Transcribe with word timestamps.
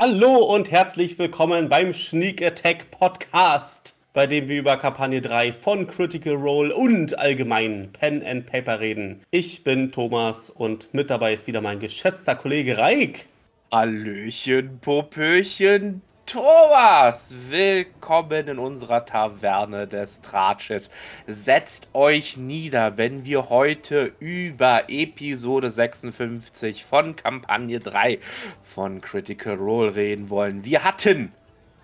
Hallo 0.00 0.36
und 0.44 0.70
herzlich 0.70 1.18
willkommen 1.18 1.68
beim 1.68 1.92
Sneak 1.92 2.40
Attack 2.40 2.88
Podcast, 2.92 3.98
bei 4.12 4.28
dem 4.28 4.46
wir 4.46 4.60
über 4.60 4.76
Kampagne 4.76 5.20
3 5.20 5.52
von 5.52 5.88
Critical 5.88 6.34
Role 6.34 6.72
und 6.72 7.18
allgemein 7.18 7.90
Pen 7.92 8.24
and 8.24 8.46
Paper 8.46 8.78
reden. 8.78 9.18
Ich 9.32 9.64
bin 9.64 9.90
Thomas 9.90 10.50
und 10.50 10.94
mit 10.94 11.10
dabei 11.10 11.34
ist 11.34 11.48
wieder 11.48 11.60
mein 11.60 11.80
geschätzter 11.80 12.36
Kollege 12.36 12.78
Reik. 12.78 13.26
Hallöchen, 13.72 14.78
Popöchen, 14.78 16.02
Thomas! 16.30 17.32
Willkommen 17.48 18.48
in 18.48 18.58
unserer 18.58 19.06
Taverne 19.06 19.88
des 19.88 20.20
Tratsches. 20.20 20.90
Setzt 21.26 21.88
euch 21.94 22.36
nieder, 22.36 22.98
wenn 22.98 23.24
wir 23.24 23.48
heute 23.48 24.12
über 24.20 24.90
Episode 24.90 25.70
56 25.70 26.84
von 26.84 27.16
Kampagne 27.16 27.80
3 27.80 28.18
von 28.62 29.00
Critical 29.00 29.54
Role 29.54 29.94
reden 29.94 30.28
wollen. 30.28 30.66
Wir 30.66 30.84
hatten 30.84 31.32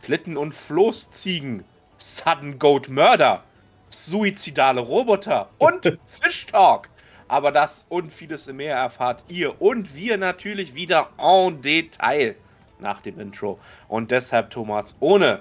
Klitten- 0.02 0.36
und 0.36 0.54
Floßziegen, 0.54 1.64
Sudden 1.96 2.58
Goat 2.58 2.90
Murder, 2.90 3.44
suizidale 3.88 4.82
Roboter 4.82 5.48
und 5.56 5.98
Fish 6.06 6.44
Talk. 6.44 6.90
Aber 7.28 7.50
das 7.50 7.86
und 7.88 8.12
vieles 8.12 8.46
mehr 8.48 8.76
erfahrt 8.76 9.24
ihr 9.28 9.62
und 9.62 9.96
wir 9.96 10.18
natürlich 10.18 10.74
wieder 10.74 11.08
en 11.16 11.62
Detail 11.62 12.36
nach 12.80 13.00
dem 13.00 13.18
Intro. 13.18 13.58
Und 13.88 14.10
deshalb, 14.10 14.50
Thomas, 14.50 14.96
ohne 15.00 15.40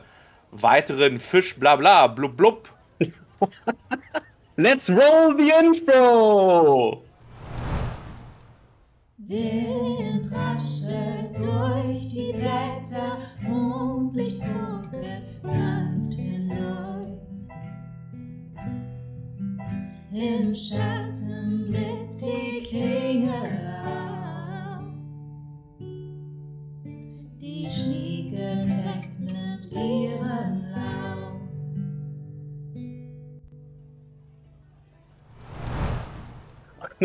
weiteren 0.51 1.17
Fisch, 1.17 1.59
bla 1.59 1.75
bla, 1.75 2.07
blub 2.07 2.37
blub. 2.37 2.69
Let's 4.55 4.89
roll 4.89 5.35
the 5.35 5.51
intro! 5.51 7.03
Wind 9.17 10.31
raschelt 10.31 11.35
durch 11.37 12.07
die 12.09 12.33
Blätter, 12.33 13.17
Mondlicht 13.41 14.43
funkelt 14.43 15.23
sanft 15.41 16.13
hindurch. 16.13 17.19
Im 20.11 20.53
Schatten 20.53 21.67
bläst 21.69 22.21
die 22.21 22.61
Klinge 22.61 23.81
auf. 23.85 24.12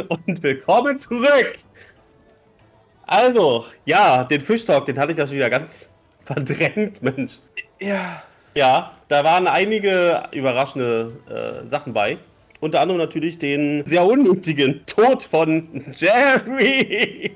Und 0.01 0.43
willkommen 0.43 0.97
zurück! 0.97 1.55
Also, 3.07 3.65
ja, 3.85 4.25
den 4.25 4.41
Fischtalk, 4.41 4.87
den 4.87 4.99
hatte 4.99 5.13
ich 5.13 5.19
ja 5.19 5.27
schon 5.27 5.37
wieder 5.37 5.51
ganz 5.51 5.91
verdrängt, 6.25 7.03
Mensch. 7.03 7.39
Ja. 7.81 8.23
Ja, 8.55 8.93
da 9.09 9.25
waren 9.25 9.47
einige 9.47 10.23
überraschende 10.33 11.13
äh, 11.29 11.67
Sachen 11.67 11.93
bei. 11.93 12.19
Unter 12.61 12.81
anderem 12.81 12.99
natürlich 12.99 13.39
den 13.39 13.87
sehr 13.87 14.05
unnötigen 14.05 14.85
Tod 14.87 15.23
von 15.23 15.85
Jerry. 15.95 17.33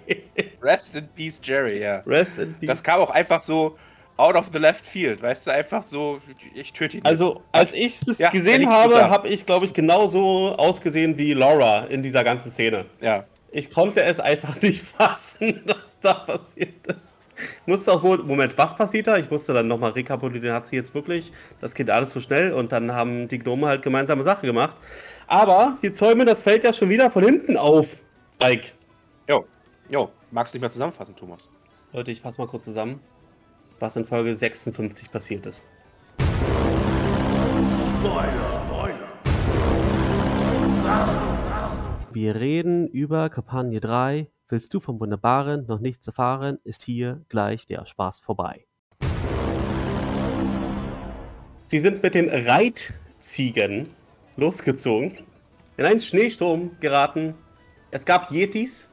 Rest 0.61 0.97
in 0.97 1.09
Peace, 1.09 1.41
Jerry, 1.43 1.81
ja. 1.81 2.03
Rest 2.07 2.39
in 2.39 2.55
peace. 2.55 2.69
Das 2.69 2.83
kam 2.83 3.01
auch 3.01 3.11
einfach 3.11 3.41
so 3.41 3.77
out 4.17 4.37
of 4.37 4.51
the 4.53 4.59
left 4.59 4.85
field, 4.85 5.23
weißt 5.23 5.47
du, 5.47 5.51
einfach 5.53 5.83
so, 5.83 6.21
ich 6.55 6.73
töte 6.73 6.99
ihn. 6.99 7.05
also, 7.05 7.35
jetzt. 7.35 7.43
als 7.53 7.75
ich 7.75 8.01
das 8.01 8.19
Ja, 8.19 8.31
gesehen 8.31 8.69
habe, 8.69 9.09
habe 9.11 9.29
ich, 9.29 9.47
glaube 9.47 9.67
ich, 9.67 9.73
genauso 9.73 10.55
ausgesehen 10.57 11.19
wie 11.19 11.33
Laura 11.33 11.85
in 11.87 12.03
dieser 12.03 12.23
ganzen 12.25 12.51
Szene. 12.51 12.85
Ja. 13.01 13.25
Ich 13.55 13.71
konnte 13.71 14.03
es 14.03 14.19
einfach 14.19 14.63
nicht 14.63 14.83
fassen, 14.99 15.63
was 15.67 15.99
da 16.01 16.15
passiert 16.15 16.87
ist. 16.87 17.31
Ich 17.37 17.67
musste 17.67 17.93
auch 17.93 18.03
wohl, 18.03 18.23
Moment, 18.23 18.57
was 18.57 18.77
passiert 18.77 19.07
da? 19.07 19.19
Ich 19.19 19.31
musste 19.31 19.53
dann 19.53 19.69
nochmal 19.69 19.91
rekapitulieren, 19.91 20.55
hat 20.55 20.67
sie 20.67 20.77
jetzt 20.77 20.95
wirklich, 20.95 21.33
das 21.61 21.75
geht 21.75 21.91
alles 21.91 22.13
so 22.13 22.21
schnell 22.21 22.53
und 22.53 22.73
dann 22.73 22.95
haben 22.95 23.29
die 23.29 23.39
Gnome 23.39 23.67
halt 23.67 23.83
gemeinsame 23.83 24.23
Sache 24.23 24.47
gemacht. 24.47 24.77
Aber 25.27 25.77
wir 25.83 25.93
zäumen 25.93 26.27
das 26.27 26.43
Feld 26.43 26.65
ja 26.65 26.73
schon 26.73 26.89
wieder 26.89 27.11
von 27.11 27.25
hinten 27.25 27.57
auf, 27.59 27.99
Mike. 28.41 28.69
Jo, 29.29 29.47
jo, 29.91 30.11
magst 30.31 30.55
du 30.55 30.57
nicht 30.57 30.63
mehr 30.63 30.71
zusammenfassen, 30.71 31.15
Thomas? 31.15 31.49
Leute, 31.93 32.11
ich 32.11 32.23
fasse 32.23 32.41
mal 32.41 32.49
kurz 32.49 32.65
zusammen, 32.65 33.01
was 33.83 33.97
in 33.97 34.07
Folge 34.07 34.35
56 34.35 35.11
passiert 35.11 35.45
ist. 35.45 35.69
Wir 42.13 42.37
reden 42.37 42.87
über 42.89 43.29
Kampagne 43.29 43.81
3. 43.81 44.29
Willst 44.49 44.73
du 44.73 44.81
vom 44.81 45.01
Wunderbaren 45.01 45.67
noch 45.67 45.81
nichts 45.81 46.07
erfahren, 46.07 46.59
ist 46.63 46.83
hier 46.83 47.25
gleich 47.29 47.67
der 47.67 47.87
Spaß 47.87 48.21
vorbei. 48.21 48.67
Sie 51.67 51.81
sind 51.81 52.03
mit 52.03 52.15
den 52.15 52.29
Reitziegen 52.29 53.89
losgezogen, 54.37 55.13
in 55.79 55.87
einen 55.87 56.01
Schneesturm 56.01 56.77
geraten. 56.81 57.35
Es 57.91 58.05
gab 58.05 58.31
Yetis, 58.31 58.93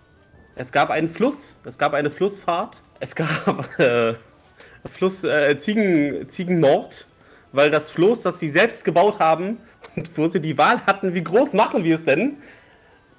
es 0.55 0.71
gab 0.71 0.89
einen 0.89 1.09
Fluss, 1.09 1.59
es 1.65 1.77
gab 1.77 1.93
eine 1.93 2.09
Flussfahrt, 2.09 2.83
es 3.01 3.15
gab 3.15 3.67
äh, 3.79 4.13
Fluss, 4.85 5.23
äh, 5.23 5.57
Ziegen, 5.57 6.27
Ziegenmord, 6.27 7.07
weil 7.51 7.71
das 7.71 7.91
Floß, 7.91 8.21
das 8.23 8.39
sie 8.39 8.49
selbst 8.49 8.85
gebaut 8.85 9.19
haben 9.19 9.57
und 9.95 10.09
wo 10.17 10.27
sie 10.27 10.39
die 10.39 10.57
Wahl 10.57 10.85
hatten, 10.85 11.13
wie 11.13 11.23
groß 11.23 11.53
machen 11.53 11.83
wir 11.83 11.95
es 11.95 12.05
denn? 12.05 12.37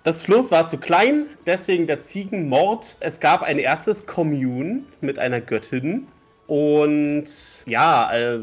Das 0.02 0.22
Floß 0.22 0.50
war 0.50 0.66
zu 0.66 0.78
klein, 0.78 1.26
deswegen 1.44 1.86
der 1.86 2.00
Ziegenmord. 2.00 2.96
Es 3.00 3.20
gab 3.20 3.42
ein 3.42 3.58
erstes 3.58 4.06
Commune 4.06 4.84
mit 5.02 5.18
einer 5.18 5.42
Göttin. 5.42 6.06
Und 6.46 7.24
ja, 7.66 8.10
äh, 8.12 8.40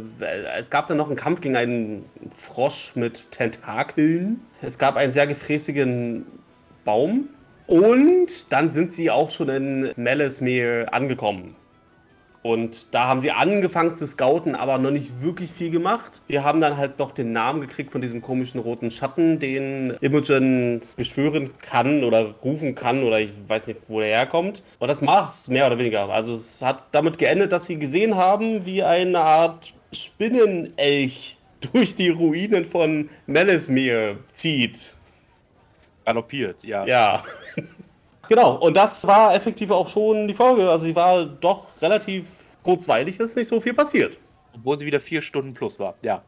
es 0.58 0.70
gab 0.70 0.88
dann 0.88 0.98
noch 0.98 1.08
einen 1.08 1.16
Kampf 1.16 1.42
gegen 1.42 1.58
einen 1.58 2.06
Frosch 2.30 2.92
mit 2.96 3.32
Tentakeln. 3.32 4.40
Es 4.62 4.78
gab 4.78 4.98
einen 4.98 5.12
sehr 5.12 5.26
gefräßigen 5.26 6.26
Baum. 6.86 7.30
Und 7.66 8.54
dann 8.54 8.72
sind 8.72 8.94
sie 8.94 9.10
auch 9.10 9.30
schon 9.30 9.50
in 9.50 9.92
Melismere 9.98 10.94
angekommen. 10.94 11.56
Und 12.44 12.94
da 12.94 13.08
haben 13.08 13.22
sie 13.22 13.32
angefangen 13.32 13.94
zu 13.94 14.06
scouten, 14.06 14.56
aber 14.56 14.78
noch 14.78 14.92
nicht 14.92 15.22
wirklich 15.22 15.52
viel 15.52 15.72
gemacht. 15.72 16.22
Wir 16.28 16.44
haben 16.44 16.62
dann 16.62 16.78
halt 16.78 17.00
noch 17.00 17.12
den 17.12 17.32
Namen 17.32 17.62
gekriegt 17.62 17.92
von 17.92 18.02
diesem 18.02 18.22
komischen 18.22 18.60
roten 18.60 18.92
Schatten, 18.92 19.40
den 19.40 19.92
Imogen 20.02 20.82
beschwören 20.96 21.50
kann 21.60 22.04
oder 22.04 22.32
rufen 22.44 22.76
kann 22.76 23.04
oder 23.04 23.20
ich 23.20 23.32
weiß 23.48 23.68
nicht, 23.68 23.82
wo 23.88 24.00
der 24.00 24.10
herkommt. 24.10 24.64
Und 24.80 24.88
das 24.88 25.02
macht's 25.02 25.48
mehr 25.48 25.68
oder 25.68 25.78
weniger. 25.78 26.10
Also 26.10 26.36
es 26.36 26.62
hat 26.62 26.84
damit 26.92 27.18
geendet, 27.18 27.52
dass 27.52 27.66
sie 27.66 27.78
gesehen 27.78 28.16
haben, 28.16 28.66
wie 28.66 28.84
eine 28.84 29.20
Art 29.20 29.74
Spinnenelch 29.92 31.38
durch 31.74 31.96
die 31.96 32.10
Ruinen 32.10 32.66
von 32.66 33.10
Melismere 33.26 34.18
zieht. 34.28 34.96
Galoppiert, 36.06 36.64
ja. 36.64 36.86
Ja. 36.86 37.24
Genau, 38.30 38.56
und 38.58 38.76
das 38.76 39.06
war 39.08 39.34
effektiv 39.36 39.72
auch 39.72 39.88
schon 39.90 40.28
die 40.28 40.34
Folge. 40.34 40.70
Also 40.70 40.86
sie 40.86 40.96
war 40.96 41.26
doch 41.26 41.68
relativ 41.82 42.26
kurzweilig, 42.64 43.20
ist 43.20 43.36
nicht 43.38 43.48
so 43.48 43.60
viel 43.62 43.74
passiert. 43.74 44.18
Obwohl 44.54 44.78
sie 44.80 44.86
wieder 44.86 45.00
vier 45.00 45.22
Stunden 45.22 45.54
plus 45.54 45.80
war, 45.80 45.94
ja. 46.02 46.24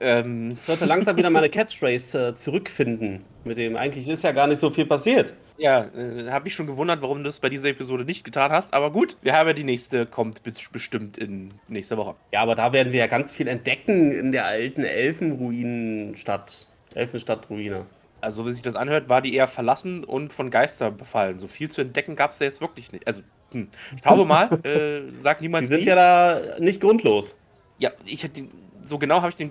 Ähm, 0.00 0.48
Ich 0.52 0.62
sollte 0.62 0.86
langsam 0.86 1.16
wieder 1.16 1.30
meine 1.30 1.50
Catchphrase 1.50 2.28
äh, 2.28 2.34
zurückfinden. 2.34 3.22
Mit 3.44 3.58
dem 3.58 3.76
eigentlich 3.76 4.08
ist 4.08 4.24
ja 4.24 4.32
gar 4.32 4.46
nicht 4.46 4.58
so 4.58 4.70
viel 4.70 4.86
passiert. 4.86 5.34
ja, 5.58 5.84
äh, 5.94 6.30
habe 6.30 6.48
ich 6.48 6.54
schon 6.54 6.66
gewundert, 6.66 7.02
warum 7.02 7.18
du 7.18 7.24
das 7.24 7.38
bei 7.40 7.48
dieser 7.50 7.68
Episode 7.68 8.04
nicht 8.04 8.24
getan 8.24 8.50
hast. 8.50 8.72
Aber 8.74 8.90
gut, 8.90 9.18
wir 9.22 9.34
haben 9.36 9.46
ja 9.46 9.52
die 9.52 9.62
nächste, 9.64 10.06
kommt 10.06 10.42
be- 10.42 10.52
bestimmt 10.72 11.18
in 11.18 11.52
nächster 11.68 11.96
Woche. 11.98 12.14
Ja, 12.32 12.40
aber 12.40 12.54
da 12.56 12.72
werden 12.72 12.92
wir 12.92 13.00
ja 13.00 13.06
ganz 13.06 13.32
viel 13.34 13.46
entdecken 13.48 14.10
in 14.12 14.32
der 14.32 14.46
alten 14.46 14.82
Elfenruinenstadt. 14.82 16.66
Elfenstadtruine. 16.94 17.86
Also, 18.24 18.42
so 18.42 18.48
wie 18.48 18.52
sich 18.52 18.62
das 18.62 18.76
anhört, 18.76 19.08
war 19.08 19.22
die 19.22 19.34
eher 19.34 19.46
verlassen 19.46 20.04
und 20.04 20.32
von 20.32 20.50
Geister 20.50 20.90
befallen. 20.90 21.38
So 21.38 21.46
viel 21.46 21.70
zu 21.70 21.80
entdecken 21.80 22.16
gab 22.16 22.32
es 22.32 22.38
da 22.38 22.44
jetzt 22.44 22.60
wirklich 22.60 22.90
nicht. 22.92 23.06
Also, 23.06 23.22
hm. 23.52 23.68
schauen 24.02 24.18
wir 24.18 24.24
mal. 24.24 24.64
äh, 24.64 25.12
sagt 25.12 25.40
niemand. 25.40 25.66
Sie 25.66 25.72
sind 25.74 25.82
nie. 25.82 25.86
ja 25.88 25.94
da 25.94 26.58
nicht 26.58 26.80
grundlos. 26.80 27.38
Ja, 27.78 27.90
ich 28.04 28.22
hätte 28.22 28.44
so 28.84 28.98
genau 28.98 29.16
habe 29.16 29.28
ich 29.30 29.36
den, 29.36 29.50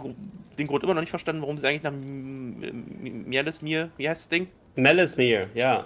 den 0.57 0.67
Grund 0.67 0.83
immer 0.83 0.93
noch 0.93 1.01
nicht 1.01 1.09
verstanden, 1.09 1.41
warum 1.41 1.57
sie 1.57 1.67
eigentlich 1.67 1.83
nach 1.83 1.91
M- 1.91 2.63
M- 2.63 3.23
Melismere, 3.27 3.89
wie 3.97 4.07
heißt 4.07 4.21
das 4.23 4.29
Ding? 4.29 4.47
Melismere, 4.75 5.47
ja. 5.53 5.85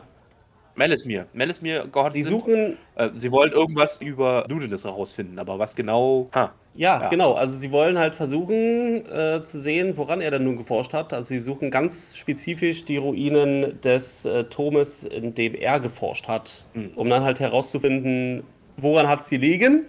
Melismere. 0.77 1.25
Melismere 1.33 1.87
gehorcht 1.89 2.13
Sie 2.13 2.21
sind. 2.23 2.31
suchen, 2.31 2.77
Äh, 2.95 3.09
sie 3.13 3.31
wollen 3.31 3.51
irgendwas 3.51 3.99
über 4.01 4.45
Ludenis 4.47 4.85
herausfinden, 4.85 5.37
aber 5.39 5.59
was 5.59 5.75
genau. 5.75 6.29
Ha. 6.33 6.53
ja, 6.75 7.01
Ja. 7.01 7.09
genau. 7.09 7.33
Also 7.33 7.57
sie 7.57 7.71
wollen 7.71 7.97
halt 7.97 8.15
versuchen 8.15 9.03
äh, 9.11 9.41
zu 9.41 9.59
sehen, 9.59 9.97
woran 9.97 10.21
er 10.21 10.31
denn 10.31 10.43
nun 10.43 10.55
geforscht 10.57 10.93
hat. 10.93 11.11
Also 11.13 11.29
sie 11.29 11.39
suchen 11.39 11.71
ganz 11.71 12.15
spezifisch 12.15 12.85
die 12.85 12.97
Ruinen 12.97 13.81
des 13.81 14.25
äh, 14.25 14.43
Turmes, 14.45 15.03
in 15.03 15.33
dem 15.33 15.55
er 15.55 15.79
geforscht 15.79 16.27
hat, 16.27 16.65
Hm. 16.73 16.91
um 16.95 17.09
dann 17.09 17.23
halt 17.23 17.39
herauszufinden, 17.39 18.43
woran 18.77 19.07
hat 19.07 19.25
sie 19.25 19.37
liegen. 19.37 19.85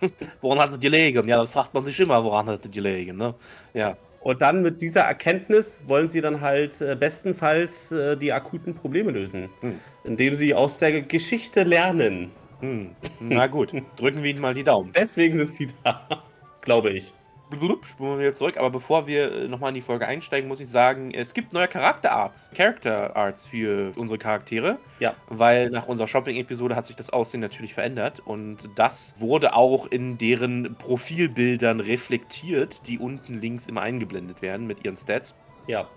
Woran 0.40 0.58
hat 0.58 0.72
es 0.72 0.80
gelegen? 0.80 1.28
Ja, 1.28 1.38
das 1.38 1.50
fragt 1.52 1.72
man 1.74 1.84
sich 1.84 1.98
immer, 2.00 2.22
woran 2.24 2.46
hat 2.46 2.64
es 2.64 2.70
gelegen, 2.70 3.16
ne? 3.16 3.34
Ja. 3.74 3.96
Und 4.20 4.42
dann 4.42 4.62
mit 4.62 4.80
dieser 4.80 5.02
Erkenntnis 5.02 5.82
wollen 5.86 6.08
sie 6.08 6.20
dann 6.20 6.40
halt 6.40 6.80
äh, 6.80 6.96
bestenfalls 6.96 7.92
äh, 7.92 8.16
die 8.16 8.32
akuten 8.32 8.74
Probleme 8.74 9.10
lösen, 9.12 9.48
Hm. 9.60 9.78
indem 10.04 10.34
sie 10.34 10.54
aus 10.54 10.78
der 10.78 11.02
Geschichte 11.02 11.62
lernen. 11.62 12.30
Hm. 12.60 12.90
Na 13.20 13.46
gut, 13.46 13.72
drücken 13.96 14.22
wir 14.22 14.30
ihnen 14.30 14.40
mal 14.40 14.54
die 14.54 14.64
Daumen. 14.64 14.90
Deswegen 14.92 15.38
sind 15.38 15.52
sie 15.52 15.68
da, 15.84 16.24
glaube 16.60 16.90
ich. 16.90 17.12
Blub, 17.50 17.86
Spulen 17.86 18.12
wir 18.12 18.18
wieder 18.18 18.34
zurück, 18.34 18.56
aber 18.56 18.70
bevor 18.70 19.06
wir 19.06 19.48
nochmal 19.48 19.70
in 19.70 19.76
die 19.76 19.82
Folge 19.82 20.06
einsteigen, 20.06 20.48
muss 20.48 20.60
ich 20.60 20.68
sagen, 20.68 21.12
es 21.12 21.34
gibt 21.34 21.52
neue 21.52 21.68
Charakterarts, 21.68 22.50
Character 22.54 23.16
Arts 23.16 23.46
für 23.46 23.92
unsere 23.96 24.18
Charaktere. 24.18 24.78
Ja. 25.00 25.14
Weil 25.28 25.70
nach 25.70 25.86
unserer 25.86 26.08
Shopping-Episode 26.08 26.76
hat 26.76 26.86
sich 26.86 26.96
das 26.96 27.10
Aussehen 27.10 27.40
natürlich 27.40 27.74
verändert 27.74 28.20
und 28.20 28.68
das 28.74 29.14
wurde 29.18 29.54
auch 29.54 29.86
in 29.86 30.18
deren 30.18 30.76
Profilbildern 30.76 31.80
reflektiert, 31.80 32.86
die 32.86 32.98
unten 32.98 33.40
links 33.40 33.66
immer 33.66 33.82
eingeblendet 33.82 34.42
werden 34.42 34.66
mit 34.66 34.84
ihren 34.84 34.96
Stats. 34.96 35.38
Ja. 35.66 35.88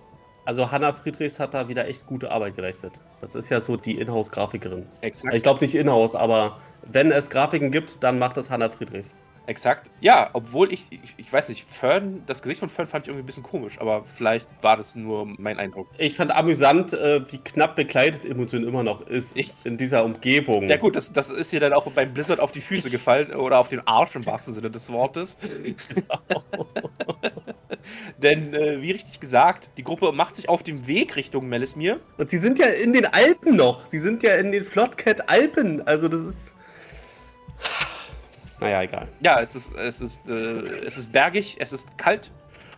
Also 0.45 0.71
Hannah 0.71 0.93
Friedrichs 0.93 1.39
hat 1.39 1.53
da 1.53 1.67
wieder 1.67 1.87
echt 1.87 2.07
gute 2.07 2.31
Arbeit 2.31 2.55
geleistet. 2.55 2.93
Das 3.19 3.35
ist 3.35 3.49
ja 3.49 3.61
so 3.61 3.77
die 3.77 3.99
Inhouse-Grafikerin. 3.99 4.87
Exakt. 5.01 5.35
Ich 5.35 5.43
glaube 5.43 5.61
nicht 5.61 5.75
Inhouse, 5.75 6.15
aber 6.15 6.57
wenn 6.81 7.11
es 7.11 7.29
Grafiken 7.29 7.69
gibt, 7.69 8.03
dann 8.03 8.17
macht 8.17 8.37
das 8.37 8.49
Hannah 8.49 8.69
Friedrichs. 8.69 9.15
Exakt. 9.47 9.89
Ja, 10.01 10.29
obwohl 10.33 10.71
ich, 10.71 10.87
ich, 10.91 11.15
ich 11.17 11.33
weiß 11.33 11.49
nicht, 11.49 11.65
Fern, 11.67 12.21
das 12.27 12.41
Gesicht 12.41 12.59
von 12.59 12.69
Fern 12.69 12.85
fand 12.87 13.05
ich 13.05 13.09
irgendwie 13.09 13.23
ein 13.23 13.25
bisschen 13.25 13.43
komisch, 13.43 13.79
aber 13.81 14.03
vielleicht 14.05 14.47
war 14.61 14.77
das 14.77 14.95
nur 14.95 15.25
mein 15.25 15.57
Eindruck. 15.59 15.87
Ich 15.97 16.15
fand 16.15 16.33
amüsant, 16.33 16.93
äh, 16.93 17.21
wie 17.31 17.39
knapp 17.39 17.75
bekleidet 17.75 18.23
Imogen 18.23 18.63
immer 18.67 18.83
noch 18.83 19.01
ist 19.01 19.37
Ich- 19.37 19.51
in 19.63 19.77
dieser 19.77 20.05
Umgebung. 20.05 20.69
Ja 20.69 20.77
gut, 20.77 20.95
das, 20.95 21.11
das 21.11 21.31
ist 21.31 21.51
ihr 21.53 21.59
dann 21.59 21.73
auch 21.73 21.89
beim 21.91 22.13
Blizzard 22.13 22.39
auf 22.39 22.51
die 22.51 22.61
Füße 22.61 22.89
gefallen 22.91 23.33
oder 23.35 23.57
auf 23.59 23.67
den 23.67 23.85
Arsch 23.87 24.15
im 24.15 24.25
wahrsten 24.25 24.53
Sinne 24.53 24.69
des 24.69 24.91
Wortes. 24.91 25.37
Denn, 28.21 28.53
äh, 28.53 28.81
wie 28.81 28.91
richtig 28.91 29.19
gesagt, 29.19 29.71
die 29.77 29.83
Gruppe 29.83 30.11
macht 30.11 30.35
sich 30.35 30.47
auf 30.49 30.61
dem 30.63 30.85
Weg 30.87 31.15
Richtung 31.15 31.49
Melismere. 31.49 31.99
Und 32.17 32.29
sie 32.29 32.37
sind 32.37 32.59
ja 32.59 32.67
in 32.83 32.93
den 32.93 33.05
Alpen 33.07 33.55
noch. 33.55 33.87
Sie 33.89 33.97
sind 33.97 34.21
ja 34.23 34.35
in 34.35 34.51
den 34.51 34.63
Flotcat 34.63 35.29
Alpen. 35.29 35.81
Also 35.87 36.07
das 36.07 36.21
ist. 36.21 36.55
Naja, 38.61 38.83
egal. 38.83 39.07
Ja, 39.21 39.39
es 39.41 39.55
ist, 39.55 39.75
es 39.75 40.01
ist, 40.01 40.29
äh, 40.29 40.33
es 40.85 40.97
ist 40.97 41.11
bergig, 41.11 41.57
es 41.59 41.73
ist 41.73 41.97
kalt 41.97 42.31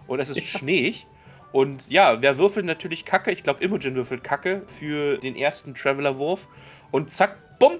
und 0.07 0.19
es 0.19 0.29
ist 0.29 0.43
schneeig. 0.43 1.05
Und 1.51 1.89
ja, 1.89 2.21
wer 2.21 2.37
würfelt 2.37 2.65
natürlich 2.65 3.05
Kacke? 3.05 3.31
Ich 3.31 3.43
glaube, 3.43 3.63
Imogen 3.63 3.93
würfelt 3.93 4.23
Kacke 4.23 4.63
für 4.79 5.17
den 5.17 5.35
ersten 5.35 5.75
Traveler-Wurf. 5.75 6.47
Und 6.89 7.11
zack, 7.11 7.59
bumm, 7.59 7.73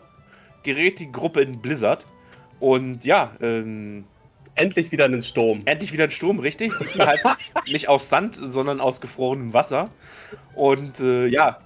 gerät 0.62 1.00
die 1.00 1.12
Gruppe 1.12 1.42
in 1.42 1.60
Blizzard. 1.62 2.06
Und 2.60 3.04
ja, 3.04 3.32
ähm, 3.42 4.06
Endlich 4.56 4.92
wieder 4.92 5.06
einen 5.06 5.24
Sturm. 5.24 5.62
endlich 5.66 5.94
wieder 5.94 6.04
ein 6.04 6.12
Sturm, 6.12 6.40
richtig? 6.40 6.72
Halt 7.00 7.24
nicht 7.72 7.90
aus 7.90 8.10
Sand, 8.10 8.36
sondern 8.36 8.80
aus 8.80 9.02
gefrorenem 9.02 9.54
Wasser. 9.54 9.90
Und 10.54 11.00
äh, 11.00 11.26
ja, 11.26 11.60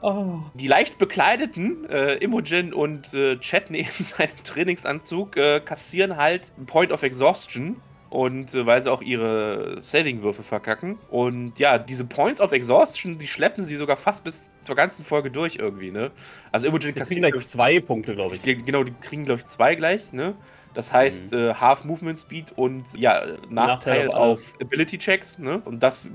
die 0.53 0.67
leicht 0.67 0.97
bekleideten 0.97 1.89
äh, 1.89 2.15
Imogen 2.15 2.73
und 2.73 3.13
äh, 3.13 3.37
Chetney 3.37 3.79
in 3.99 4.05
seinem 4.05 4.43
Trainingsanzug 4.43 5.35
äh, 5.35 5.59
kassieren 5.59 6.15
halt 6.15 6.53
einen 6.55 6.65
Point 6.65 6.91
of 6.91 7.03
Exhaustion. 7.03 7.81
Und 8.09 8.53
äh, 8.53 8.65
weil 8.65 8.81
sie 8.81 8.89
auch 8.89 9.01
ihre 9.01 9.81
Saving-Würfe 9.81 10.41
verkacken. 10.41 10.97
Und 11.09 11.59
ja, 11.59 11.77
diese 11.77 12.05
Points 12.05 12.39
of 12.39 12.53
Exhaustion, 12.53 13.17
die 13.17 13.27
schleppen 13.27 13.61
sie 13.65 13.75
sogar 13.75 13.97
fast 13.97 14.23
bis 14.23 14.49
zur 14.61 14.77
ganzen 14.77 15.03
Folge 15.03 15.29
durch 15.29 15.57
irgendwie, 15.57 15.91
ne? 15.91 16.11
Also 16.53 16.67
Imogen 16.67 16.83
Wir 16.83 16.93
kriegen 16.93 16.99
kassiert 16.99 17.33
gleich 17.33 17.45
zwei 17.45 17.81
Punkte, 17.81 18.15
glaube 18.15 18.35
ich. 18.35 18.41
die, 18.41 18.55
genau, 18.55 18.85
die 18.85 18.93
kriegen, 18.93 19.25
glaube 19.25 19.41
ich, 19.41 19.47
zwei 19.47 19.75
gleich, 19.75 20.13
ne? 20.13 20.35
Das 20.77 20.93
heißt, 20.93 21.33
äh, 21.33 21.55
Half 21.55 21.85
Movement 21.85 22.19
Speed 22.19 22.51
und 22.55 22.83
ja, 22.95 23.25
Nachteil 23.49 24.05
Nachteil 24.05 24.07
auf, 24.09 24.53
auf 24.53 24.61
Ability 24.61 24.99
Checks, 24.99 25.39
ne? 25.39 25.59
Und 25.65 25.81
das 25.81 26.11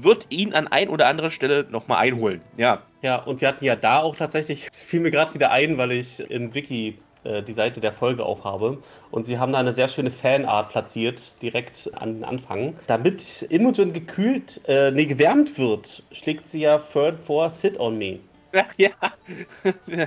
wird 0.00 0.24
ihn 0.30 0.54
an 0.54 0.68
ein 0.68 0.88
oder 0.88 1.06
anderer 1.06 1.30
Stelle 1.30 1.66
nochmal 1.68 1.98
einholen. 1.98 2.40
Ja. 2.56 2.80
Ja, 3.02 3.16
und 3.16 3.42
wir 3.42 3.48
hatten 3.48 3.62
ja 3.62 3.76
da 3.76 3.98
auch 3.98 4.16
tatsächlich, 4.16 4.66
es 4.72 4.82
fiel 4.82 5.00
mir 5.00 5.10
gerade 5.10 5.34
wieder 5.34 5.50
ein, 5.50 5.76
weil 5.76 5.92
ich 5.92 6.18
im 6.30 6.54
Wiki 6.54 6.96
äh, 7.24 7.42
die 7.42 7.52
Seite 7.52 7.82
der 7.82 7.92
Folge 7.92 8.24
aufhabe. 8.24 8.78
Und 9.10 9.24
sie 9.24 9.38
haben 9.38 9.52
da 9.52 9.58
eine 9.58 9.74
sehr 9.74 9.88
schöne 9.88 10.10
Fanart 10.10 10.70
platziert, 10.70 11.42
direkt 11.42 11.90
an 11.98 12.14
den 12.14 12.24
Anfang. 12.24 12.72
Damit 12.86 13.42
Imogen 13.50 13.92
gekühlt, 13.92 14.62
äh, 14.66 14.92
nee, 14.92 15.04
gewärmt 15.04 15.58
wird, 15.58 16.04
schlägt 16.10 16.46
sie 16.46 16.62
ja 16.62 16.78
Fern 16.78 17.18
vor, 17.18 17.50
Sit 17.50 17.78
on 17.78 17.98
me. 17.98 18.20
Ach, 18.54 18.64
ja. 18.78 18.90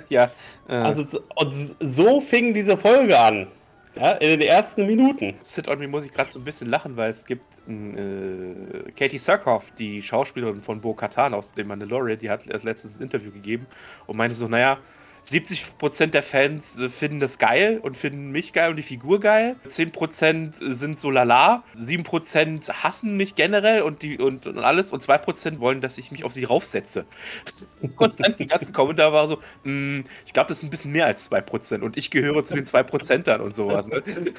ja. 0.10 0.32
Äh, 0.68 0.74
Also, 0.74 1.04
so- 1.04 1.22
und 1.36 1.54
so 1.54 2.20
fing 2.22 2.56
diese 2.56 2.76
Folge 2.76 3.20
an. 3.20 3.50
Ja, 3.96 4.14
in 4.14 4.40
den 4.40 4.42
ersten 4.42 4.88
Minuten. 4.88 5.36
Sit 5.42 5.68
on 5.68 5.78
Me 5.78 5.88
muss 5.88 6.04
ich 6.04 6.12
gerade 6.12 6.30
so 6.32 6.40
ein 6.40 6.46
bisschen 6.46 6.68
lachen, 6.68 6.98
weil 6.98 7.12
es 7.12 7.26
gibt 7.26 7.46
äh, 7.68 8.92
Katie 8.92 9.20
Sackhoff, 9.20 9.70
die 9.72 10.02
Schauspielerin 10.02 10.62
von 10.62 10.82
Bo 10.82 10.96
Katan 10.96 11.34
aus 11.36 11.54
dem 11.54 11.68
Mandalorian, 11.68 12.18
die 12.18 12.30
hat 12.30 12.46
letztens 12.64 12.98
ein 12.98 13.04
Interview 13.04 13.32
gegeben 13.32 13.68
und 14.08 14.18
meinte 14.18 14.36
so, 14.36 14.48
naja, 14.48 14.80
70% 15.26 16.08
der 16.08 16.22
Fans 16.24 16.78
äh, 16.80 16.90
finden 16.90 17.20
das 17.20 17.38
geil 17.38 17.80
und 17.82 17.96
finden 17.96 18.32
mich 18.32 18.52
geil 18.54 18.70
und 18.72 18.76
die 18.76 18.82
Figur 18.84 19.20
geil. 19.20 19.56
10% 19.68 20.74
sind 20.74 21.00
so 21.00 21.12
lala. 21.12 21.64
7% 21.78 22.72
hassen 22.84 23.16
mich 23.18 23.36
generell 23.36 23.82
und, 23.82 24.02
die, 24.02 24.18
und, 24.18 24.48
und 24.48 24.60
alles. 24.60 24.92
Und 24.92 25.04
2% 25.04 25.60
wollen, 25.60 25.82
dass 25.82 25.98
ich 25.98 26.12
mich 26.12 26.24
auf 26.24 26.34
sie 26.34 26.44
raufsetze. 26.44 27.06
Und 27.98 28.20
dann 28.20 28.36
die 28.38 28.48
ganzen 28.48 28.74
Kommentare 28.74 29.14
waren 29.14 29.28
so, 29.28 29.40
"Mm, 29.64 30.02
ich 30.26 30.34
glaube, 30.34 30.48
das 30.50 30.58
ist 30.58 30.64
ein 30.64 30.70
bisschen 30.70 30.92
mehr 30.92 31.06
als 31.06 31.30
2%. 31.32 31.82
Und 31.82 31.98
ich 31.98 32.10
gehöre 32.12 32.44
zu 32.44 32.54
den 32.56 32.66
2%ern 32.66 33.42
und 33.42 33.54
sowas. 33.56 33.88
Ne? 33.88 34.04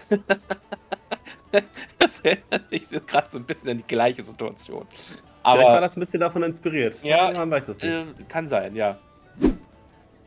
Das 1.99 2.19
erinnert 2.21 2.71
mich 2.71 2.83
gerade 3.07 3.31
so 3.31 3.39
ein 3.39 3.45
bisschen 3.45 3.71
an 3.71 3.79
die 3.79 3.87
gleiche 3.87 4.23
Situation. 4.25 4.87
Vielleicht 4.91 5.23
war 5.45 5.69
Aber 5.69 5.81
das 5.81 5.97
ein 5.97 6.01
bisschen 6.01 6.21
davon 6.21 6.43
inspiriert. 6.43 7.01
Ja, 7.05 7.31
man 7.33 7.51
weiß 7.51 7.69
es 7.69 7.81
nicht. 7.81 7.95
äh, 7.95 8.05
kann 8.29 8.49
sein, 8.49 8.75
ja. 8.75 8.99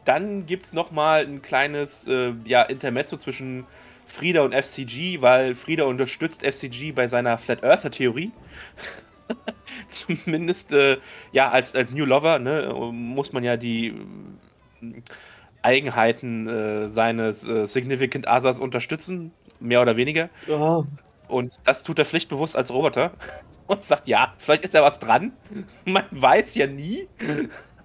Dann 0.07 0.45
gibt 0.45 0.65
es 0.65 0.73
nochmal 0.73 1.25
ein 1.25 1.41
kleines 1.41 2.07
äh, 2.07 2.33
ja, 2.45 2.61
Intermezzo 2.61 3.17
zwischen 3.17 3.65
Frieda 4.05 4.41
und 4.43 4.55
FCG, 4.55 5.21
weil 5.21 5.53
Frieda 5.53 5.83
unterstützt 5.83 6.43
FCG 6.43 6.93
bei 6.93 7.07
seiner 7.07 7.37
Flat 7.37 7.61
Earther 7.61 7.91
Theorie. 7.91 8.31
Zumindest 9.89 10.71
äh, 10.71 10.97
ja, 11.33 11.49
als, 11.49 11.75
als 11.75 11.91
New 11.91 12.05
Lover 12.05 12.39
ne, 12.39 12.73
muss 12.93 13.33
man 13.33 13.43
ja 13.43 13.57
die 13.57 13.87
äh, 14.81 15.01
Eigenheiten 15.61 16.47
äh, 16.47 16.87
seines 16.87 17.45
äh, 17.45 17.67
Significant 17.67 18.27
Others 18.27 18.61
unterstützen, 18.61 19.33
mehr 19.59 19.81
oder 19.81 19.97
weniger. 19.97 20.29
Oh, 20.47 20.85
Und 21.27 21.55
das 21.65 21.83
tut 21.83 21.99
er 21.99 22.05
pflichtbewusst 22.05 22.55
als 22.55 22.71
Roboter 22.71 23.11
und 23.67 23.83
sagt, 23.83 24.07
ja, 24.07 24.33
vielleicht 24.37 24.63
ist 24.63 24.73
da 24.73 24.81
was 24.83 24.99
dran. 24.99 25.33
Man 25.85 26.05
weiß 26.11 26.55
ja 26.55 26.65
nie. 26.65 27.09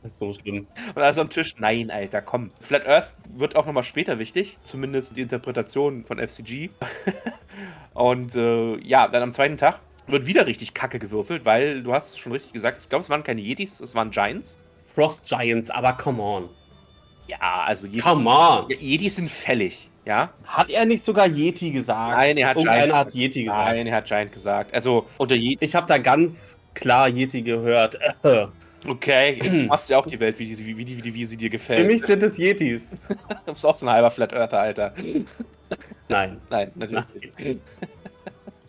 Ist 0.05 0.19
so 0.19 0.33
schlimm. 0.33 0.67
Und 0.95 1.03
also 1.03 1.21
am 1.21 1.31
Tisch, 1.31 1.55
nein, 1.59 1.91
Alter, 1.91 2.23
komm. 2.23 2.51
Flat 2.61 2.87
Earth 2.87 3.15
wird 3.35 3.57
auch 3.57 3.67
nochmal 3.67 3.83
später 3.83 4.19
wichtig, 4.19 4.59
zumindest 4.63 5.17
die 5.17 5.23
Interpretation 5.23 6.05
von 6.05 6.19
FCG. 6.19 6.71
und 7.95 8.35
äh, 8.35 8.77
ja, 8.79 9.09
dann 9.09 9.23
am 9.23 9.33
zweiten 9.33 9.57
Tag 9.57 9.81
wird 10.07 10.27
wieder 10.27 10.47
richtig 10.47 10.75
kacke 10.75 10.99
gewürfelt, 10.99 11.45
weil 11.45 11.83
du 11.83 11.93
hast 11.93 12.19
schon 12.19 12.33
richtig 12.33 12.53
gesagt, 12.53 12.81
ich 12.81 12.89
glaube, 12.89 13.03
es 13.03 13.11
waren 13.11 13.23
keine 13.23 13.41
Yetis, 13.41 13.81
es 13.81 13.95
waren 13.95 14.11
Giants. 14.11 14.59
Frost 14.85 15.27
Giants, 15.29 15.71
aber 15.71 15.93
come 15.95 16.21
on. 16.21 16.49
Ja, 17.29 17.65
also 17.65 17.87
Yetis, 17.87 18.03
Come 18.03 18.29
on. 18.29 18.69
Yetis 18.69 19.17
sind 19.17 19.31
fällig, 19.31 19.89
ja. 20.05 20.33
Hat 20.45 20.71
er 20.71 20.85
nicht 20.85 21.03
sogar 21.03 21.27
Yeti 21.29 21.71
gesagt? 21.71 22.19
Nein, 22.19 22.37
er 22.37 22.49
hat 22.49 22.57
Giant. 22.57 22.93
hat 22.93 23.15
Yeti 23.15 23.45
gesagt. 23.45 23.71
Nein, 23.71 23.87
er 23.87 23.97
hat 23.97 24.07
Giant 24.07 24.33
gesagt. 24.33 24.75
Also 24.75 25.07
unter 25.19 25.37
Yeti, 25.37 25.65
Ich 25.65 25.75
habe 25.75 25.87
da 25.87 25.99
ganz 25.99 26.61
klar 26.75 27.09
Yeti 27.09 27.43
gehört. 27.43 27.99
Okay, 28.87 29.39
du 29.39 29.51
machst 29.65 29.91
ja 29.91 29.99
auch 29.99 30.07
die 30.07 30.19
Welt, 30.19 30.39
wie, 30.39 30.47
die, 30.47 30.59
wie, 30.77 30.85
die, 30.85 30.97
wie, 30.97 31.03
die, 31.03 31.15
wie 31.15 31.25
sie 31.25 31.37
dir 31.37 31.47
Für 31.47 31.51
gefällt. 31.51 31.87
mich 31.87 32.03
sind 32.03 32.23
es 32.23 32.39
Yetis. 32.39 33.01
Du 33.47 33.53
bist 33.53 33.65
auch 33.65 33.75
so 33.75 33.87
ein 33.87 33.93
halber 33.93 34.11
Flat 34.11 34.33
Earther, 34.33 34.61
Alter. 34.61 34.95
Nein. 36.09 36.41
Nein, 36.51 36.71
natürlich 36.75 37.05
nicht. 37.39 37.61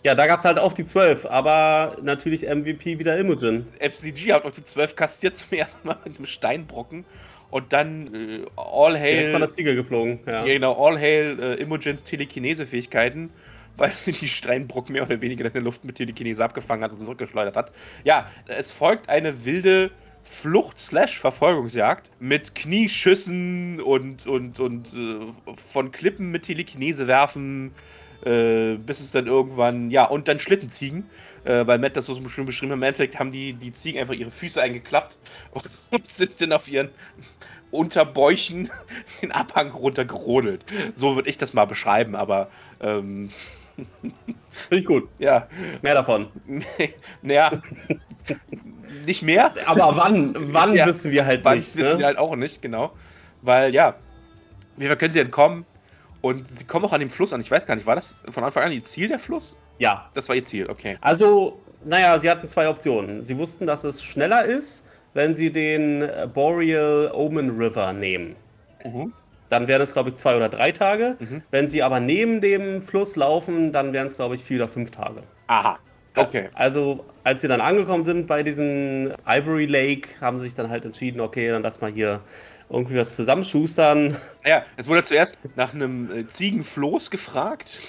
Ja, 0.03 0.15
da 0.15 0.27
gab 0.27 0.39
es 0.39 0.45
halt 0.45 0.59
auch 0.59 0.73
die 0.73 0.83
12, 0.83 1.25
aber 1.25 1.95
natürlich 2.01 2.43
MVP 2.43 2.99
wieder 2.99 3.17
Imogen. 3.17 3.67
FCG 3.79 4.33
hat 4.33 4.43
auf 4.43 4.51
die 4.51 4.63
12 4.63 4.95
kastiert 4.95 5.35
zum 5.37 5.57
ersten 5.57 5.87
Mal 5.87 5.97
mit 6.03 6.17
einem 6.17 6.25
Steinbrocken 6.25 7.05
und 7.49 7.71
dann 7.71 8.13
äh, 8.13 8.45
All 8.57 8.93
Direkt 8.93 9.31
von 9.31 9.39
der 9.39 9.47
Hail, 9.47 9.49
Ziege 9.49 9.75
geflogen. 9.75 10.19
Ja. 10.25 10.45
ja, 10.45 10.53
genau, 10.53 10.73
All 10.73 10.99
Hail 10.99 11.39
äh, 11.41 11.53
Imogens 11.61 12.03
Telekinese-Fähigkeiten, 12.03 13.29
weil 13.77 13.91
sie 13.91 14.11
die 14.11 14.27
Steinbrocken 14.27 14.91
mehr 14.91 15.03
oder 15.03 15.21
weniger 15.21 15.45
in 15.45 15.53
der 15.53 15.61
Luft 15.61 15.85
mit 15.85 15.95
Telekinese 15.95 16.43
abgefangen 16.43 16.83
hat 16.83 16.91
und 16.91 16.99
zurückgeschleudert 16.99 17.55
hat. 17.55 17.71
Ja, 18.03 18.27
es 18.47 18.71
folgt 18.71 19.07
eine 19.07 19.45
wilde 19.45 19.91
Flucht-Verfolgungsjagd 20.23 22.09
mit 22.19 22.55
Knieschüssen 22.55 23.81
und, 23.81 24.25
und, 24.25 24.59
und 24.59 24.93
äh, 24.93 25.25
von 25.55 25.91
Klippen 25.91 26.31
mit 26.31 26.43
Telekinese 26.43 27.07
werfen, 27.07 27.71
äh, 28.25 28.75
bis 28.75 28.99
es 28.99 29.11
dann 29.11 29.27
irgendwann, 29.27 29.91
ja, 29.91 30.05
und 30.05 30.27
dann 30.27 30.39
Schlittenziegen, 30.39 31.09
äh, 31.43 31.67
weil 31.67 31.77
Matt 31.77 31.97
das 31.97 32.05
so 32.05 32.29
schön 32.29 32.45
beschrieben 32.45 32.71
hat. 32.71 32.77
Im 32.77 32.83
Endeffekt 32.83 33.19
haben 33.19 33.31
die, 33.31 33.53
die 33.53 33.73
Ziegen 33.73 33.99
einfach 33.99 34.13
ihre 34.13 34.31
Füße 34.31 34.61
eingeklappt 34.61 35.17
und 35.91 36.07
sind 36.07 36.39
dann 36.41 36.53
auf 36.53 36.67
ihren 36.69 36.89
Unterbäuchen 37.71 38.69
den 39.21 39.31
Abhang 39.31 39.71
runtergerodelt. 39.71 40.63
So 40.93 41.15
würde 41.15 41.29
ich 41.29 41.37
das 41.37 41.53
mal 41.53 41.65
beschreiben, 41.65 42.15
aber 42.15 42.49
ähm, 42.79 43.29
Finde 43.75 44.81
ich 44.81 44.85
gut. 44.85 45.09
ja, 45.19 45.47
Mehr 45.81 45.93
davon. 45.95 46.27
naja, 47.21 47.49
nicht 49.05 49.21
mehr. 49.23 49.53
Aber 49.65 49.97
wann? 49.97 50.35
Wann 50.53 50.73
Ja, 50.75 50.85
wissen 50.85 51.11
wir 51.11 51.25
halt 51.25 51.43
Wann 51.43 51.57
nicht. 51.57 51.75
wissen 51.75 51.93
Ne? 51.93 51.99
wir 51.99 52.05
halt 52.05 52.17
auch 52.17 52.35
nicht, 52.35 52.61
genau. 52.61 52.91
Weil, 53.41 53.73
ja, 53.73 53.95
wir 54.77 54.95
können 54.95 55.11
sie 55.11 55.19
entkommen 55.19 55.65
Und 56.21 56.47
sie 56.47 56.63
kommen 56.63 56.85
auch 56.85 56.93
an 56.93 56.99
dem 57.01 57.09
Fluss 57.09 57.33
an. 57.33 57.41
Ich 57.41 57.51
weiß 57.51 57.65
gar 57.65 57.75
nicht, 57.75 57.85
war 57.85 57.95
das 57.95 58.23
von 58.29 58.43
Anfang 58.43 58.63
an 58.63 58.71
ihr 58.71 58.83
Ziel, 58.83 59.07
der 59.09 59.19
Fluss? 59.19 59.59
Ja. 59.79 60.09
Das 60.13 60.29
war 60.29 60.35
ihr 60.35 60.45
Ziel, 60.45 60.69
okay. 60.69 60.97
Also, 61.01 61.59
naja, 61.83 62.17
sie 62.19 62.29
hatten 62.29 62.47
zwei 62.47 62.69
Optionen. 62.69 63.23
Sie 63.23 63.37
wussten, 63.37 63.67
dass 63.67 63.83
es 63.83 64.01
schneller 64.03 64.45
ist, 64.45 64.85
wenn 65.13 65.33
sie 65.33 65.51
den 65.51 66.07
Boreal 66.33 67.11
Omen 67.13 67.49
River 67.57 67.91
nehmen. 67.91 68.35
Mhm. 68.85 69.13
Dann 69.53 69.67
wären 69.67 69.83
es, 69.83 69.93
glaube 69.93 70.09
ich, 70.09 70.15
zwei 70.15 70.35
oder 70.35 70.49
drei 70.49 70.71
Tage. 70.71 71.15
Mhm. 71.19 71.43
Wenn 71.51 71.67
sie 71.67 71.83
aber 71.83 71.99
neben 71.99 72.41
dem 72.41 72.81
Fluss 72.81 73.15
laufen, 73.15 73.71
dann 73.71 73.93
wären 73.93 74.07
es, 74.07 74.15
glaube 74.15 74.33
ich, 74.33 74.43
vier 74.43 74.57
oder 74.57 74.67
fünf 74.67 74.89
Tage. 74.89 75.21
Aha. 75.45 75.77
Okay. 76.15 76.49
Also, 76.55 77.05
als 77.23 77.41
sie 77.41 77.47
dann 77.47 77.61
angekommen 77.61 78.03
sind 78.03 78.25
bei 78.25 78.41
diesem 78.41 79.13
Ivory 79.27 79.67
Lake, 79.67 80.09
haben 80.21 80.37
sie 80.37 80.45
sich 80.45 80.55
dann 80.55 80.71
halt 80.71 80.85
entschieden, 80.85 81.21
okay, 81.21 81.49
dann 81.49 81.61
lass 81.61 81.81
mal 81.81 81.91
hier 81.91 82.21
irgendwie 82.67 82.97
was 82.97 83.15
zusammenschustern. 83.15 84.17
Ja, 84.43 84.63
es 84.75 84.87
wurde 84.87 85.03
zuerst 85.03 85.37
nach 85.55 85.75
einem 85.75 86.11
äh, 86.11 86.25
Ziegenfloß 86.25 87.11
gefragt, 87.11 87.79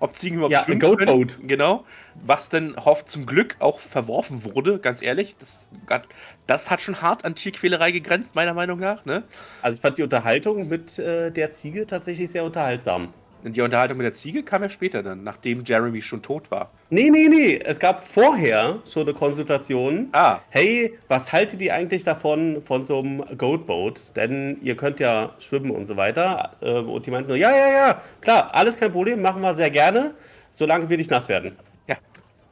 ob 0.00 0.14
Ziegen 0.16 0.36
überhaupt 0.36 0.52
Ja, 0.52 0.60
schwimmen 0.60 0.80
Goat. 0.80 1.04
Boat. 1.06 1.38
Genau. 1.46 1.84
Was 2.26 2.48
dann 2.48 2.76
hoff, 2.76 3.04
zum 3.04 3.26
Glück 3.26 3.56
auch 3.60 3.80
verworfen 3.80 4.44
wurde, 4.44 4.78
ganz 4.78 5.02
ehrlich. 5.02 5.36
Das, 5.38 5.68
hat- 5.88 6.06
das 6.46 6.70
hat 6.70 6.80
schon 6.80 7.00
hart 7.02 7.24
an 7.24 7.34
Tierquälerei 7.34 7.90
gegrenzt, 7.92 8.34
meiner 8.34 8.54
Meinung 8.54 8.78
nach. 8.78 9.04
Ne? 9.04 9.24
Also, 9.62 9.76
ich 9.76 9.80
fand 9.80 9.98
die 9.98 10.02
Unterhaltung 10.02 10.68
mit 10.68 10.98
äh, 10.98 11.30
der 11.30 11.50
Ziege 11.50 11.86
tatsächlich 11.86 12.30
sehr 12.30 12.44
unterhaltsam. 12.44 13.12
Und 13.42 13.56
die 13.56 13.62
Unterhaltung 13.62 13.96
mit 13.96 14.04
der 14.04 14.12
Ziege 14.12 14.42
kam 14.42 14.62
ja 14.62 14.68
später 14.68 15.02
dann, 15.02 15.24
nachdem 15.24 15.64
Jeremy 15.64 16.02
schon 16.02 16.22
tot 16.22 16.50
war. 16.50 16.70
Nee, 16.92 17.08
nee, 17.10 17.28
nee. 17.28 17.58
Es 17.64 17.78
gab 17.78 18.02
vorher 18.02 18.80
schon 18.90 19.02
eine 19.02 19.14
Konsultation. 19.14 20.08
Ah, 20.12 20.38
Hey, 20.50 20.98
was 21.08 21.32
haltet 21.32 21.62
ihr 21.62 21.72
eigentlich 21.74 22.02
davon, 22.02 22.60
von 22.62 22.82
so 22.82 22.98
einem 22.98 23.22
Goat 23.38 23.66
Boat? 23.66 24.16
Denn 24.16 24.58
ihr 24.62 24.76
könnt 24.76 24.98
ja 24.98 25.30
schwimmen 25.38 25.70
und 25.70 25.84
so 25.84 25.96
weiter. 25.96 26.50
Ähm, 26.62 26.88
Und 26.88 27.06
die 27.06 27.12
meinten 27.12 27.28
nur, 27.28 27.36
ja, 27.36 27.50
ja, 27.50 27.70
ja, 27.72 28.02
klar, 28.20 28.52
alles 28.54 28.76
kein 28.76 28.90
Problem, 28.90 29.22
machen 29.22 29.40
wir 29.40 29.54
sehr 29.54 29.70
gerne, 29.70 30.14
solange 30.50 30.88
wir 30.90 30.96
nicht 30.96 31.10
nass 31.12 31.28
werden. 31.28 31.56
Ja. 31.86 31.96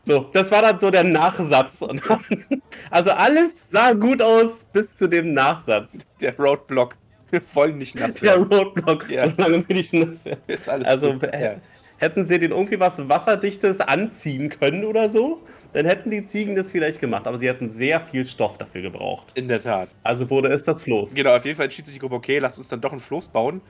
So, 0.04 0.20
das 0.32 0.50
war 0.52 0.62
dann 0.62 0.78
so 0.78 0.90
der 0.90 1.04
Nachsatz. 1.04 1.84
Also 2.90 3.10
alles 3.10 3.70
sah 3.70 3.92
gut 3.92 4.22
aus 4.22 4.64
bis 4.72 4.94
zu 4.94 5.08
dem 5.08 5.34
Nachsatz. 5.34 5.98
der 6.20 6.34
Roadblock. 6.38 6.96
Wir 7.30 7.42
wollen 7.54 7.76
nicht 7.78 7.98
nass 7.98 8.14
Der 8.14 8.38
werden. 8.38 8.52
Roadblock, 8.52 9.10
Ja. 9.10 9.28
solange 9.28 9.68
wir 9.68 9.76
nicht 9.76 9.92
nass 9.92 10.24
werden. 10.26 10.40
Ist 10.46 10.68
alles 10.68 10.86
Also, 10.88 11.12
gut. 11.14 11.24
äh, 11.24 11.42
ja. 11.44 11.54
Hätten 11.98 12.24
sie 12.24 12.38
den 12.38 12.52
irgendwie 12.52 12.78
was 12.80 13.08
Wasserdichtes 13.08 13.80
anziehen 13.80 14.48
können 14.48 14.84
oder 14.84 15.08
so, 15.08 15.42
dann 15.72 15.84
hätten 15.84 16.10
die 16.10 16.24
Ziegen 16.24 16.54
das 16.56 16.70
vielleicht 16.70 17.00
gemacht. 17.00 17.26
Aber 17.26 17.38
sie 17.38 17.48
hätten 17.48 17.68
sehr 17.68 18.00
viel 18.00 18.24
Stoff 18.24 18.56
dafür 18.58 18.82
gebraucht. 18.82 19.32
in 19.34 19.48
der 19.48 19.62
Tat. 19.62 19.88
Also 20.04 20.30
wurde 20.30 20.48
es 20.48 20.64
das 20.64 20.82
Floß. 20.82 21.14
Genau, 21.14 21.34
auf 21.34 21.44
jeden 21.44 21.56
Fall 21.56 21.64
entschied 21.64 21.86
sich 21.86 21.94
die 21.94 22.00
Gruppe, 22.00 22.14
okay, 22.14 22.38
lass 22.38 22.56
uns 22.58 22.68
dann 22.68 22.80
doch 22.80 22.92
ein 22.92 23.00
Floß 23.00 23.28
bauen. 23.28 23.60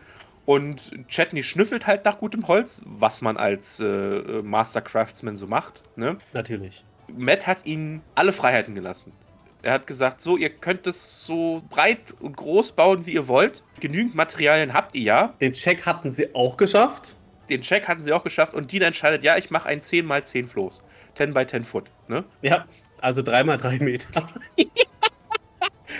Und 0.49 0.93
Chetney 1.09 1.43
schnüffelt 1.43 1.87
halt 1.87 2.07
nach 2.07 2.19
gutem 2.19 2.49
Holz, 2.49 2.81
was 2.87 3.21
man 3.21 3.37
als 3.37 3.81
äh, 3.81 3.85
äh, 3.85 4.43
Master 4.43 4.81
Craftsman 4.81 5.37
so 5.37 5.47
macht. 5.47 5.83
Ne? 5.95 6.17
Natürlich. 6.33 6.85
Matt 7.15 7.47
hat 7.47 7.67
ihnen 7.67 8.01
alle 8.15 8.33
Freiheiten 8.33 8.75
gelassen. 8.75 9.13
Er 9.61 9.73
hat 9.75 9.87
gesagt, 9.87 10.23
so, 10.23 10.39
ihr 10.39 10.49
könnt 10.49 10.87
es 10.87 11.27
so 11.27 11.61
breit 11.69 12.15
und 12.21 12.37
groß 12.37 12.73
bauen, 12.73 13.05
wie 13.05 13.13
ihr 13.13 13.29
wollt. 13.29 13.63
Genügend 13.81 14.15
Materialien 14.15 14.73
habt 14.73 14.95
ihr 14.95 15.03
ja. 15.03 15.35
Den 15.39 15.53
Check 15.53 15.85
hatten 15.85 16.09
sie 16.09 16.35
auch 16.35 16.57
geschafft. 16.57 17.18
Den 17.51 17.63
Check 17.63 17.89
hatten 17.89 18.05
sie 18.05 18.13
auch 18.13 18.25
geschafft 18.25 18.55
und 18.55 18.73
Dina 18.73 18.87
entscheidet, 18.87 19.25
ja, 19.25 19.37
ich 19.37 19.51
mache 19.51 19.69
ein 19.69 19.81
10x10 19.81 20.47
Floß. 20.47 20.83
10 21.15 21.35
by 21.35 21.47
10 21.47 21.65
Foot. 21.65 21.91
Ne? 22.07 22.25
Ja. 22.43 22.67
Also 23.01 23.23
dreimal 23.23 23.59
drei 23.59 23.79
Meter. 23.79 24.29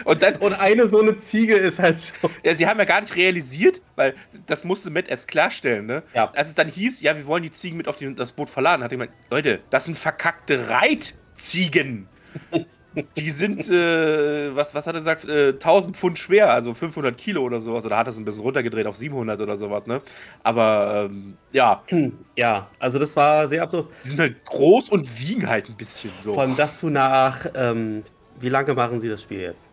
Und 0.05 0.23
dann, 0.23 0.37
Und 0.37 0.55
eine 0.55 0.87
so 0.87 1.01
eine 1.01 1.17
Ziege 1.17 1.55
ist 1.55 1.81
halt 1.81 1.99
schon. 1.99 2.31
Ja, 2.45 2.55
sie 2.55 2.67
haben 2.67 2.79
ja 2.79 2.85
gar 2.85 3.01
nicht 3.01 3.17
realisiert, 3.17 3.81
weil 3.97 4.15
das 4.47 4.65
musste 4.65 4.91
Matt 4.91 5.09
erst 5.09 5.29
klarstellen, 5.29 5.87
ne? 5.87 6.03
Ja. 6.15 6.31
Als 6.35 6.51
es 6.51 6.55
dann 6.55 6.69
hieß, 6.69 7.01
ja, 7.01 7.17
wir 7.17 7.27
wollen 7.27 7.43
die 7.43 7.51
Ziegen 7.51 7.77
mit 7.77 7.89
auf 7.89 7.97
die, 7.97 8.15
das 8.15 8.33
Boot 8.33 8.49
verladen, 8.49 8.85
hat 8.85 8.93
er 8.93 8.97
gemeint, 8.97 9.13
Leute, 9.31 9.61
das 9.71 9.87
sind 9.87 9.99
verkackte 9.99 10.69
Reitziegen. 10.69 12.09
Die 13.17 13.31
sind, 13.31 13.69
äh, 13.71 14.55
was, 14.55 14.75
was 14.75 14.87
hat 14.87 14.95
er 14.95 15.01
gesagt, 15.01 15.25
äh, 15.27 15.53
1000 15.53 15.97
Pfund 15.97 16.19
schwer, 16.19 16.53
also 16.53 16.75
500 16.75 17.17
Kilo 17.17 17.43
oder 17.43 17.61
sowas. 17.61 17.85
Oder 17.87 17.97
hat 17.97 18.07
er 18.07 18.11
es 18.11 18.17
ein 18.19 18.25
bisschen 18.25 18.43
runtergedreht 18.43 18.87
auf 18.87 18.97
700 18.97 19.41
oder 19.41 19.57
sowas, 19.57 19.87
ne? 19.87 20.01
Aber, 20.43 21.09
ähm, 21.11 21.37
ja, 21.53 21.83
Ja, 22.37 22.69
also 22.79 22.99
das 22.99 23.17
war 23.17 23.47
sehr 23.49 23.63
absurd. 23.63 23.91
die 24.05 24.09
sind 24.09 24.21
halt 24.21 24.45
groß 24.45 24.91
und 24.91 25.21
wiegen 25.21 25.49
halt 25.49 25.69
ein 25.69 25.77
bisschen 25.77 26.11
so. 26.23 26.37
Allem 26.39 26.57
das 26.57 26.81
du 26.81 26.89
nach, 26.91 27.47
ähm, 27.55 28.03
wie 28.39 28.49
lange 28.49 28.75
machen 28.75 29.01
sie 29.01 29.09
das 29.09 29.23
Spiel 29.23 29.41
jetzt? 29.41 29.73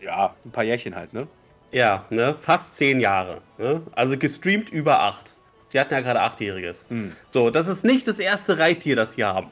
ja, 0.00 0.34
ein 0.44 0.50
paar 0.50 0.64
Jährchen 0.64 0.96
halt, 0.96 1.12
ne? 1.12 1.28
Ja, 1.70 2.04
ne, 2.10 2.34
fast 2.34 2.76
zehn 2.76 3.00
Jahre. 3.00 3.40
Ne? 3.56 3.82
Also 3.94 4.18
gestreamt 4.18 4.68
über 4.70 5.00
acht. 5.00 5.36
Sie 5.66 5.80
hatten 5.80 5.94
ja 5.94 6.00
gerade 6.00 6.20
achtjähriges. 6.20 6.86
Hm. 6.88 7.12
So, 7.28 7.50
das 7.50 7.66
ist 7.68 7.84
nicht 7.84 8.06
das 8.06 8.18
erste 8.18 8.58
Reittier, 8.58 8.94
das 8.96 9.14
sie 9.14 9.24
haben. 9.24 9.46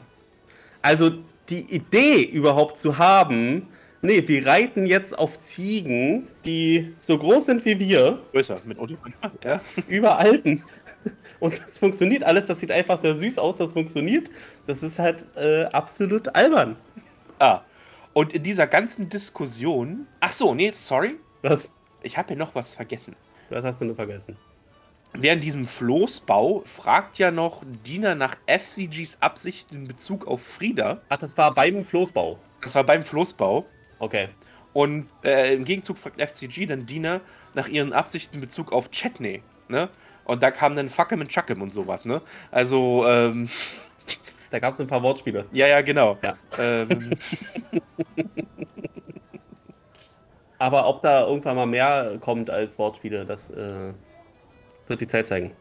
Also 0.83 1.13
die 1.51 1.75
Idee 1.75 2.23
überhaupt 2.23 2.79
zu 2.79 2.99
haben, 2.99 3.67
nee, 4.03 4.27
wir 4.27 4.47
reiten 4.47 4.87
jetzt 4.87 5.19
auf 5.19 5.39
Ziegen, 5.39 6.27
die 6.45 6.95
so 7.01 7.19
groß 7.19 7.47
sind 7.47 7.65
wie 7.65 7.79
wir, 7.79 8.19
Größer, 8.33 8.57
mit 8.65 8.79
Auto. 8.79 8.95
Ja. 9.45 9.61
über 9.89 10.19
Alpen. 10.19 10.63
Und 11.41 11.63
das 11.65 11.79
funktioniert 11.79 12.25
alles, 12.25 12.47
das 12.49 12.61
sieht 12.61 12.71
einfach 12.71 12.99
sehr 12.99 13.15
süß 13.15 13.39
aus, 13.39 13.57
das 13.59 13.73
funktioniert. 13.73 14.31
Das 14.67 14.83
ist 14.83 14.99
halt 14.99 15.25
äh, 15.37 15.65
absolut 15.65 16.35
albern. 16.35 16.77
Ah. 17.39 17.63
Und 18.13 18.33
in 18.35 18.43
dieser 18.43 18.67
ganzen 18.67 19.09
Diskussion. 19.09 20.07
Ach 20.21 20.33
so, 20.33 20.55
nee, 20.55 20.71
sorry. 20.73 21.17
Was, 21.43 21.75
Ich 22.03 22.19
habe 22.19 22.29
hier 22.29 22.37
noch 22.37 22.55
was 22.55 22.73
vergessen. 22.75 23.17
was 23.49 23.65
hast 23.65 23.81
du 23.81 23.87
denn 23.87 23.97
vergessen? 23.97 24.37
Während 25.13 25.43
diesem 25.43 25.67
Floßbau 25.67 26.63
fragt 26.65 27.19
ja 27.19 27.31
noch 27.31 27.65
Dina 27.87 28.15
nach 28.15 28.37
FCGs 28.47 29.19
Absichten 29.21 29.75
in 29.77 29.89
Bezug 29.89 30.27
auf 30.27 30.43
Frieda. 30.43 31.01
Ach, 31.09 31.17
das 31.17 31.37
war 31.37 31.53
beim 31.53 31.85
Floßbau. 31.85 32.39
Das 32.63 32.75
war 32.75 32.85
beim 32.85 33.05
Floßbau. 33.05 33.67
Okay. 33.99 34.29
Und 34.73 35.09
äh, 35.25 35.55
im 35.55 35.65
Gegenzug 35.65 35.99
fragt 35.99 36.21
FCG 36.21 36.67
dann 36.67 36.87
Dina 36.87 37.21
nach 37.55 37.67
ihren 37.67 37.93
Absichten 37.93 38.37
in 38.37 38.41
Bezug 38.41 38.73
auf 38.73 38.91
Chetney. 38.93 39.43
Ne? 39.69 39.89
Und 40.25 40.43
da 40.45 40.53
kam 40.53 40.77
dann 40.77 40.89
Fuckem 40.89 41.21
und 41.21 41.29
Chuckem 41.29 41.61
und 41.61 41.73
sowas. 41.73 42.05
Ne? 42.05 42.23
Also, 42.53 43.05
ähm, 43.09 43.49
Da 44.51 44.61
gab 44.61 44.73
es 44.73 44.81
ein 44.81 44.87
paar 44.87 45.03
Wortspiele. 45.03 45.47
ja, 45.53 45.67
ja, 45.67 45.81
genau. 45.81 46.19
Ja. 46.23 46.37
Ähm, 46.59 47.11
Aber 50.59 50.87
ob 50.87 51.03
da 51.03 51.27
irgendwann 51.27 51.57
mal 51.57 51.67
mehr 51.67 52.19
kommt 52.21 52.51
als 52.51 52.79
Wortspiele, 52.79 53.25
das 53.25 53.51
äh, 53.51 53.95
wird 54.91 55.01
die 55.01 55.07
Zeit 55.07 55.29
zeigen. 55.29 55.53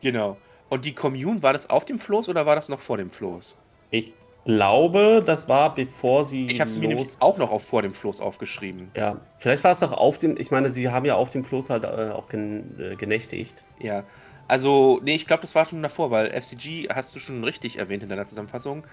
genau. 0.00 0.36
Und 0.68 0.86
die 0.86 0.94
Commune, 0.94 1.42
war 1.42 1.52
das 1.52 1.68
auf 1.68 1.84
dem 1.84 1.98
Floß 1.98 2.30
oder 2.30 2.46
war 2.46 2.56
das 2.56 2.70
noch 2.70 2.80
vor 2.80 2.96
dem 2.96 3.10
Floß? 3.10 3.56
Ich 3.90 4.14
glaube, 4.46 5.22
das 5.24 5.46
war 5.46 5.74
bevor 5.74 6.24
sie 6.24 6.46
Ich 6.46 6.60
habe 6.60 6.70
es 6.70 6.78
mir 6.78 6.88
nämlich 6.88 7.10
auch 7.20 7.36
noch 7.36 7.50
auf 7.50 7.66
vor 7.66 7.82
dem 7.82 7.92
Floß 7.92 8.22
aufgeschrieben. 8.22 8.90
Ja, 8.96 9.18
vielleicht 9.36 9.64
war 9.64 9.72
es 9.72 9.80
doch 9.80 9.92
auf 9.92 10.16
dem. 10.16 10.36
Ich 10.38 10.50
meine, 10.50 10.72
sie 10.72 10.88
haben 10.88 11.04
ja 11.04 11.16
auf 11.16 11.28
dem 11.28 11.44
Floß 11.44 11.68
halt 11.68 11.84
äh, 11.84 12.10
auch 12.12 12.28
gen, 12.28 12.78
äh, 12.80 12.96
genächtigt. 12.96 13.62
Ja, 13.80 14.04
also, 14.48 15.00
nee, 15.02 15.14
ich 15.14 15.26
glaube, 15.26 15.42
das 15.42 15.54
war 15.54 15.66
schon 15.66 15.82
davor, 15.82 16.10
weil 16.10 16.30
FCG, 16.30 16.88
hast 16.88 17.14
du 17.14 17.18
schon 17.18 17.44
richtig 17.44 17.78
erwähnt 17.78 18.02
in 18.02 18.08
deiner 18.08 18.26
Zusammenfassung, 18.26 18.86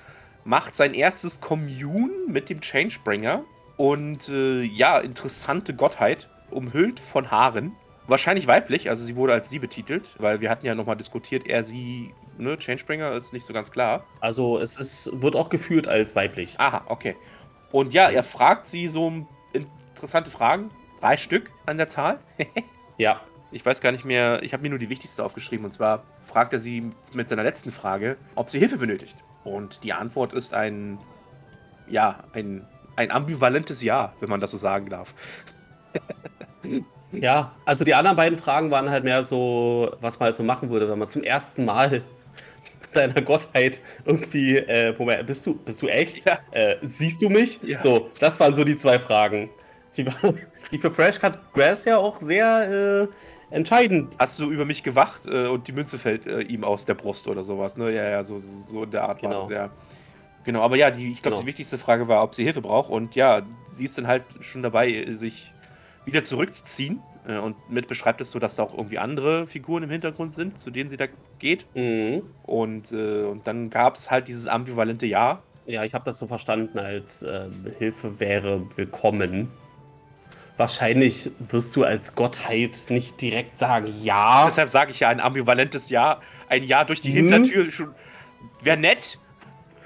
macht 0.43 0.75
sein 0.75 0.93
erstes 0.93 1.41
Commune 1.41 2.12
mit 2.27 2.50
dem 2.50 2.62
Changebringer 2.62 3.43
und 3.75 4.29
äh, 4.29 4.62
ja, 4.63 5.00
interessante 5.00 5.74
Gottheit, 5.74 6.29
umhüllt 6.51 7.00
von 7.00 7.31
Haaren. 7.31 7.74
Wahrscheinlich 8.09 8.47
weiblich, 8.47 8.89
also 8.89 9.03
sie 9.03 9.15
wurde 9.15 9.33
als 9.33 9.49
sie 9.49 9.59
betitelt, 9.59 10.15
weil 10.17 10.41
wir 10.41 10.49
hatten 10.49 10.65
ja 10.65 10.73
nochmal 10.73 10.97
diskutiert, 10.97 11.45
er, 11.47 11.61
sie, 11.61 12.13
ne, 12.39 12.57
Changebringer 12.57 13.13
ist 13.13 13.33
nicht 13.33 13.45
so 13.45 13.53
ganz 13.53 13.69
klar. 13.69 14.03
Also 14.19 14.57
es 14.57 14.77
ist, 14.77 15.11
wird 15.21 15.35
auch 15.35 15.49
geführt 15.49 15.87
als 15.87 16.15
weiblich. 16.15 16.59
Aha, 16.59 16.85
okay. 16.87 17.15
Und 17.71 17.93
ja, 17.93 18.09
er 18.09 18.23
fragt 18.23 18.67
sie 18.67 18.87
so 18.87 19.27
interessante 19.53 20.31
Fragen, 20.31 20.71
drei 20.99 21.17
Stück 21.17 21.51
an 21.65 21.77
der 21.77 21.87
Zahl. 21.87 22.19
Ja. 22.97 23.21
Ich 23.51 23.65
weiß 23.65 23.79
gar 23.79 23.93
nicht 23.93 24.03
mehr, 24.03 24.43
ich 24.43 24.51
habe 24.51 24.61
mir 24.61 24.69
nur 24.69 24.77
die 24.77 24.89
wichtigste 24.89 25.23
aufgeschrieben. 25.23 25.63
Und 25.63 25.71
zwar 25.71 26.03
fragt 26.21 26.51
er 26.51 26.59
sie 26.59 26.91
mit 27.13 27.29
seiner 27.29 27.43
letzten 27.43 27.71
Frage, 27.71 28.17
ob 28.35 28.49
sie 28.49 28.59
Hilfe 28.59 28.75
benötigt. 28.75 29.15
Und 29.45 29.83
die 29.83 29.93
Antwort 29.93 30.33
ist 30.33 30.53
ein, 30.53 30.99
ja, 31.87 32.25
ein, 32.33 32.67
ein 32.97 33.09
ambivalentes 33.09 33.81
Ja, 33.81 34.13
wenn 34.19 34.29
man 34.29 34.41
das 34.41 34.51
so 34.51 34.57
sagen 34.57 34.89
darf. 34.89 35.15
Ja, 37.11 37.53
also 37.65 37.83
die 37.83 37.95
anderen 37.95 38.15
beiden 38.17 38.37
Fragen 38.37 38.69
waren 38.71 38.89
halt 38.89 39.03
mehr 39.03 39.23
so, 39.23 39.91
was 39.99 40.19
man 40.19 40.27
halt 40.27 40.35
so 40.35 40.43
machen 40.43 40.69
würde, 40.69 40.89
wenn 40.89 40.99
man 40.99 41.07
zum 41.07 41.23
ersten 41.23 41.65
Mal 41.65 41.89
mit 41.91 42.03
deiner 42.93 43.21
Gottheit 43.21 43.81
irgendwie, 44.05 44.57
äh, 44.57 44.93
Moment, 44.97 45.25
bist 45.25 45.45
du, 45.45 45.55
bist 45.55 45.81
du 45.81 45.87
echt? 45.87 46.25
Ja. 46.25 46.37
Äh, 46.51 46.75
siehst 46.81 47.21
du 47.21 47.29
mich? 47.29 47.59
Ja. 47.63 47.79
So, 47.79 48.09
das 48.19 48.39
waren 48.39 48.53
so 48.53 48.63
die 48.63 48.75
zwei 48.75 48.99
Fragen. 48.99 49.49
Die, 49.97 50.05
waren, 50.05 50.37
die 50.71 50.77
für 50.77 50.91
Fresh 50.91 51.19
Cut 51.19 51.39
Grass 51.51 51.85
ja 51.85 51.97
auch 51.97 52.19
sehr 52.19 53.07
äh, 53.51 53.55
entscheidend. 53.55 54.13
Hast 54.19 54.37
du 54.37 54.51
über 54.51 54.63
mich 54.65 54.83
gewacht 54.83 55.25
äh, 55.25 55.47
und 55.47 55.67
die 55.67 55.71
Münze 55.71 55.97
fällt 55.97 56.27
äh, 56.27 56.41
ihm 56.41 56.63
aus 56.63 56.85
der 56.85 56.93
Brust 56.93 57.27
oder 57.27 57.43
sowas, 57.43 57.75
ne? 57.75 57.91
Ja, 57.91 58.07
ja, 58.07 58.23
so, 58.23 58.37
so, 58.37 58.53
so 58.53 58.83
in 58.83 58.91
der 58.91 59.01
Art 59.09 59.23
war 59.23 59.29
Genau. 59.31 59.41
das, 59.41 59.49
ja. 59.49 59.69
Genau, 60.43 60.61
aber 60.61 60.75
ja, 60.77 60.91
die, 60.91 61.11
ich 61.11 61.23
glaube, 61.23 61.33
Genau. 61.37 61.41
die 61.41 61.47
wichtigste 61.47 61.79
Frage 61.79 62.07
war, 62.07 62.23
ob 62.23 62.35
sie 62.35 62.43
Hilfe 62.43 62.61
braucht. 62.61 62.91
Und 62.91 63.15
ja, 63.15 63.41
sie 63.71 63.85
ist 63.85 63.97
dann 63.97 64.05
halt 64.05 64.23
schon 64.41 64.61
dabei, 64.61 65.07
sich 65.11 65.51
wieder 66.06 66.24
zurückzuziehen. 66.24 67.01
Äh, 67.27 67.38
Und 67.38 67.56
mit 67.70 67.88
beschreibt 67.88 68.22
es 68.22 68.32
so, 68.32 68.39
dass 68.39 68.56
da 68.56 68.63
auch 68.63 68.74
irgendwie 68.75 69.00
andere 69.00 69.46
Figuren 69.48 69.84
im 69.84 69.89
Hintergrund 69.89 70.34
sind, 70.34 70.60
zu 70.60 70.72
denen 70.72 70.89
sie 70.89 70.98
da 70.98 71.06
geht. 71.39 71.65
Mhm. 71.75 72.24
Und, 72.44 72.91
äh, 72.91 73.24
und 73.24 73.46
dann 73.48 73.70
gab 73.70 73.96
es 73.96 74.10
halt 74.10 74.27
dieses 74.27 74.48
ambivalente 74.48 75.06
Ja. 75.06 75.41
Ja, 75.65 75.84
ich 75.84 75.94
habe 75.94 76.06
das 76.06 76.18
so 76.18 76.25
verstanden, 76.27 76.79
als 76.79 77.22
ähm, 77.22 77.68
Hilfe 77.77 78.20
wäre 78.20 78.63
willkommen. 78.75 79.50
Wahrscheinlich 80.58 81.32
wirst 81.39 81.75
du 81.75 81.84
als 81.86 82.15
Gottheit 82.15 82.88
nicht 82.89 83.22
direkt 83.22 83.56
sagen, 83.56 83.94
ja. 84.01 84.46
Deshalb 84.48 84.70
sage 84.70 84.91
ich 84.91 85.00
ja 85.00 85.10
ein 85.10 85.20
ambivalentes 85.22 85.89
Ja. 85.89 86.20
Ein 86.50 86.63
Ja 86.63 86.84
durch 86.84 87.00
die 87.01 87.10
Mhm. 87.12 87.15
Hintertür 87.32 87.72
schon. 87.72 87.96
Wäre 88.62 88.77
nett. 88.77 89.20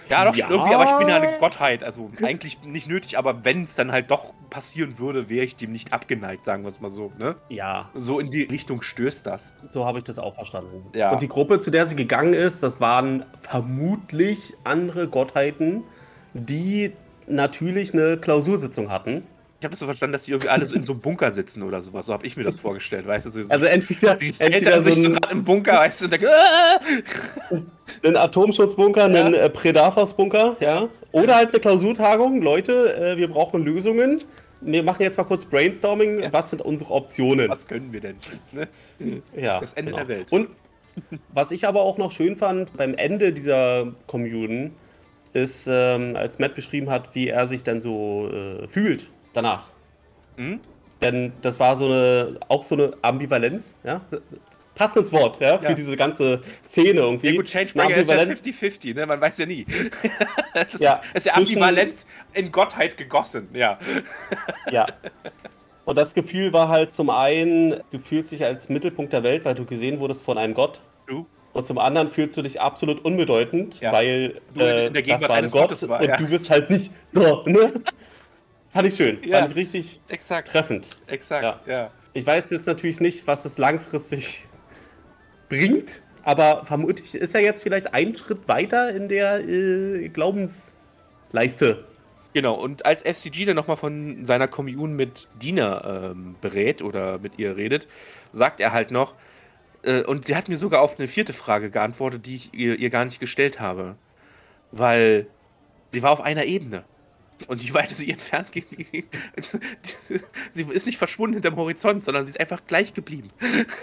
Ja, 0.10 0.26
doch, 0.26 0.36
Ja. 0.36 0.50
irgendwie, 0.50 0.74
aber 0.74 0.86
ich 0.86 0.98
bin 0.98 1.08
ja 1.10 1.18
eine 1.18 1.38
Gottheit. 1.38 1.84
Also 1.84 2.12
eigentlich 2.24 2.62
nicht 2.64 2.88
nötig, 2.88 3.18
aber 3.18 3.46
wenn 3.46 3.64
es 3.66 3.76
dann 3.76 3.92
halt 3.92 4.10
doch 4.10 4.34
passieren 4.54 5.00
würde, 5.00 5.30
wäre 5.30 5.44
ich 5.46 5.56
dem 5.56 5.72
nicht 5.72 5.92
abgeneigt, 5.94 6.46
sagen 6.46 6.64
wir 6.64 6.68
es 6.70 6.80
mal 6.80 6.92
so. 6.92 7.12
Ne? 7.18 7.36
Ja, 7.50 7.90
So 7.96 8.20
in 8.20 8.30
die 8.30 8.44
Richtung 8.44 8.84
stößt 8.84 9.26
das. 9.26 9.52
so 9.66 9.86
habe 9.86 9.98
ich 9.98 10.04
das 10.04 10.20
auch 10.20 10.36
verstanden. 10.36 10.86
Ja. 10.96 11.12
Und 11.12 11.22
die 11.24 11.28
Gruppe, 11.28 11.58
zu 11.58 11.72
der 11.72 11.88
sie 11.88 11.96
gegangen 11.96 12.34
ist, 12.34 12.62
das 12.62 12.80
waren 12.80 13.26
vermutlich 13.40 14.54
andere 14.64 15.08
Gottheiten, 15.08 15.84
die 16.36 16.92
natürlich 17.28 17.94
eine 17.94 18.18
Klausursitzung 18.18 18.92
hatten. 18.92 19.24
Ich 19.60 19.66
habe 19.66 19.72
das 19.72 19.80
so 19.80 19.86
verstanden, 19.86 20.12
dass 20.12 20.24
die 20.26 20.32
irgendwie 20.32 20.50
alle 20.50 20.66
so 20.66 20.76
in 20.76 20.84
so 20.84 20.92
einem 20.92 21.02
Bunker 21.02 21.32
sitzen 21.32 21.64
oder 21.64 21.82
sowas. 21.82 22.06
So 22.08 22.14
habe 22.14 22.28
ich 22.28 22.36
mir 22.36 22.44
das 22.44 22.60
vorgestellt, 22.60 23.08
weißt 23.08 23.26
du? 23.28 23.30
So, 23.30 23.40
Also 23.50 23.66
entweder, 23.66 24.16
die 24.16 24.28
entweder 24.38 24.54
Eltern 24.56 24.82
sich 24.82 24.96
so 24.96 25.10
gerade 25.10 25.32
im 25.32 25.44
Bunker, 25.46 25.74
weißt 25.80 26.02
du, 26.02 26.06
und 26.06 26.12
denken, 26.12 26.28
"Ah!" 26.30 26.80
einen 28.04 28.18
Atomschutzbunker, 28.18 29.06
einen 29.06 29.34
äh, 29.34 29.50
Predators-Bunker, 29.50 30.58
ja. 30.60 30.88
Oder 31.14 31.36
halt 31.36 31.50
eine 31.52 31.60
Klausurtagung. 31.60 32.42
Leute, 32.42 32.94
äh, 32.98 33.18
wir 33.18 33.30
brauchen 33.30 33.64
Lösungen. 33.64 34.22
Wir 34.66 34.84
machen 34.84 35.02
jetzt 35.02 35.18
mal 35.18 35.24
kurz 35.24 35.46
Brainstorming. 35.46 36.24
Ja. 36.24 36.34
Was 36.34 36.50
sind 36.50 36.62
unsere 36.62 36.94
Optionen? 36.94 37.50
was 37.50 37.68
können 37.68 37.92
wir 37.92 38.02
denn? 38.02 38.16
Ne? 38.52 38.68
Ja, 39.36 39.60
Das 39.60 39.74
Ende 39.74 39.92
der 39.94 40.08
Welt. 40.08 40.32
Und 40.32 40.50
was 41.30 41.52
ich 41.52 41.68
aber 41.68 41.82
auch 41.82 41.98
noch 41.98 42.12
schön 42.12 42.36
fand 42.36 42.76
beim 42.78 42.94
Ende 42.94 43.34
dieser 43.34 43.94
Commune, 44.08 44.72
ist, 45.34 45.68
ähm, 45.70 46.16
als 46.16 46.40
Matt 46.40 46.56
beschrieben 46.56 46.90
hat, 46.90 47.16
wie 47.16 47.30
er 47.30 47.48
sich 47.48 47.64
dann 47.64 47.82
so 47.82 48.30
äh, 48.32 48.68
fühlt 48.68 49.10
danach. 49.34 49.72
Hm? 50.38 50.60
Denn 51.02 51.34
das 51.42 51.60
war 51.60 51.76
so 51.76 51.86
eine, 51.86 52.40
auch 52.48 52.64
so 52.64 52.76
eine 52.76 52.94
Ambivalenz, 53.02 53.78
ja. 53.84 54.02
Passendes 54.76 55.12
Wort, 55.14 55.40
ja, 55.40 55.60
für 55.60 55.66
Ja. 55.66 55.74
diese 55.74 55.96
ganze 55.96 56.42
Szene 56.66 57.02
irgendwie. 57.02 57.30
Ja 57.30 57.36
gut, 57.36 57.48
Changebringer 57.48 57.96
ist 57.96 58.10
ja 58.10 58.16
Ambivalenz. 58.18 58.42
50-50, 58.42 58.96
ne? 58.96 59.06
Man 59.06 59.22
weiß 59.22 59.38
ja 59.38 59.46
nie. 59.46 59.66
das 60.54 60.80
Ja, 60.82 61.02
ist 61.14 61.26
ja 61.28 61.36
Ambivalenz 61.36 62.06
in 62.34 62.52
Gottheit 62.52 62.98
gegossen, 62.98 63.50
ja. 63.54 63.78
Ja. 64.72 64.88
Und 65.86 65.98
das 65.98 66.14
Gefühl 66.14 66.54
war 66.54 66.70
halt 66.70 66.92
zum 66.94 67.10
einen, 67.10 67.82
du 67.92 68.00
fühlst 68.00 68.32
dich 68.32 68.44
als 68.46 68.70
Mittelpunkt 68.70 69.12
der 69.14 69.22
Welt, 69.24 69.44
weil 69.46 69.54
du 69.54 69.66
gesehen 69.66 70.00
wurdest 70.00 70.24
von 70.24 70.38
einem 70.38 70.54
Gott. 70.54 70.80
Du? 71.08 71.26
Und 71.52 71.66
zum 71.66 71.78
anderen 71.78 72.10
fühlst 72.10 72.36
du 72.38 72.42
dich 72.42 72.60
absolut 72.62 73.04
unbedeutend, 73.06 73.80
Ja. 73.82 73.92
weil 73.92 74.40
Du 74.56 74.62
in- 74.62 74.66
äh, 74.66 74.88
in 74.88 74.94
der 74.94 75.02
das 75.02 75.04
Gegenwart 75.04 75.22
war 75.24 75.30
ein 75.32 75.38
eines 75.40 75.52
Gott 75.52 75.62
Gottes 75.64 75.88
war, 75.90 76.00
und 76.02 76.08
ja. 76.08 76.18
du 76.18 76.28
bist 76.28 76.50
halt 76.50 76.70
nicht 76.70 76.90
so, 77.06 77.44
ne? 77.46 77.74
Fand 78.72 78.88
ich 78.88 78.96
schön. 78.96 79.20
Ja. 79.24 79.40
Fand 79.40 79.52
ich 79.52 79.56
richtig 79.58 80.00
Exakt. 80.10 80.48
treffend. 80.48 80.98
Exakt, 81.06 81.44
Ja. 81.68 81.74
ja. 81.74 81.92
Ich 82.14 82.26
weiß 82.26 82.50
jetzt 82.52 82.66
natürlich 82.66 83.00
nicht, 83.02 83.28
was 83.28 83.44
es 83.46 83.58
langfristig 83.58 84.46
bringt, 85.58 86.02
aber 86.24 86.66
vermutlich 86.66 87.16
ist 87.16 87.36
er 87.36 87.42
jetzt 87.42 87.64
vielleicht 87.64 87.94
einen 87.94 88.18
Schritt 88.18 88.48
weiter 88.48 88.94
in 88.96 89.08
der 89.08 89.48
äh, 89.48 90.10
Glaubensleiste. 90.10 91.86
Genau, 92.34 92.56
und 92.56 92.86
als 92.86 93.04
FCG 93.04 93.46
dann 93.46 93.56
nochmal 93.56 93.78
von 93.78 94.26
seiner 94.26 94.48
Commune 94.48 94.94
mit 94.94 95.28
Dina 95.42 96.10
ähm, 96.12 96.36
berät 96.42 96.82
oder 96.82 97.20
mit 97.20 97.38
ihr 97.38 97.56
redet, 97.58 97.88
sagt 98.32 98.60
er 98.60 98.74
halt 98.74 98.90
noch, 98.90 99.14
äh, 99.84 100.04
und 100.04 100.26
sie 100.26 100.36
hat 100.36 100.50
mir 100.50 100.58
sogar 100.58 100.82
auf 100.82 100.98
eine 100.98 101.08
vierte 101.08 101.34
Frage 101.34 101.70
geantwortet, 101.70 102.26
die 102.26 102.36
ich 102.36 102.54
ihr, 102.54 102.80
ihr 102.80 102.90
gar 102.90 103.06
nicht 103.06 103.20
gestellt 103.20 103.60
habe. 103.60 103.96
Weil 104.72 105.28
sie 105.88 106.02
war 106.02 106.12
auf 106.12 106.22
einer 106.22 106.46
Ebene. 106.46 106.84
Und 107.48 107.62
je 107.62 107.74
weiter 107.74 107.94
sie 107.94 108.10
entfernt 108.12 108.52
geht, 108.52 108.66
sie 110.52 110.64
ist 110.64 110.86
nicht 110.86 110.98
verschwunden 110.98 111.34
hinterm 111.36 111.56
Horizont, 111.56 112.04
sondern 112.06 112.26
sie 112.26 112.32
ist 112.32 112.40
einfach 112.40 112.62
gleich 112.68 112.94
geblieben. 112.94 113.30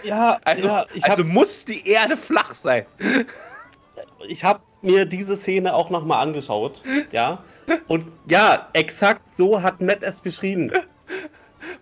Ja, 0.05 0.38
Also, 0.44 0.66
ja 0.66 0.87
also 0.92 1.09
habe 1.09 1.25
muss 1.25 1.64
die 1.64 1.87
Erde 1.88 2.16
flach 2.16 2.55
sein. 2.55 2.87
ich 4.29 4.44
hab 4.44 4.62
mir 4.83 5.05
diese 5.05 5.37
Szene 5.37 5.75
auch 5.75 5.90
nochmal 5.90 6.23
angeschaut. 6.23 6.83
Ja. 7.12 7.42
Und 7.87 8.07
ja, 8.29 8.68
exakt 8.73 9.31
so 9.33 9.62
hat 9.62 9.81
Matt 9.81 10.03
es 10.03 10.20
beschrieben. 10.20 10.73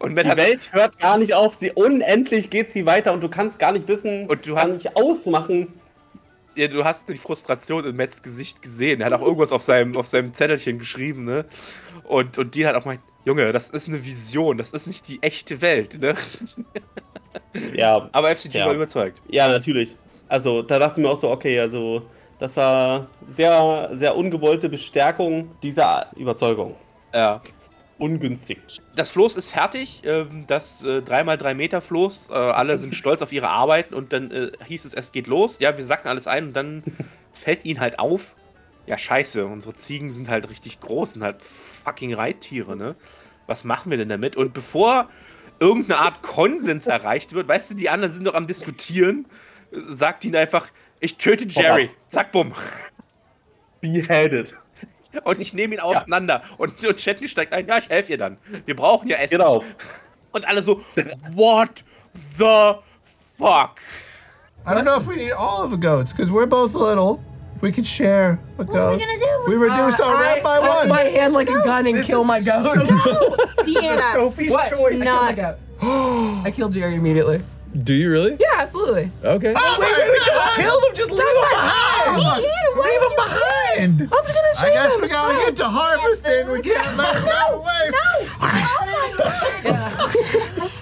Und 0.00 0.14
Matt 0.14 0.24
Die 0.24 0.36
Welt 0.36 0.72
hört 0.72 0.98
gar 0.98 1.18
nicht 1.18 1.34
auf, 1.34 1.54
sie 1.54 1.70
unendlich 1.70 2.50
geht 2.50 2.68
sie 2.70 2.84
weiter 2.86 3.12
und 3.12 3.20
du 3.20 3.28
kannst 3.28 3.60
gar 3.60 3.70
nicht 3.72 3.86
wissen, 3.86 4.26
Und 4.26 4.44
du 4.46 4.54
gar 4.54 4.64
hast- 4.64 4.74
nicht 4.74 4.96
ausmachen. 4.96 5.77
Ja, 6.56 6.68
du 6.68 6.84
hast 6.84 7.08
die 7.08 7.16
Frustration 7.16 7.84
in 7.84 7.96
Matts 7.96 8.22
Gesicht 8.22 8.62
gesehen. 8.62 9.00
Er 9.00 9.06
hat 9.06 9.12
auch 9.12 9.22
irgendwas 9.22 9.52
auf 9.52 9.62
seinem, 9.62 9.96
auf 9.96 10.06
seinem 10.06 10.34
Zettelchen 10.34 10.78
geschrieben, 10.78 11.24
ne? 11.24 11.44
Und, 12.04 12.38
und 12.38 12.54
die 12.54 12.66
hat 12.66 12.74
auch 12.74 12.82
gemeint, 12.82 13.00
Junge, 13.24 13.52
das 13.52 13.68
ist 13.70 13.88
eine 13.88 14.04
Vision, 14.04 14.56
das 14.56 14.72
ist 14.72 14.86
nicht 14.86 15.06
die 15.08 15.22
echte 15.22 15.60
Welt, 15.60 16.00
ne? 16.00 16.14
Ja, 17.74 18.08
Aber 18.12 18.34
FCG 18.34 18.58
Ja. 18.58 18.66
war 18.66 18.74
überzeugt. 18.74 19.20
ja, 19.28 19.48
natürlich. 19.48 19.96
Also 20.28 20.62
da 20.62 20.78
dachte 20.78 21.00
ich 21.00 21.06
mir 21.06 21.10
auch 21.12 21.16
so, 21.16 21.30
okay, 21.30 21.58
also 21.58 22.02
das 22.38 22.56
war 22.56 23.06
sehr, 23.26 23.88
sehr 23.92 24.14
ungewollte 24.16 24.68
Bestärkung 24.68 25.50
dieser 25.62 26.06
Überzeugung. 26.16 26.74
Ja. 27.14 27.40
Ungünstig. 27.98 28.58
Das 28.94 29.10
Floß 29.10 29.36
ist 29.36 29.50
fertig, 29.50 30.02
ähm, 30.04 30.44
das 30.46 30.84
äh, 30.84 30.98
3x3 30.98 31.54
Meter 31.54 31.80
Floß. 31.80 32.30
Äh, 32.30 32.34
alle 32.34 32.78
sind 32.78 32.94
stolz 32.94 33.22
auf 33.22 33.32
ihre 33.32 33.48
Arbeiten 33.48 33.94
und 33.94 34.12
dann 34.12 34.30
äh, 34.30 34.52
hieß 34.66 34.84
es, 34.84 34.94
es 34.94 35.12
geht 35.12 35.26
los. 35.26 35.58
Ja, 35.58 35.76
wir 35.76 35.84
sacken 35.84 36.08
alles 36.08 36.28
ein 36.28 36.48
und 36.48 36.52
dann 36.54 36.82
fällt 37.32 37.64
ihnen 37.64 37.80
halt 37.80 37.98
auf, 37.98 38.36
ja, 38.86 38.96
scheiße, 38.96 39.44
unsere 39.44 39.74
Ziegen 39.74 40.10
sind 40.10 40.28
halt 40.28 40.48
richtig 40.48 40.80
groß, 40.80 41.14
sind 41.14 41.22
halt 41.22 41.42
fucking 41.42 42.14
Reittiere, 42.14 42.76
ne? 42.76 42.94
Was 43.46 43.64
machen 43.64 43.90
wir 43.90 43.98
denn 43.98 44.08
damit? 44.08 44.36
Und 44.36 44.54
bevor 44.54 45.08
irgendeine 45.58 46.00
Art 46.00 46.22
Konsens 46.22 46.86
erreicht 46.86 47.32
wird, 47.32 47.48
weißt 47.48 47.72
du, 47.72 47.74
die 47.74 47.90
anderen 47.90 48.12
sind 48.12 48.26
doch 48.26 48.34
am 48.34 48.46
Diskutieren, 48.46 49.26
äh, 49.72 49.80
sagt 49.88 50.24
ihnen 50.24 50.36
einfach, 50.36 50.68
ich 51.00 51.16
töte 51.16 51.46
Jerry. 51.48 51.90
Zack, 52.08 52.32
bumm. 52.32 52.52
Beheaded. 53.80 54.56
Und 55.24 55.40
ich 55.40 55.52
nehme 55.54 55.74
ihn 55.74 55.80
auseinander. 55.80 56.42
Und, 56.58 56.84
und 56.84 56.96
Chetney 56.98 57.28
steigt 57.28 57.52
ein, 57.52 57.66
ja, 57.66 57.78
ich 57.78 57.88
helfe 57.88 58.12
ihr 58.12 58.18
dann. 58.18 58.38
Wir 58.66 58.76
brauchen 58.76 59.08
ja 59.08 59.16
Essen. 59.16 59.38
Genau. 59.38 59.62
Und 60.32 60.46
alle 60.46 60.62
so, 60.62 60.82
what 61.32 61.82
the 62.38 62.74
fuck? 63.34 63.80
I 64.66 64.74
don't 64.74 64.84
know 64.84 64.96
if 64.98 65.06
we 65.06 65.16
need 65.16 65.32
all 65.32 65.64
of 65.64 65.70
the 65.70 65.78
goats 65.78 66.12
because 66.12 66.30
we're 66.30 66.46
both 66.46 66.74
little. 66.74 67.20
We 67.60 67.72
could 67.72 67.86
share 67.86 68.38
a 68.58 68.64
goat. 68.64 69.00
gonna 69.00 69.18
do? 69.18 69.44
We 69.48 69.56
reduced 69.56 70.00
our 70.00 70.20
rep 70.20 70.44
by 70.44 70.60
Put 70.60 70.68
one. 70.68 70.88
my 70.88 71.04
hand 71.04 71.32
like 71.32 71.48
a 71.48 71.60
gun 71.64 71.86
and 71.88 72.04
kill 72.04 72.22
my 72.22 72.38
goat. 72.40 72.76
Deanna, 73.66 74.12
Sophie's 74.12 74.50
what? 74.52 74.70
choice. 74.70 75.00
I 75.00 75.04
Not- 75.04 75.34
killed 75.34 75.36
my 75.36 75.42
goat. 75.80 76.46
I 76.46 76.50
killed 76.52 76.72
Jerry 76.72 76.94
immediately. 76.96 77.40
Do 77.84 77.94
you 77.94 78.10
really? 78.10 78.32
Yeah, 78.40 78.46
absolutely. 78.56 79.10
Okay. 79.22 79.54
Oh 79.56 79.76
my 79.78 80.24
God! 80.26 80.56
Kill 80.56 80.80
them! 80.80 80.94
Just 80.94 81.10
leave 81.10 81.18
them 81.20 81.50
behind! 81.50 82.20
Deanna, 82.22 82.76
why 82.76 82.88
Leave 82.88 83.00
would 83.00 83.10
them 83.10 83.10
you 83.10 83.16
behind! 83.16 84.00
I'm 84.02 84.08
just 84.08 84.34
gonna 84.34 84.48
I 84.48 84.52
shoot 84.54 84.72
guess 84.72 84.94
him. 84.94 85.00
we 85.00 85.04
it's 85.06 85.14
gotta 85.14 85.34
fine. 85.34 85.44
get 85.46 85.56
to 85.56 85.64
harvesting. 85.68 86.50
We 86.50 86.60
can't 86.62 86.96
let 86.96 87.14
them 87.14 87.24
go 87.24 87.60
away. 87.60 87.90
Oh 88.40 89.38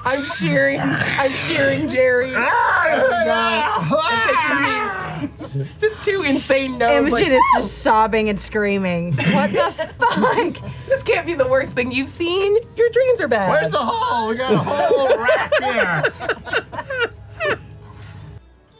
I'm 0.04 0.20
shearing. 0.22 0.80
I'm 0.80 1.30
shearing 1.32 1.88
Jerry. 1.88 2.32
Ah! 2.34 3.08
Ah! 3.28 3.90
I'm 4.08 5.30
taking 5.30 5.60
meat. 5.66 5.78
Just 5.78 6.02
two 6.02 6.22
insane 6.22 6.78
no's. 6.78 7.08
Imogen 7.08 7.12
Like, 7.12 7.32
is 7.32 7.42
just 7.56 7.78
sobbing 7.82 8.28
and 8.28 8.38
screaming. 8.40 9.14
What 9.16 9.52
the 9.52 9.72
fuck? 9.98 10.70
this 10.86 11.02
can't 11.02 11.26
be 11.26 11.34
the 11.34 11.46
worst 11.46 11.72
thing 11.72 11.90
you've 11.90 12.08
seen. 12.08 12.56
Your 12.76 12.88
dreams 12.90 13.20
are 13.20 13.28
bad. 13.28 13.50
Where's 13.50 13.70
the 13.70 13.78
hole? 13.80 14.28
We 14.30 14.36
got 14.36 14.52
a 14.54 14.58
whole 14.58 15.16
rack 15.18 15.52
here. 15.60 16.02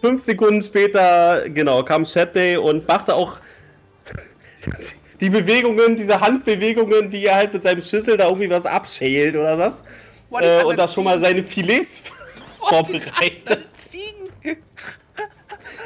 Fünf 0.06 0.22
Sekunden 0.22 0.62
später, 0.62 1.50
genau, 1.50 1.82
kam 1.82 2.06
Shatney 2.06 2.56
und 2.56 2.86
machte 2.86 3.12
auch 3.12 3.40
die 5.20 5.30
Bewegungen, 5.30 5.96
diese 5.96 6.20
Handbewegungen, 6.20 7.10
wie 7.10 7.24
er 7.24 7.34
halt 7.34 7.52
mit 7.52 7.62
seinem 7.62 7.82
Schüssel 7.82 8.16
da 8.16 8.26
irgendwie 8.26 8.48
was 8.48 8.66
abschält 8.66 9.34
oder 9.34 9.58
was. 9.58 9.82
Die 10.30 10.44
Äh, 10.44 10.62
und 10.62 10.78
da 10.78 10.86
schon 10.86 11.02
mal 11.02 11.18
seine 11.18 11.42
Filets 11.42 12.04
vorbereitet. 12.60 13.66
Ziegen. 13.76 14.28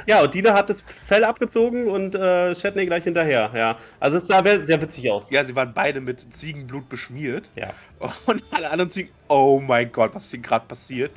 Ja, 0.06 0.20
und 0.20 0.34
Dina 0.34 0.52
hat 0.52 0.68
das 0.68 0.82
Fell 0.82 1.24
abgezogen 1.24 1.88
und 1.88 2.14
äh, 2.14 2.54
Shatney 2.54 2.84
gleich 2.84 3.04
hinterher. 3.04 3.50
Ja, 3.54 3.78
also 4.00 4.18
es 4.18 4.26
sah 4.26 4.42
sehr 4.42 4.82
witzig 4.82 5.10
aus. 5.10 5.30
Ja, 5.30 5.44
sie 5.44 5.56
waren 5.56 5.72
beide 5.72 6.02
mit 6.02 6.34
Ziegenblut 6.34 6.90
beschmiert. 6.90 7.48
Ja. 7.56 7.72
Und 8.26 8.42
alle 8.50 8.68
anderen 8.68 8.90
Ziegen, 8.90 9.08
oh 9.28 9.62
mein 9.66 9.90
Gott, 9.90 10.14
was 10.14 10.30
hier 10.30 10.40
gerade 10.40 10.66
passiert. 10.66 11.10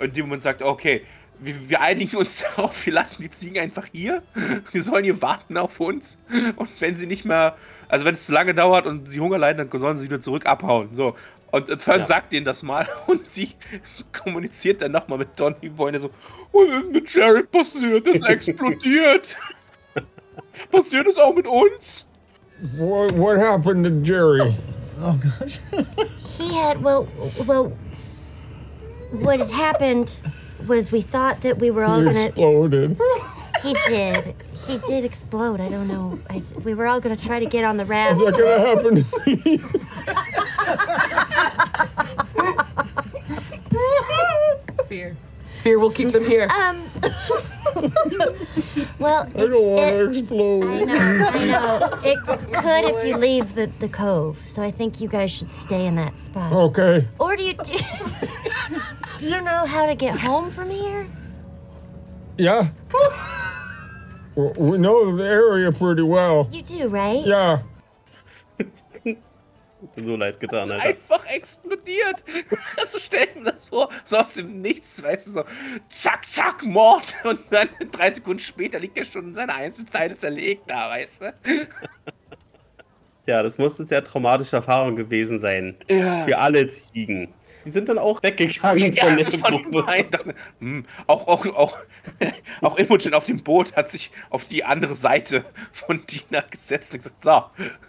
Und 0.00 0.06
in 0.06 0.14
dem 0.14 0.26
Moment 0.26 0.42
sagt, 0.42 0.62
okay, 0.62 1.04
wir, 1.40 1.70
wir 1.70 1.80
einigen 1.80 2.16
uns 2.16 2.42
darauf, 2.56 2.84
wir 2.86 2.92
lassen 2.92 3.22
die 3.22 3.30
Ziegen 3.30 3.58
einfach 3.58 3.86
hier. 3.92 4.22
Die 4.72 4.80
sollen 4.80 5.04
hier 5.04 5.20
warten 5.22 5.56
auf 5.56 5.78
uns. 5.80 6.18
Und 6.56 6.68
wenn 6.80 6.96
sie 6.96 7.06
nicht 7.06 7.24
mehr, 7.24 7.56
also 7.88 8.04
wenn 8.04 8.14
es 8.14 8.26
zu 8.26 8.32
lange 8.32 8.54
dauert 8.54 8.86
und 8.86 9.08
sie 9.08 9.20
Hunger 9.20 9.38
leiden, 9.38 9.68
dann 9.68 9.80
sollen 9.80 9.96
sie 9.96 10.04
wieder 10.04 10.20
zurück 10.20 10.46
abhauen. 10.46 10.94
So, 10.94 11.16
Und 11.50 11.68
äh, 11.68 11.78
Fern 11.78 12.00
Ja. 12.00 12.06
sagt 12.06 12.32
denen 12.32 12.44
das 12.44 12.62
mal 12.62 12.88
und 13.06 13.26
sie 13.28 13.50
kommuniziert 14.12 14.82
dann 14.82 14.92
nochmal 14.92 15.18
mit 15.18 15.38
Donny 15.38 15.68
Boy, 15.68 15.92
der 15.92 16.00
so, 16.00 16.10
was 16.52 16.68
ist 16.84 16.92
mit 16.92 17.14
Jerry 17.14 17.42
passiert? 17.44 18.06
Das 18.06 18.22
explodiert. 18.22 19.36
passiert 20.70 21.06
es 21.08 21.16
auch 21.16 21.34
mit 21.34 21.46
uns? 21.46 22.08
What, 22.76 23.16
what 23.16 23.38
happened 23.38 23.84
to 23.84 23.90
Jerry? 24.02 24.52
He 26.18 26.52
had 26.54 26.82
well, 26.82 27.06
well. 27.46 27.72
What 29.12 29.38
had 29.40 29.50
happened 29.50 30.20
was 30.66 30.90
we 30.92 31.00
thought 31.02 31.40
that 31.42 31.58
we 31.58 31.70
were 31.70 31.84
all 31.84 31.98
He 32.00 32.04
gonna. 32.06 32.24
exploded. 32.26 32.98
He 33.62 33.74
did. 33.88 34.36
He 34.68 34.78
did 34.86 35.04
explode. 35.04 35.60
I 35.60 35.68
don't 35.68 35.88
know. 35.88 36.20
I, 36.30 36.42
we 36.62 36.74
were 36.74 36.86
all 36.86 37.00
gonna 37.00 37.16
try 37.16 37.40
to 37.40 37.46
get 37.46 37.64
on 37.64 37.76
the 37.76 37.82
Is 37.82 37.88
raft. 37.88 38.20
that 38.20 38.38
gonna 38.38 38.60
happen 38.60 39.04
to 39.04 39.46
me? 39.46 39.58
Fear. 44.88 45.16
Fear 45.62 45.78
will 45.80 45.90
keep 45.90 46.10
them 46.10 46.24
here. 46.24 46.48
Um. 46.50 46.88
well, 48.98 49.26
I 49.34 49.38
don't 49.38 49.62
want 49.62 49.80
it- 49.82 49.90
to 49.90 50.06
I 50.06 50.18
explode. 50.18 50.86
know. 50.86 50.94
I 51.28 51.44
know. 51.44 52.00
It 52.04 52.18
could 52.24 52.84
if 52.96 53.04
you 53.04 53.16
leave 53.16 53.54
the, 53.54 53.66
the 53.80 53.88
cove. 53.88 54.38
So 54.46 54.62
I 54.62 54.70
think 54.70 55.00
you 55.00 55.08
guys 55.08 55.30
should 55.30 55.50
stay 55.50 55.86
in 55.86 55.96
that 55.96 56.14
spot. 56.14 56.52
Okay. 56.52 57.06
Or 57.18 57.36
do 57.36 57.42
you 57.42 57.54
do, 57.54 57.64
do 57.64 57.72
you 57.72 57.97
know 59.58 59.66
how 59.66 59.86
to 59.86 59.94
get 59.94 60.18
home 60.18 60.50
from 60.50 60.70
here? 60.70 61.06
Yeah. 62.36 62.68
We 64.36 64.78
know 64.78 65.16
the 65.16 65.24
area 65.24 65.72
pretty 65.72 66.02
well. 66.02 66.48
You 66.50 66.62
do, 66.62 66.88
right? 66.88 67.26
Yeah. 67.26 67.62
So 69.96 70.16
leid 70.16 70.40
getan, 70.40 70.72
Alter. 70.72 70.88
Einfach 70.88 71.24
explodiert. 71.26 72.22
Also 72.76 72.98
stell 72.98 73.28
mir 73.36 73.44
das 73.44 73.64
vor, 73.64 73.88
so 74.04 74.16
aus 74.16 74.34
dem 74.34 74.60
Nichts, 74.60 75.00
weißt 75.00 75.28
du, 75.28 75.30
so 75.30 75.44
zack, 75.88 76.28
zack, 76.28 76.64
Mord. 76.64 77.14
Und 77.22 77.40
dann 77.50 77.68
drei 77.92 78.10
Sekunden 78.10 78.40
später 78.40 78.80
liegt 78.80 78.98
er 78.98 79.04
schon 79.04 79.28
in 79.28 79.34
seiner 79.34 79.54
Einzelzeile 79.54 80.16
zerlegt 80.16 80.68
da, 80.68 80.90
weißt 80.90 81.22
du? 81.22 81.34
Ja, 83.26 83.42
das 83.44 83.56
muss 83.58 83.78
eine 83.78 83.86
sehr 83.86 84.02
traumatische 84.02 84.56
Erfahrung 84.56 84.96
gewesen 84.96 85.38
sein. 85.38 85.76
Ja. 85.88 86.24
Für 86.24 86.38
alle 86.38 86.66
Ziegen. 86.66 87.32
Die 87.68 87.72
sind 87.72 87.90
dann 87.90 87.98
auch 87.98 88.22
weggegangen 88.22 88.94
Ja, 88.94 89.04
von 89.04 89.12
also 89.18 89.30
der 89.30 89.38
von 89.40 89.62
Gruppe. 89.62 90.04
dachte, 90.10 90.34
hm, 90.58 90.86
auch, 91.06 91.28
auch, 91.28 91.44
auch, 91.48 91.76
auch 92.62 92.78
Imogen 92.78 93.12
auf 93.12 93.24
dem 93.24 93.42
Boot 93.42 93.76
hat 93.76 93.90
sich 93.90 94.10
auf 94.30 94.46
die 94.46 94.64
andere 94.64 94.94
Seite 94.94 95.44
von 95.70 96.02
Dina 96.06 96.40
gesetzt 96.50 96.94
und 96.94 97.00
gesagt, 97.00 97.22
so, 97.22 97.42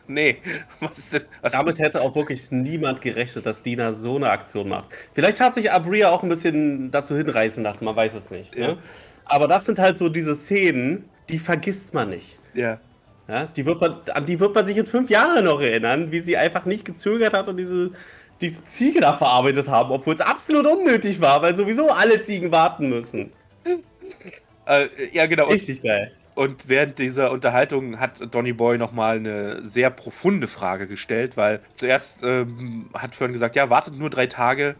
nee, 0.07 0.39
was 0.81 0.97
ist 0.97 1.13
denn, 1.13 1.21
was 1.39 1.53
Damit 1.53 1.79
hätte 1.79 2.01
auch 2.01 2.13
wirklich 2.13 2.51
niemand 2.51 2.99
gerechnet, 2.99 3.45
dass 3.45 3.63
Dina 3.63 3.93
so 3.93 4.17
eine 4.17 4.29
Aktion 4.31 4.67
macht. 4.67 4.89
Vielleicht 5.13 5.39
hat 5.39 5.53
sich 5.53 5.71
Abria 5.71 6.09
auch 6.09 6.23
ein 6.23 6.29
bisschen 6.29 6.91
dazu 6.91 7.15
hinreißen 7.15 7.63
lassen, 7.63 7.85
man 7.85 7.95
weiß 7.95 8.15
es 8.15 8.31
nicht. 8.31 8.53
Ja. 8.57 8.67
Ne? 8.73 8.77
Aber 9.23 9.47
das 9.47 9.63
sind 9.63 9.79
halt 9.79 9.97
so 9.97 10.09
diese 10.09 10.35
Szenen, 10.35 11.07
die 11.29 11.39
vergisst 11.39 11.93
man 11.93 12.09
nicht. 12.09 12.41
ja. 12.53 12.81
Ja, 13.29 13.45
die 13.45 13.63
wird 13.63 13.79
man, 13.79 13.97
an 14.15 14.25
die 14.25 14.39
wird 14.39 14.55
man 14.55 14.65
sich 14.65 14.75
in 14.75 14.87
fünf 14.87 15.11
Jahren 15.11 15.45
noch 15.45 15.61
erinnern, 15.61 16.11
wie 16.11 16.19
sie 16.19 16.35
einfach 16.35 16.65
nicht 16.65 16.83
gezögert 16.83 17.33
hat 17.33 17.47
und 17.47 17.57
diese, 17.57 17.91
diese 18.41 18.63
Ziege 18.63 19.01
da 19.01 19.13
verarbeitet 19.13 19.67
haben, 19.67 19.91
obwohl 19.91 20.13
es 20.13 20.21
absolut 20.21 20.65
unnötig 20.65 21.21
war, 21.21 21.41
weil 21.41 21.55
sowieso 21.55 21.89
alle 21.89 22.21
Ziegen 22.21 22.51
warten 22.51 22.89
müssen. 22.89 23.31
Äh, 24.65 24.87
ja, 25.11 25.25
genau. 25.25 25.45
Und, 25.45 25.53
Richtig 25.53 25.81
geil. 25.81 26.11
und 26.35 26.69
während 26.69 26.99
dieser 26.99 27.31
Unterhaltung 27.31 27.99
hat 27.99 28.21
Donny 28.33 28.53
Boy 28.53 28.77
nochmal 28.77 29.17
eine 29.17 29.65
sehr 29.65 29.89
profunde 29.89 30.47
Frage 30.47 30.87
gestellt, 30.87 31.37
weil 31.37 31.61
zuerst 31.73 32.23
ähm, 32.23 32.89
hat 32.93 33.15
Fern 33.15 33.33
gesagt, 33.33 33.55
ja, 33.55 33.69
wartet 33.69 33.95
nur 33.95 34.09
drei 34.09 34.27
Tage. 34.27 34.75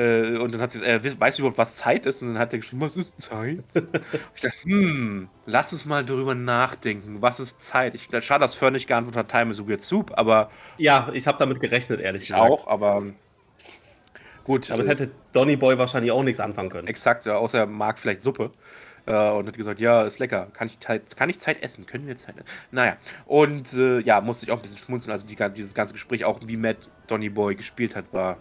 Äh, 0.00 0.38
und 0.38 0.52
dann 0.52 0.62
hat 0.62 0.70
sie, 0.70 0.82
äh, 0.82 0.98
weißt 1.20 1.38
du 1.38 1.42
überhaupt, 1.42 1.58
was 1.58 1.76
Zeit 1.76 2.06
ist? 2.06 2.22
Und 2.22 2.28
dann 2.28 2.38
hat 2.38 2.52
er 2.54 2.60
geschrieben, 2.60 2.80
was 2.80 2.96
ist 2.96 3.20
Zeit? 3.20 3.62
ich 4.34 4.40
dachte, 4.40 4.56
hm, 4.62 5.28
lass 5.44 5.72
uns 5.74 5.84
mal 5.84 6.02
darüber 6.04 6.34
nachdenken. 6.34 7.20
Was 7.20 7.38
ist 7.38 7.60
Zeit? 7.60 7.94
Ich, 7.94 8.08
schade, 8.24 8.40
dass 8.40 8.54
Fern 8.54 8.72
nicht 8.72 8.86
geantwortet 8.86 9.18
hat, 9.18 9.28
Time 9.30 9.50
is 9.50 9.60
a 9.60 9.68
weird 9.68 9.82
soup, 9.82 10.12
aber 10.16 10.48
Ja, 10.78 11.10
ich 11.12 11.26
habe 11.26 11.36
damit 11.38 11.60
gerechnet, 11.60 12.00
ehrlich 12.00 12.22
ich 12.22 12.28
gesagt. 12.28 12.50
auch, 12.50 12.66
aber 12.66 13.02
gut. 14.44 14.70
Damit 14.70 14.86
äh, 14.86 14.88
hätte 14.88 15.10
Donny 15.34 15.56
Boy 15.56 15.76
wahrscheinlich 15.78 16.12
auch 16.12 16.22
nichts 16.22 16.40
anfangen 16.40 16.70
können. 16.70 16.88
Exakt, 16.88 17.26
ja, 17.26 17.36
außer 17.36 17.58
er 17.58 17.66
mag 17.66 17.98
vielleicht 17.98 18.22
Suppe. 18.22 18.50
Äh, 19.06 19.30
und 19.30 19.48
hat 19.48 19.56
gesagt, 19.56 19.80
ja, 19.80 20.02
ist 20.02 20.18
lecker. 20.18 20.48
Kann 20.54 20.66
ich, 20.68 20.80
Zeit- 20.80 21.14
kann 21.16 21.28
ich 21.28 21.38
Zeit 21.38 21.62
essen? 21.62 21.84
Können 21.84 22.06
wir 22.06 22.16
Zeit 22.16 22.36
essen? 22.36 22.46
Naja. 22.70 22.96
Und 23.26 23.72
äh, 23.74 23.98
ja, 24.00 24.20
musste 24.20 24.46
ich 24.46 24.52
auch 24.52 24.56
ein 24.56 24.62
bisschen 24.62 24.78
schmunzeln. 24.78 25.12
Also 25.12 25.26
die, 25.26 25.36
dieses 25.54 25.74
ganze 25.74 25.92
Gespräch, 25.94 26.24
auch 26.24 26.40
wie 26.46 26.56
Matt 26.56 26.88
Donny 27.06 27.28
Boy 27.28 27.54
gespielt 27.54 27.96
hat, 27.96 28.12
war 28.12 28.36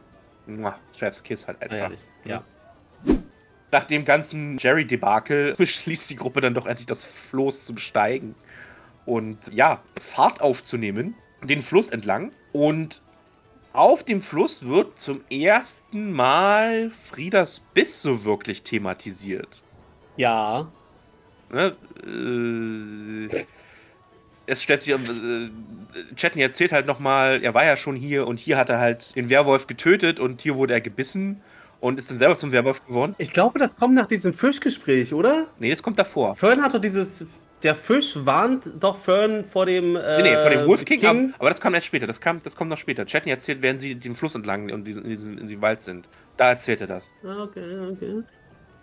Chef's 0.98 1.24
Kiss 1.24 1.48
halt 1.48 1.62
einfach. 1.62 1.78
ehrlich. 1.78 2.02
Ja. 2.26 2.44
Nach 3.72 3.84
dem 3.84 4.04
ganzen 4.06 4.58
Jerry-Debakel 4.58 5.54
beschließt 5.58 6.10
die 6.10 6.16
Gruppe 6.16 6.42
dann 6.42 6.54
doch 6.54 6.66
endlich 6.66 6.88
das 6.88 7.04
Floß 7.04 7.66
zu 7.66 7.74
besteigen 7.74 8.36
und 9.06 9.54
ja, 9.54 9.82
Fahrt 10.00 10.42
aufzunehmen, 10.42 11.16
den 11.44 11.62
Fluss 11.62 11.90
entlang. 11.90 12.32
Und 12.52 13.02
auf 13.74 14.04
dem 14.04 14.22
Fluss 14.22 14.66
wird 14.66 15.00
zum 15.00 15.22
ersten 15.30 16.12
Mal 16.12 16.90
Friedas 16.90 17.60
Biss 17.74 18.02
so 18.02 18.24
wirklich 18.26 18.64
thematisiert. 18.64 19.62
Ja. 20.18 20.68
Ne? 21.52 21.76
Äh, 22.06 23.46
es 24.46 24.64
stellt 24.64 24.82
sich, 24.82 24.94
äh, 24.94 25.50
Chetney 26.15 26.41
erzählt 26.41 26.71
halt 26.71 26.86
nochmal, 26.86 27.41
er 27.43 27.54
war 27.54 27.65
ja 27.65 27.75
schon 27.75 27.95
hier 27.95 28.28
und 28.28 28.39
hier 28.39 28.58
hat 28.58 28.69
er 28.69 28.80
halt 28.80 29.15
den 29.15 29.30
Werwolf 29.30 29.67
getötet 29.67 30.19
und 30.19 30.41
hier 30.41 30.56
wurde 30.56 30.73
er 30.73 30.82
gebissen 30.82 31.41
und 31.80 31.97
ist 31.97 32.12
dann 32.12 32.17
selber 32.17 32.36
zum 32.36 32.52
Werwolf 32.52 32.86
geworden. 32.86 33.15
Ich 33.17 33.32
glaube, 33.32 33.58
das 33.60 33.75
kommt 33.75 33.95
nach 33.95 34.06
diesem 34.08 34.34
Fischgespräch, 34.34 35.13
oder? 35.13 35.47
Nee, 35.60 35.69
das 35.69 35.82
kommt 35.82 35.97
davor. 35.97 36.36
Fern 36.36 36.62
hat 36.62 36.73
doch 36.73 36.80
dieses. 36.82 37.25
Der 37.62 37.75
Fisch 37.75 38.15
warnt 38.15 38.65
doch 38.80 38.95
Fern 38.97 39.43
vor 39.43 39.65
dem. 39.65 39.95
Äh, 39.97 40.21
Nee, 40.21 40.30
nee, 40.30 40.36
von 40.38 40.52
dem 40.52 40.65
Wolf 40.67 40.86
King, 40.86 40.99
King. 40.99 41.30
ab, 41.32 41.36
aber 41.39 41.49
das 41.49 41.60
kam 41.60 41.73
erst 41.73 41.88
später. 41.88 42.08
Das, 42.08 42.21
kam, 42.21 42.39
das 42.41 42.56
kommt 42.56 42.69
noch 42.69 42.78
später. 42.78 43.06
Chetney 43.06 43.32
erzählt, 43.32 43.62
während 43.62 43.82
sie 43.82 43.95
den 43.95 44.15
Fluss 44.15 44.34
entlang 44.36 44.71
und 44.71 44.86
diesen, 44.86 45.04
in, 45.04 45.10
diesen, 45.10 45.38
in 45.38 45.47
den 45.49 45.62
Wald 45.62 45.82
sind. 45.82 46.08
Da 46.38 46.49
erzählt 46.49 46.80
er 46.82 46.88
das. 46.88 47.12
Ah, 47.23 47.43
Okay, 47.43 47.78
okay. 47.91 48.23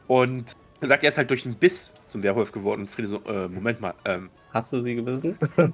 Und 0.09 0.53
er 0.83 0.89
sagt, 0.89 1.03
er 1.05 1.09
ist 1.09 1.17
halt 1.17 1.31
durch 1.31 1.47
einen 1.47 1.55
Biss 1.55 1.95
zum 2.07 2.23
Werwolf 2.23 2.53
geworden. 2.53 2.83
Und 2.83 2.89
Friede 2.91 3.09
so, 3.09 3.23
äh, 3.25 3.49
Moment 3.49 3.81
mal, 3.81 3.95
ähm, 4.05 4.29
Hast 4.53 4.73
du 4.75 4.81
sie 4.83 4.95
gewissen? 4.95 5.39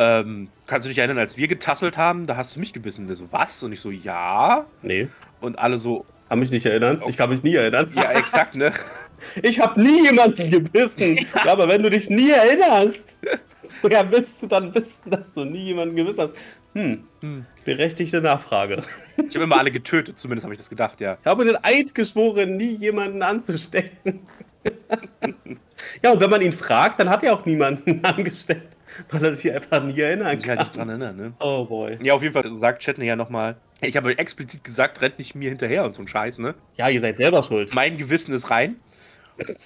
ähm, 0.00 0.48
kannst 0.66 0.86
du 0.86 0.88
dich 0.88 0.96
erinnern, 0.98 1.18
als 1.18 1.36
wir 1.36 1.46
getasselt 1.46 1.98
haben, 1.98 2.26
da 2.26 2.36
hast 2.36 2.56
du 2.56 2.60
mich 2.60 2.72
gebissen. 2.72 3.06
Der 3.06 3.16
so, 3.16 3.30
was? 3.30 3.62
Und 3.62 3.72
ich 3.72 3.80
so, 3.80 3.90
ja. 3.90 4.64
nee. 4.82 5.08
Und 5.42 5.58
alle 5.58 5.76
so, 5.78 6.06
Kann 6.30 6.38
mich 6.38 6.50
nicht 6.50 6.64
erinnern. 6.64 7.02
Ich 7.06 7.16
kann 7.18 7.28
mich 7.28 7.42
nie 7.42 7.54
erinnern. 7.54 7.90
ja, 7.94 8.10
exakt, 8.12 8.54
ne? 8.54 8.72
Ich 9.42 9.60
habe 9.60 9.78
nie 9.82 10.02
jemanden 10.04 10.48
gebissen. 10.50 11.18
Ja. 11.44 11.52
aber 11.52 11.68
wenn 11.68 11.82
du 11.82 11.90
dich 11.90 12.08
nie 12.08 12.30
erinnerst, 12.30 13.18
woher 13.82 14.10
willst 14.10 14.42
du 14.42 14.46
dann 14.46 14.74
wissen, 14.74 15.10
dass 15.10 15.34
du 15.34 15.44
nie 15.44 15.64
jemanden 15.66 15.94
gebissen 15.94 16.22
hast? 16.22 16.34
Hm, 16.74 17.04
Hm. 17.20 17.44
berechtigte 17.64 18.22
Nachfrage. 18.22 18.82
Ich 19.28 19.34
habe 19.34 19.44
immer 19.44 19.58
alle 19.58 19.70
getötet, 19.70 20.18
zumindest 20.18 20.44
habe 20.44 20.54
ich 20.54 20.58
das 20.58 20.70
gedacht, 20.70 21.00
ja. 21.00 21.18
Ich 21.20 21.26
habe 21.26 21.44
den 21.44 21.56
Eid 21.62 21.94
geschworen, 21.94 22.56
nie 22.56 22.76
jemanden 22.76 23.20
anzustecken. 23.22 24.20
ja, 26.02 26.12
und 26.12 26.20
wenn 26.20 26.30
man 26.30 26.40
ihn 26.40 26.52
fragt, 26.52 27.00
dann 27.00 27.10
hat 27.10 27.22
er 27.22 27.34
auch 27.34 27.44
niemanden 27.44 28.02
angesteckt, 28.04 28.76
weil 29.10 29.24
er 29.24 29.34
sich 29.34 29.52
einfach 29.52 29.82
nie 29.82 30.00
erinnern 30.00 30.28
Kann 30.28 30.38
sich 30.38 30.48
kann. 30.48 30.58
halt 30.58 30.68
nicht 30.68 30.76
dran 30.76 30.88
erinnern, 30.88 31.16
ne? 31.16 31.32
Oh 31.40 31.64
boy. 31.64 31.98
Ja, 32.02 32.14
auf 32.14 32.22
jeden 32.22 32.34
Fall 32.34 32.50
sagt 32.52 32.82
Chetney 32.82 33.06
ja 33.06 33.16
nochmal, 33.16 33.56
ich 33.80 33.96
habe 33.96 34.16
explizit 34.18 34.62
gesagt, 34.64 35.00
rennt 35.00 35.18
nicht 35.18 35.34
mir 35.34 35.48
hinterher 35.48 35.84
und 35.84 35.94
so 35.94 36.02
ein 36.02 36.08
Scheiß, 36.08 36.38
ne? 36.38 36.54
Ja, 36.76 36.88
ihr 36.88 37.00
seid 37.00 37.16
selber 37.16 37.42
schuld. 37.42 37.74
Mein 37.74 37.96
Gewissen 37.96 38.32
ist 38.34 38.50
rein. 38.50 38.76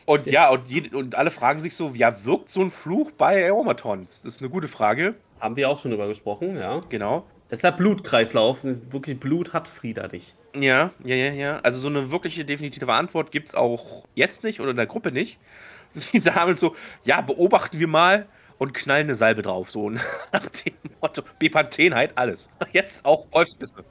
Und 0.07 0.27
ja, 0.31 0.51
und, 0.51 0.69
jede, 0.69 0.97
und 0.97 1.15
alle 1.17 1.31
fragen 1.31 1.61
sich 1.61 1.75
so, 1.75 1.91
ja, 1.95 2.25
wirkt 2.25 2.49
so 2.49 2.61
ein 2.61 2.71
Fluch 2.71 3.11
bei 3.13 3.49
Aromatons? 3.49 4.23
Das 4.23 4.37
ist 4.37 4.41
eine 4.41 4.51
gute 4.51 4.69
Frage. 4.69 5.15
Haben 5.41 5.57
wir 5.57 5.69
auch 5.69 5.79
schon 5.79 5.91
drüber 5.91 6.07
gesprochen, 6.07 6.57
ja. 6.57 6.81
Genau. 6.89 7.27
Es 7.49 7.59
ist 7.59 7.65
der 7.65 7.73
Blutkreislauf. 7.73 8.65
Wirklich 8.65 9.19
Blut 9.21 9.53
hat 9.53 9.69
Frieda 9.69 10.09
nicht. 10.09 10.37
Ja, 10.55 10.91
ja, 11.05 11.17
ja, 11.17 11.33
ja. 11.33 11.61
Also 11.61 11.79
so 11.79 11.89
eine 11.89 12.11
wirkliche 12.11 12.45
definitive 12.45 12.93
Antwort 12.93 13.31
gibt 13.31 13.49
es 13.49 13.55
auch 13.55 14.05
jetzt 14.15 14.45
nicht 14.45 14.61
oder 14.61 14.71
in 14.71 14.77
der 14.77 14.87
Gruppe 14.87 15.13
nicht. 15.13 15.39
Sie 15.89 16.19
sagen 16.19 16.55
so, 16.55 16.75
ja, 17.05 17.21
beobachten 17.21 17.79
wir 17.79 17.89
mal 17.89 18.27
und 18.65 18.73
knallen 18.73 19.07
eine 19.07 19.15
Salbe 19.15 19.43
drauf. 19.43 19.71
So 19.71 19.91
nach 20.33 20.47
dem 20.47 20.75
Motto, 21.01 21.23
Bepanthen 21.39 21.95
halt 21.95 22.17
alles. 22.17 22.51
Jetzt 22.73 23.05
auch 23.05 23.27
Wolfsbisse. 23.31 23.85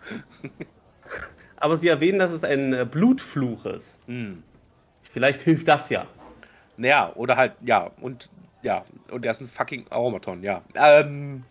Aber 1.58 1.78
sie 1.78 1.88
erwähnen, 1.88 2.20
dass 2.20 2.32
es 2.32 2.44
ein 2.44 2.74
äh, 2.74 2.86
Blutfluch 2.90 3.66
ist. 3.68 4.02
Hm. 4.08 4.44
Vielleicht 5.04 5.42
hilft 5.42 5.68
das 5.68 5.90
ja. 5.90 6.08
Naja, 6.76 7.14
oder 7.16 7.38
halt, 7.38 7.54
ja, 7.62 7.92
und 8.02 8.30
ja, 8.64 8.84
und 9.12 9.26
er 9.26 9.32
ist 9.32 9.42
ein 9.42 9.48
fucking 9.48 9.86
Aromaton, 9.90 10.42
ja. 10.42 10.62
Ähm, 10.74 11.44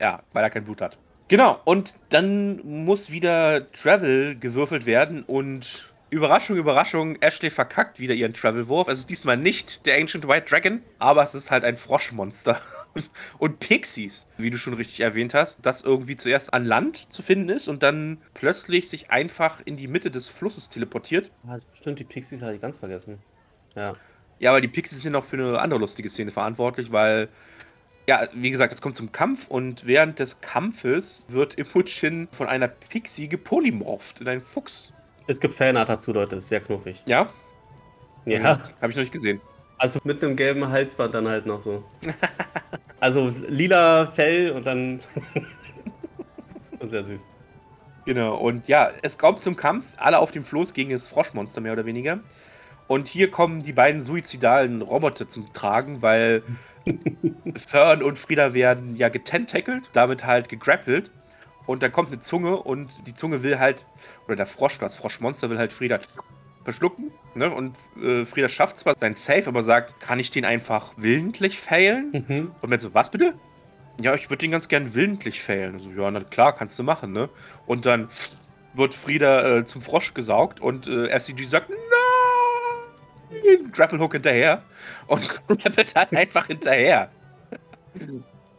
ja, 0.00 0.20
weil 0.32 0.42
er 0.42 0.50
kein 0.50 0.64
Blut 0.64 0.80
hat. 0.80 0.98
Genau, 1.28 1.60
und 1.64 1.94
dann 2.08 2.60
muss 2.64 3.10
wieder 3.10 3.70
Travel 3.72 4.36
gewürfelt 4.36 4.86
werden 4.86 5.22
und 5.22 5.94
Überraschung, 6.08 6.56
Überraschung, 6.56 7.16
Ashley 7.20 7.50
verkackt 7.50 7.98
wieder 7.98 8.14
ihren 8.14 8.32
Travel-Wurf. 8.32 8.86
Es 8.88 9.00
ist 9.00 9.10
diesmal 9.10 9.36
nicht 9.36 9.86
der 9.86 9.96
Ancient 9.98 10.28
White 10.28 10.46
Dragon, 10.48 10.82
aber 10.98 11.22
es 11.22 11.34
ist 11.34 11.50
halt 11.50 11.64
ein 11.64 11.74
Froschmonster. 11.74 12.60
und 13.38 13.58
Pixies, 13.58 14.26
wie 14.38 14.50
du 14.50 14.56
schon 14.56 14.74
richtig 14.74 15.00
erwähnt 15.00 15.34
hast, 15.34 15.66
das 15.66 15.82
irgendwie 15.82 16.16
zuerst 16.16 16.54
an 16.54 16.64
Land 16.64 17.12
zu 17.12 17.22
finden 17.22 17.48
ist 17.48 17.66
und 17.66 17.82
dann 17.82 18.18
plötzlich 18.34 18.88
sich 18.88 19.10
einfach 19.10 19.60
in 19.64 19.76
die 19.76 19.88
Mitte 19.88 20.10
des 20.10 20.28
Flusses 20.28 20.68
teleportiert. 20.68 21.30
Ah, 21.46 21.58
stimmt, 21.74 21.98
die 21.98 22.04
Pixies 22.04 22.40
hatte 22.40 22.54
ich 22.54 22.60
ganz 22.60 22.78
vergessen. 22.78 23.18
Ja. 23.74 23.94
Ja, 24.38 24.50
aber 24.50 24.60
die 24.60 24.68
Pixies 24.68 25.02
sind 25.02 25.12
noch 25.12 25.24
für 25.24 25.36
eine 25.36 25.58
andere 25.58 25.80
lustige 25.80 26.08
Szene 26.08 26.30
verantwortlich, 26.30 26.92
weil, 26.92 27.28
ja, 28.06 28.28
wie 28.34 28.50
gesagt, 28.50 28.72
es 28.72 28.80
kommt 28.80 28.94
zum 28.94 29.10
Kampf 29.10 29.48
und 29.48 29.86
während 29.86 30.18
des 30.18 30.40
Kampfes 30.40 31.26
wird 31.30 31.54
Imogen 31.54 32.28
von 32.30 32.46
einer 32.46 32.68
Pixie 32.68 33.28
gepolymorpht 33.28 34.20
in 34.20 34.28
einen 34.28 34.42
Fuchs. 34.42 34.92
Es 35.26 35.40
gibt 35.40 35.54
Fanart 35.54 35.88
dazu, 35.88 36.12
Leute, 36.12 36.36
das 36.36 36.44
ist 36.44 36.48
sehr 36.48 36.60
knuffig. 36.60 37.02
Ja? 37.06 37.28
Ja. 38.26 38.58
Habe 38.80 38.90
ich 38.90 38.96
noch 38.96 39.02
nicht 39.02 39.12
gesehen. 39.12 39.40
Also 39.78 40.00
mit 40.04 40.22
einem 40.22 40.36
gelben 40.36 40.66
Halsband 40.68 41.14
dann 41.14 41.28
halt 41.28 41.46
noch 41.46 41.60
so. 41.60 41.84
Also 42.98 43.30
lila 43.48 44.06
Fell 44.06 44.52
und 44.52 44.66
dann. 44.66 45.00
und 46.78 46.90
sehr 46.90 47.04
süß. 47.04 47.28
Genau, 48.06 48.36
und 48.36 48.68
ja, 48.68 48.90
es 49.02 49.18
kommt 49.18 49.42
zum 49.42 49.54
Kampf, 49.54 49.84
alle 49.98 50.18
auf 50.18 50.32
dem 50.32 50.44
Floß 50.44 50.72
gegen 50.72 50.90
das 50.90 51.06
Froschmonster, 51.06 51.60
mehr 51.60 51.74
oder 51.74 51.84
weniger. 51.84 52.20
Und 52.86 53.08
hier 53.08 53.30
kommen 53.30 53.62
die 53.62 53.72
beiden 53.72 54.00
suizidalen 54.00 54.80
Roboter 54.80 55.28
zum 55.28 55.52
Tragen, 55.52 56.02
weil 56.02 56.42
Fern 57.54 58.02
und 58.02 58.18
Frieda 58.18 58.54
werden 58.54 58.96
ja 58.96 59.08
getentacelt, 59.08 59.90
damit 59.92 60.24
halt 60.24 60.48
gegrappelt. 60.48 61.10
Und 61.66 61.82
dann 61.82 61.92
kommt 61.92 62.10
eine 62.10 62.20
Zunge 62.20 62.56
und 62.56 63.06
die 63.06 63.14
Zunge 63.14 63.42
will 63.42 63.58
halt, 63.58 63.84
oder 64.26 64.36
der 64.36 64.46
Frosch, 64.46 64.78
das 64.78 64.96
Froschmonster 64.96 65.50
will 65.50 65.58
halt 65.58 65.72
Frieda 65.72 65.98
verschlucken. 66.64 67.10
Ne? 67.34 67.52
Und 67.52 67.76
äh, 68.00 68.24
Frieda 68.24 68.48
schafft 68.48 68.78
zwar 68.78 68.96
sein 68.96 69.14
Safe, 69.14 69.46
aber 69.46 69.62
sagt, 69.62 70.00
kann 70.00 70.18
ich 70.18 70.30
den 70.30 70.44
einfach 70.44 70.92
willentlich 70.96 71.58
failen? 71.58 72.24
Mhm. 72.28 72.50
Und 72.60 72.70
wenn 72.70 72.80
so, 72.80 72.94
was 72.94 73.10
bitte? 73.10 73.34
Ja, 74.00 74.14
ich 74.14 74.28
würde 74.30 74.40
den 74.40 74.50
ganz 74.50 74.68
gern 74.68 74.94
willentlich 74.94 75.42
failen. 75.42 75.74
Also, 75.74 75.90
ja, 75.90 76.10
na 76.10 76.20
klar, 76.20 76.54
kannst 76.54 76.78
du 76.78 76.82
machen, 76.82 77.12
ne? 77.12 77.28
Und 77.66 77.86
dann 77.86 78.08
wird 78.74 78.94
Frieda 78.94 79.58
äh, 79.58 79.64
zum 79.64 79.80
Frosch 79.80 80.12
gesaugt 80.12 80.60
und 80.60 80.86
äh, 80.86 81.08
FCG 81.18 81.48
sagt, 81.48 81.70
nein! 81.70 81.76
Grapplehook 83.72 84.12
hinterher 84.12 84.62
und 85.06 85.22
grappelt 85.48 85.94
halt 85.94 86.14
einfach 86.14 86.46
hinterher. 86.46 87.10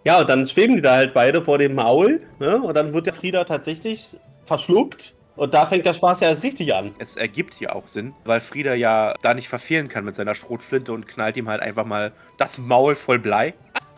Ja, 0.08 0.22
und 0.22 0.30
dann 0.30 0.48
schweben 0.48 0.78
die 0.78 0.82
da 0.82 0.96
halt 0.96 1.14
beide 1.14 1.42
vor 1.42 1.58
dem 1.58 1.76
Maul. 1.76 2.22
Ne? 2.40 2.62
Und 2.62 2.74
dann 2.78 2.94
wird 2.94 3.08
der 3.08 3.14
Frieda 3.14 3.44
tatsächlich 3.44 4.16
verschluckt. 4.46 5.18
Und 5.36 5.54
da 5.54 5.66
fängt 5.66 5.86
der 5.86 5.94
Spaß 5.94 6.22
ja 6.22 6.30
erst 6.30 6.46
richtig 6.46 6.74
an. 6.74 6.94
Es 6.98 7.18
ergibt 7.18 7.54
hier 7.54 7.76
auch 7.76 7.90
Sinn, 7.90 8.14
weil 8.24 8.40
Frieda 8.40 8.74
ja 8.74 9.16
da 9.22 9.34
nicht 9.34 9.50
verfehlen 9.50 9.90
kann 9.90 10.06
mit 10.06 10.16
seiner 10.16 10.34
Schrotflinte 10.34 10.94
und 10.94 11.10
knallt 11.10 11.36
ihm 11.36 11.50
halt 11.50 11.62
einfach 11.62 11.86
mal 11.86 12.14
das 12.38 12.58
Maul 12.58 12.96
voll 12.96 13.20
Blei. 13.20 13.54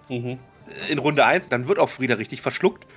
Mhm. 0.07 0.39
in 0.87 0.97
Runde 0.97 1.23
1, 1.23 1.49
dann 1.49 1.67
wird 1.67 1.77
auch 1.77 1.89
Frieda 1.89 2.15
richtig 2.15 2.41
verschluckt. 2.41 2.87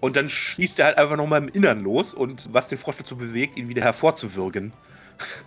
Und 0.00 0.16
dann 0.16 0.30
schießt 0.30 0.78
er 0.78 0.86
halt 0.86 0.96
einfach 0.96 1.18
nochmal 1.18 1.42
im 1.42 1.48
Innern 1.48 1.82
los 1.82 2.14
und 2.14 2.54
was 2.54 2.70
den 2.70 2.78
Frosch 2.78 2.96
dazu 2.96 3.18
bewegt, 3.18 3.58
ihn 3.58 3.68
wieder 3.68 3.82
hervorzuwürgen. 3.82 4.72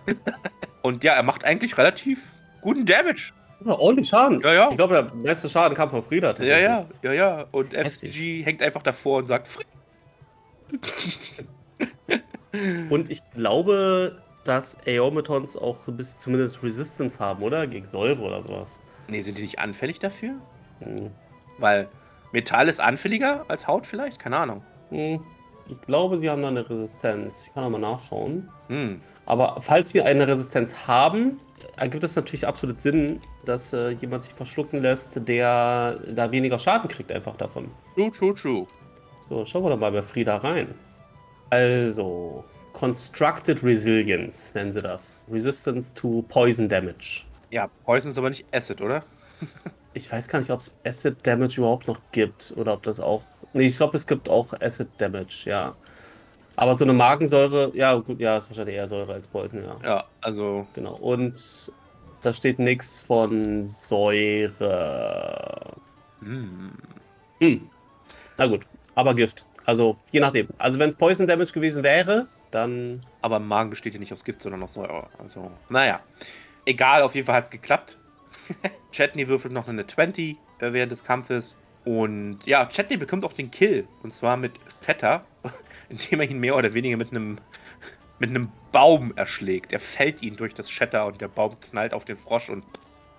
und 0.82 1.02
ja, 1.02 1.14
er 1.14 1.24
macht 1.24 1.42
eigentlich 1.42 1.76
relativ 1.76 2.36
guten 2.60 2.86
Damage. 2.86 3.32
Ja, 3.64 3.72
ordentlich 3.78 4.08
Schaden. 4.08 4.40
Ja, 4.42 4.52
ja. 4.52 4.70
Ich 4.70 4.76
glaube, 4.76 4.94
der 4.94 5.14
meiste 5.16 5.48
Schaden 5.48 5.76
kam 5.76 5.90
von 5.90 6.02
Frieda 6.02 6.28
Ja, 6.28 6.32
tatsächlich. 6.34 6.62
ja, 6.62 6.86
ja, 7.02 7.12
ja. 7.12 7.44
Und 7.52 7.72
Heftig. 7.72 8.12
FCG 8.12 8.44
hängt 8.44 8.62
einfach 8.62 8.82
davor 8.82 9.18
und 9.18 9.26
sagt, 9.26 9.48
Frieda. 9.48 9.68
Und 12.90 13.10
ich 13.10 13.20
glaube, 13.34 14.22
dass 14.44 14.78
Aeometons 14.86 15.56
auch 15.56 15.76
so 15.76 15.92
bis 15.92 16.18
zumindest 16.18 16.62
Resistance 16.62 17.18
haben, 17.18 17.42
oder? 17.42 17.66
Gegen 17.66 17.86
Säure 17.86 18.22
oder 18.22 18.42
sowas. 18.42 18.80
Nee, 19.08 19.20
sind 19.20 19.38
die 19.38 19.42
nicht 19.42 19.58
anfällig 19.58 19.98
dafür? 19.98 20.34
Hm. 20.80 21.10
Weil 21.58 21.88
Metall 22.32 22.68
ist 22.68 22.80
anfälliger 22.80 23.44
als 23.48 23.66
Haut 23.66 23.86
vielleicht? 23.86 24.18
Keine 24.18 24.36
Ahnung. 24.36 24.62
Hm. 24.90 25.20
Ich 25.68 25.80
glaube, 25.80 26.18
sie 26.18 26.30
haben 26.30 26.42
da 26.42 26.48
eine 26.48 26.68
Resistenz. 26.68 27.48
Ich 27.48 27.54
kann 27.54 27.64
auch 27.64 27.70
mal 27.70 27.80
nachschauen. 27.80 28.48
Hm. 28.68 29.00
Aber 29.26 29.56
falls 29.60 29.90
sie 29.90 30.02
eine 30.02 30.28
Resistenz 30.28 30.86
haben, 30.86 31.40
ergibt 31.76 32.04
es 32.04 32.16
natürlich 32.16 32.46
absolut 32.46 32.78
Sinn, 32.78 33.20
dass 33.44 33.72
äh, 33.72 33.90
jemand 33.90 34.22
sich 34.22 34.32
verschlucken 34.32 34.82
lässt, 34.82 35.26
der 35.28 35.98
da 36.12 36.30
weniger 36.30 36.58
Schaden 36.58 36.88
kriegt 36.88 37.10
einfach 37.12 37.36
davon. 37.36 37.70
True, 37.94 38.12
true, 38.12 38.34
true. 38.34 38.66
So, 39.20 39.44
schauen 39.44 39.64
wir 39.64 39.70
doch 39.70 39.78
mal 39.78 39.92
bei 39.92 40.02
Frieda 40.02 40.36
rein. 40.36 40.74
Also, 41.50 42.44
Constructed 42.72 43.62
Resilience 43.62 44.52
nennen 44.54 44.72
sie 44.72 44.82
das. 44.82 45.24
Resistance 45.30 45.94
to 45.94 46.22
Poison 46.28 46.68
Damage. 46.68 47.24
Ja, 47.50 47.68
Poison 47.84 48.10
ist 48.10 48.18
aber 48.18 48.30
nicht 48.30 48.44
Acid, 48.52 48.80
oder? 48.80 49.04
Ich 49.94 50.12
weiß 50.12 50.28
gar 50.28 50.40
nicht, 50.40 50.50
ob 50.50 50.60
es 50.60 50.76
Acid 50.84 51.26
Damage 51.26 51.54
überhaupt 51.56 51.88
noch 51.88 51.98
gibt 52.12 52.52
oder 52.58 52.74
ob 52.74 52.82
das 52.82 53.00
auch. 53.00 53.22
Nee, 53.54 53.64
ich 53.64 53.78
glaube, 53.78 53.96
es 53.96 54.06
gibt 54.06 54.28
auch 54.28 54.52
Acid 54.60 54.88
Damage, 54.98 55.44
ja. 55.46 55.74
Aber 56.56 56.74
so 56.74 56.84
eine 56.84 56.94
Magensäure, 56.94 57.70
ja, 57.74 57.94
gut, 57.94 58.18
ja, 58.20 58.38
ist 58.38 58.48
wahrscheinlich 58.48 58.76
eher 58.76 58.88
Säure 58.88 59.12
als 59.12 59.28
Poison, 59.28 59.62
ja. 59.62 59.76
Ja, 59.84 60.04
also 60.22 60.66
Genau. 60.74 60.94
Und 60.96 61.70
da 62.22 62.32
steht 62.32 62.58
nichts 62.58 63.02
von 63.02 63.64
Säure. 63.64 65.74
hm. 66.20 66.72
Hm. 67.40 67.70
Na 68.38 68.46
gut, 68.46 68.66
aber 68.94 69.14
Gift. 69.14 69.46
Also, 69.66 69.96
je 70.12 70.20
nachdem. 70.20 70.48
Also, 70.58 70.78
wenn 70.78 70.88
es 70.88 70.96
Poison 70.96 71.26
Damage 71.26 71.52
gewesen 71.52 71.82
wäre, 71.82 72.28
dann. 72.50 73.02
Aber 73.20 73.36
im 73.36 73.48
Magen 73.48 73.70
besteht 73.70 73.94
ja 73.94 74.00
nicht 74.00 74.12
aus 74.12 74.24
Gift, 74.24 74.40
sondern 74.40 74.62
aus 74.62 74.74
Säure. 74.74 75.08
Also, 75.18 75.50
naja. 75.68 76.00
Egal, 76.64 77.02
auf 77.02 77.14
jeden 77.14 77.26
Fall 77.26 77.36
hat 77.36 77.44
es 77.44 77.50
geklappt. 77.50 77.98
Chetney 78.92 79.28
würfelt 79.28 79.52
noch 79.52 79.68
eine 79.68 79.86
20 79.86 80.36
äh, 80.58 80.72
während 80.72 80.92
des 80.92 81.04
Kampfes. 81.04 81.56
Und 81.84 82.38
ja, 82.46 82.66
Chetney 82.66 82.96
bekommt 82.96 83.24
auch 83.24 83.32
den 83.32 83.50
Kill. 83.50 83.86
Und 84.02 84.12
zwar 84.12 84.36
mit 84.36 84.52
Shatter, 84.84 85.24
indem 85.88 86.20
er 86.20 86.30
ihn 86.30 86.38
mehr 86.38 86.56
oder 86.56 86.74
weniger 86.74 86.96
mit 86.96 87.10
einem 87.10 87.38
mit 88.18 88.30
einem 88.30 88.48
Baum 88.72 89.12
erschlägt. 89.14 89.72
Er 89.72 89.78
fällt 89.80 90.22
ihn 90.22 90.36
durch 90.36 90.54
das 90.54 90.70
Shatter 90.70 91.06
und 91.06 91.20
der 91.20 91.28
Baum 91.28 91.60
knallt 91.60 91.92
auf 91.92 92.06
den 92.06 92.16
Frosch 92.16 92.48
und 92.48 92.64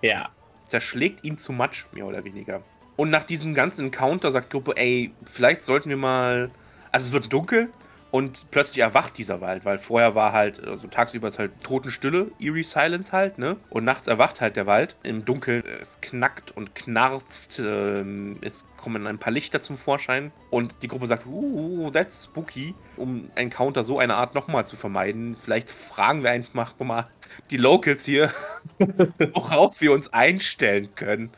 Ja. 0.02 0.30
zerschlägt 0.66 1.24
ihn 1.24 1.38
zu 1.38 1.52
Matsch, 1.52 1.86
mehr 1.92 2.04
oder 2.04 2.24
weniger. 2.24 2.62
Und 2.96 3.10
nach 3.10 3.22
diesem 3.22 3.54
ganzen 3.54 3.86
Encounter 3.86 4.30
sagt 4.32 4.50
Gruppe, 4.50 4.72
ey, 4.76 5.12
vielleicht 5.24 5.62
sollten 5.62 5.88
wir 5.88 5.96
mal. 5.96 6.50
Also 6.90 7.06
es 7.06 7.12
wird 7.12 7.32
dunkel 7.32 7.70
und 8.10 8.50
plötzlich 8.50 8.78
erwacht 8.78 9.18
dieser 9.18 9.40
Wald, 9.40 9.64
weil 9.64 9.78
vorher 9.78 10.14
war 10.14 10.32
halt, 10.32 10.64
also 10.64 10.88
tagsüber 10.88 11.28
ist 11.28 11.38
halt 11.38 11.62
Totenstille, 11.62 12.30
Eerie 12.38 12.62
Silence 12.62 13.12
halt, 13.12 13.38
ne? 13.38 13.56
Und 13.68 13.84
nachts 13.84 14.06
erwacht 14.06 14.40
halt 14.40 14.56
der 14.56 14.66
Wald 14.66 14.96
im 15.02 15.26
Dunkeln. 15.26 15.62
Es 15.80 16.00
knackt 16.00 16.56
und 16.56 16.74
knarzt, 16.74 17.60
ähm, 17.64 18.38
es 18.40 18.66
kommen 18.78 19.06
ein 19.06 19.18
paar 19.18 19.32
Lichter 19.32 19.60
zum 19.60 19.76
Vorschein 19.76 20.32
und 20.50 20.74
die 20.82 20.88
Gruppe 20.88 21.06
sagt, 21.06 21.26
uh, 21.26 21.90
that's 21.90 22.24
spooky. 22.24 22.74
Um 22.96 23.30
Encounter 23.34 23.84
so 23.84 23.98
eine 23.98 24.14
Art 24.14 24.34
nochmal 24.34 24.66
zu 24.66 24.76
vermeiden, 24.76 25.36
vielleicht 25.36 25.68
fragen 25.68 26.22
wir 26.22 26.30
einfach 26.30 26.74
mal 26.78 27.08
die 27.50 27.58
Locals 27.58 28.06
hier, 28.06 28.32
worauf 29.34 29.80
wir 29.82 29.92
uns 29.92 30.12
einstellen 30.12 30.94
können. 30.94 31.30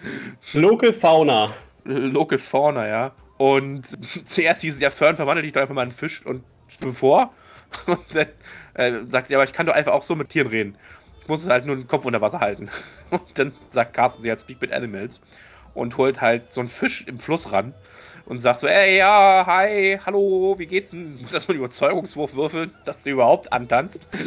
Local 0.53 0.93
Fauna. 0.93 1.51
Local 1.85 2.39
Fauna, 2.39 2.87
ja. 2.87 3.13
Und 3.39 3.87
zuerst 4.27 4.63
hieß 4.63 4.77
es 4.77 4.81
ja, 4.81 4.91
Fern, 4.91 5.17
verwandle 5.17 5.43
dich 5.43 5.53
doch 5.53 5.63
einfach 5.63 5.75
mal 5.75 5.83
in 5.83 5.89
einen 5.89 5.97
Fisch 5.97 6.25
und 6.25 6.45
schwimm 6.81 6.93
vor. 6.93 7.33
Und 7.87 8.01
dann 8.15 8.27
äh, 8.75 8.93
sagt 9.09 9.29
sie, 9.29 9.35
aber 9.35 9.45
ich 9.45 9.53
kann 9.53 9.67
doch 9.67 9.75
einfach 9.75 9.93
auch 9.93 10.03
so 10.03 10.17
mit 10.17 10.31
Tieren 10.31 10.49
reden. 10.49 10.77
Ich 11.23 11.29
muss 11.29 11.49
halt 11.49 11.67
nur 11.67 11.77
den 11.77 11.87
Kopf 11.87 12.05
unter 12.05 12.21
Wasser 12.21 12.41
halten. 12.41 12.69
Und 13.11 13.39
dann 13.39 13.53
sagt 13.69 13.95
Carsten, 13.95 14.23
sie 14.23 14.31
hat 14.31 14.41
Speak 14.41 14.61
with 14.61 14.73
Animals 14.73 15.21
und 15.75 15.97
holt 15.97 16.21
halt 16.21 16.53
so 16.53 16.61
einen 16.61 16.69
Fisch 16.69 17.05
im 17.07 17.21
Fluss 17.21 17.53
ran 17.53 17.75
und 18.27 18.39
sagt 18.39 18.61
so, 18.61 18.67
ey, 18.67 18.99
ja, 18.99 19.45
hi, 19.47 19.99
hallo, 20.05 20.57
wie 20.59 20.67
geht's 20.67 20.91
denn? 20.91 21.15
Ich 21.15 21.23
muss 21.23 21.33
erstmal 21.33 21.55
einen 21.55 21.65
Überzeugungswurf 21.65 22.35
würfeln, 22.35 22.75
dass 22.85 23.03
du 23.03 23.11
überhaupt 23.11 23.53
antanzt. 23.53 24.09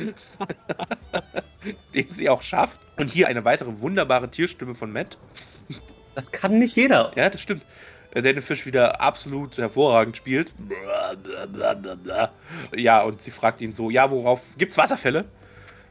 Den 1.96 2.12
sie 2.12 2.30
auch 2.30 2.42
schafft. 2.42 2.80
Und 2.98 3.12
hier 3.12 3.28
eine 3.28 3.46
weitere 3.46 3.80
wunderbare 3.80 4.30
Tierstimme 4.30 4.76
von 4.76 4.92
Matt. 4.92 5.18
Das 6.16 6.32
kann 6.32 6.60
nicht 6.60 6.76
jeder. 6.76 7.12
Ja, 7.16 7.30
das 7.30 7.42
stimmt. 7.42 7.66
Äh, 8.14 8.22
Der 8.22 8.34
den 8.34 8.42
Fisch 8.42 8.66
wieder 8.66 9.02
absolut 9.02 9.58
hervorragend 9.58 10.18
spielt. 10.18 10.54
Ja, 12.76 13.04
und 13.04 13.22
sie 13.22 13.32
fragt 13.32 13.62
ihn 13.62 13.72
so, 13.74 13.90
ja, 13.90 14.10
worauf 14.10 14.42
gibt's 14.58 14.78
Wasserfälle? 14.78 15.26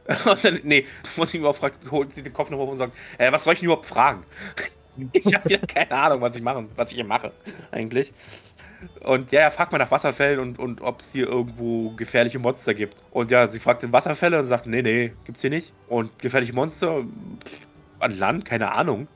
Und 0.25 0.43
dann, 0.43 0.59
nee, 0.63 0.85
muss 1.15 1.33
ich 1.33 1.41
auch 1.43 1.55
fragen, 1.55 1.75
holt 1.89 2.11
sie 2.11 2.23
den 2.23 2.33
Kopf 2.33 2.49
noch 2.49 2.57
hoch 2.57 2.67
und 2.67 2.77
sagt, 2.77 2.91
äh, 3.17 3.31
was 3.31 3.45
soll 3.45 3.53
ich 3.53 3.59
denn 3.61 3.67
überhaupt 3.67 3.85
fragen? 3.85 4.23
Ich 5.11 5.33
habe 5.33 5.49
ja 5.51 5.57
keine 5.57 5.89
Ahnung, 5.91 6.21
was 6.21 6.35
ich 6.35 6.43
machen, 6.43 6.69
was 6.75 6.91
ich 6.91 6.97
hier 6.97 7.03
mache, 7.03 7.31
eigentlich. 7.71 8.13
Und 8.99 9.31
ja, 9.31 9.41
er 9.41 9.49
fragt 9.51 9.71
mal 9.71 9.79
nach 9.79 9.89
Wasserfällen 9.89 10.39
und, 10.39 10.59
und 10.59 10.81
ob 10.81 10.99
es 10.99 11.11
hier 11.11 11.27
irgendwo 11.27 11.91
gefährliche 11.91 12.37
Monster 12.37 12.75
gibt. 12.75 12.97
Und 13.09 13.31
ja, 13.31 13.47
sie 13.47 13.59
fragt 13.59 13.81
den 13.81 13.91
Wasserfälle 13.91 14.37
und 14.39 14.45
sagt, 14.45 14.67
nee, 14.67 14.83
nee, 14.83 15.13
gibt's 15.25 15.41
hier 15.41 15.49
nicht. 15.49 15.73
Und 15.87 16.19
gefährliche 16.19 16.53
Monster 16.53 17.03
an 17.99 18.17
Land, 18.19 18.45
keine 18.45 18.71
Ahnung. 18.73 19.07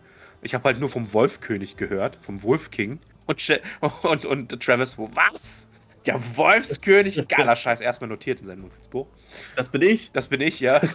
Ich 0.41 0.53
habe 0.53 0.63
halt 0.65 0.79
nur 0.79 0.89
vom 0.89 1.11
Wolfkönig 1.13 1.77
gehört, 1.77 2.17
vom 2.21 2.43
Wolf 2.43 2.71
King. 2.71 2.99
Und, 3.25 3.43
und, 4.03 4.25
und 4.25 4.63
Travis, 4.63 4.91
so, 4.91 5.09
was? 5.13 5.67
Der 6.05 6.19
Wolfskönig? 6.37 7.21
Geiler 7.27 7.55
Scheiß, 7.55 7.81
erstmal 7.81 8.09
notiert 8.09 8.39
in 8.39 8.47
seinem 8.47 8.61
Notizbuch. 8.61 9.07
Das 9.55 9.67
bin 9.69 9.81
ich. 9.81 10.11
Das 10.13 10.27
bin 10.27 10.41
ich, 10.41 10.59
ja. 10.59 10.79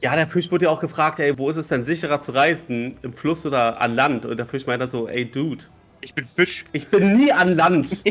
Ja, 0.00 0.14
der 0.16 0.28
Fisch 0.28 0.50
wurde 0.50 0.66
ja 0.66 0.70
auch 0.70 0.80
gefragt, 0.80 1.18
ey, 1.18 1.38
wo 1.38 1.48
ist 1.48 1.56
es 1.56 1.68
denn 1.68 1.82
sicherer 1.82 2.20
zu 2.20 2.32
reisen? 2.32 2.94
Im 3.02 3.14
Fluss 3.14 3.46
oder 3.46 3.80
an 3.80 3.94
Land? 3.94 4.26
Und 4.26 4.36
der 4.36 4.44
Fisch 4.44 4.66
meint 4.66 4.82
dann 4.82 4.88
so, 4.88 5.08
ey, 5.08 5.24
Dude, 5.30 5.64
Ich 6.02 6.12
bin 6.12 6.26
Fisch. 6.26 6.64
ich 6.72 6.88
bin 6.88 7.16
nie 7.16 7.32
an 7.32 7.56
Land. 7.56 8.04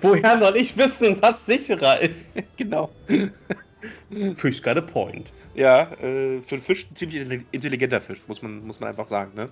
Woher 0.00 0.38
soll 0.38 0.56
ich 0.56 0.76
wissen, 0.76 1.20
was 1.20 1.44
sicherer 1.44 1.98
ist? 1.98 2.38
Genau. 2.56 2.92
Fish 4.34 4.62
got 4.62 4.76
a 4.76 4.80
point. 4.80 5.32
Ja, 5.54 5.92
äh, 5.92 6.40
für 6.42 6.56
einen 6.56 6.62
Fisch 6.62 6.88
ein 6.90 6.96
ziemlich 6.96 7.22
intelli- 7.22 7.44
intelligenter 7.52 8.00
Fisch, 8.00 8.20
muss 8.26 8.42
man, 8.42 8.66
muss 8.66 8.80
man 8.80 8.88
einfach 8.88 9.04
sagen, 9.04 9.34
ne? 9.34 9.50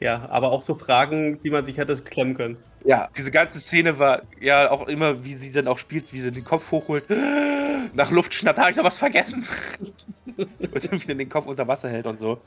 Ja, 0.00 0.28
aber 0.30 0.50
auch 0.50 0.62
so 0.62 0.74
Fragen, 0.74 1.40
die 1.42 1.50
man 1.50 1.64
sich 1.64 1.78
hätte 1.78 1.96
klemmen 1.96 2.34
können. 2.34 2.56
Ja, 2.84 3.08
diese 3.16 3.30
ganze 3.30 3.60
Szene 3.60 3.98
war 4.00 4.22
ja 4.40 4.70
auch 4.70 4.88
immer, 4.88 5.22
wie 5.24 5.34
sie 5.34 5.52
dann 5.52 5.68
auch 5.68 5.78
spielt, 5.78 6.12
wie 6.12 6.22
sie 6.22 6.32
den 6.32 6.44
Kopf 6.44 6.70
hochholt. 6.72 7.04
Nach 7.94 8.10
Luft 8.10 8.34
schnappt, 8.34 8.58
habe 8.58 8.70
ich 8.70 8.76
noch 8.76 8.84
was 8.84 8.96
vergessen. 8.96 9.46
und 10.36 10.90
dann 10.90 11.00
wieder 11.00 11.14
den 11.14 11.28
Kopf 11.28 11.46
unter 11.46 11.68
Wasser 11.68 11.88
hält 11.88 12.06
und 12.06 12.18
so. 12.18 12.40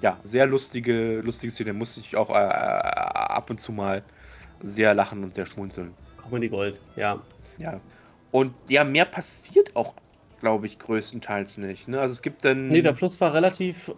Ja, 0.00 0.18
sehr 0.22 0.46
lustige, 0.46 1.20
lustige 1.20 1.50
Szene. 1.50 1.72
Musste 1.74 2.00
ich 2.00 2.16
auch 2.16 2.30
äh, 2.30 2.32
ab 2.32 3.50
und 3.50 3.60
zu 3.60 3.72
mal 3.72 4.02
sehr 4.60 4.94
lachen 4.94 5.22
und 5.24 5.34
sehr 5.34 5.46
schmunzeln. 5.46 5.94
Comedy 6.22 6.48
Gold, 6.48 6.80
ja. 6.96 7.20
Ja. 7.58 7.80
Und 8.30 8.54
ja, 8.68 8.82
mehr 8.82 9.04
passiert 9.04 9.76
auch, 9.76 9.94
glaube 10.44 10.66
ich, 10.66 10.78
größtenteils 10.78 11.56
nicht. 11.56 11.88
Ne? 11.88 11.98
Also 11.98 12.12
es 12.12 12.20
gibt 12.20 12.44
dann. 12.44 12.66
Nee, 12.66 12.82
der 12.82 12.94
Fluss 12.94 13.18
war 13.22 13.32
relativ, 13.32 13.90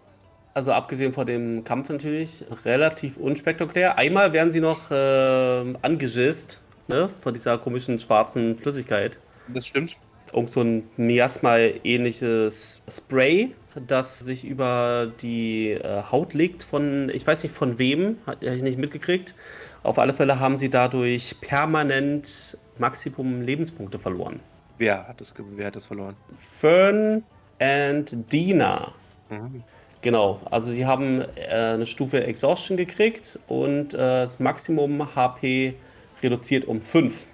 also 0.54 0.70
abgesehen 0.72 1.12
von 1.12 1.26
dem 1.26 1.64
Kampf 1.64 1.88
natürlich, 1.88 2.44
relativ 2.64 3.16
unspektakulär. 3.16 3.98
Einmal 3.98 4.32
werden 4.32 4.52
sie 4.52 4.60
noch 4.60 4.92
äh, 4.92 5.74
angegisst, 5.82 6.60
ne, 6.86 7.10
von 7.20 7.34
dieser 7.34 7.58
komischen 7.58 7.98
schwarzen 7.98 8.56
Flüssigkeit. 8.56 9.18
das 9.48 9.66
stimmt. 9.66 9.96
Irgend 10.32 10.50
so 10.50 10.60
ein 10.60 10.84
Miasma-ähnliches 10.96 12.80
Spray, 12.88 13.50
das 13.88 14.20
sich 14.20 14.44
über 14.44 15.12
die 15.20 15.72
äh, 15.72 16.02
Haut 16.12 16.32
legt 16.32 16.62
von, 16.62 17.10
ich 17.12 17.26
weiß 17.26 17.42
nicht 17.42 17.56
von 17.56 17.80
wem, 17.80 18.18
habe 18.24 18.46
ich 18.46 18.62
nicht 18.62 18.78
mitgekriegt. 18.78 19.34
Auf 19.82 19.98
alle 19.98 20.14
Fälle 20.14 20.38
haben 20.38 20.56
sie 20.56 20.70
dadurch 20.70 21.34
permanent 21.40 22.56
Maximum 22.78 23.42
Lebenspunkte 23.42 23.98
verloren. 23.98 24.38
Wer 24.78 25.08
hat 25.08 25.20
das, 25.20 25.34
wer 25.36 25.66
hat 25.66 25.76
das 25.76 25.86
verloren? 25.86 26.16
Fern 26.34 27.24
and 27.60 28.32
Dina. 28.32 28.92
Mhm. 29.30 29.62
Genau, 30.02 30.40
also 30.50 30.70
sie 30.70 30.86
haben 30.86 31.20
äh, 31.20 31.48
eine 31.50 31.86
Stufe 31.86 32.22
Exhaustion 32.22 32.76
gekriegt 32.76 33.38
und 33.48 33.94
äh, 33.94 33.96
das 33.96 34.38
Maximum 34.38 35.14
HP 35.16 35.74
reduziert 36.22 36.66
um 36.66 36.80
5. 36.80 37.28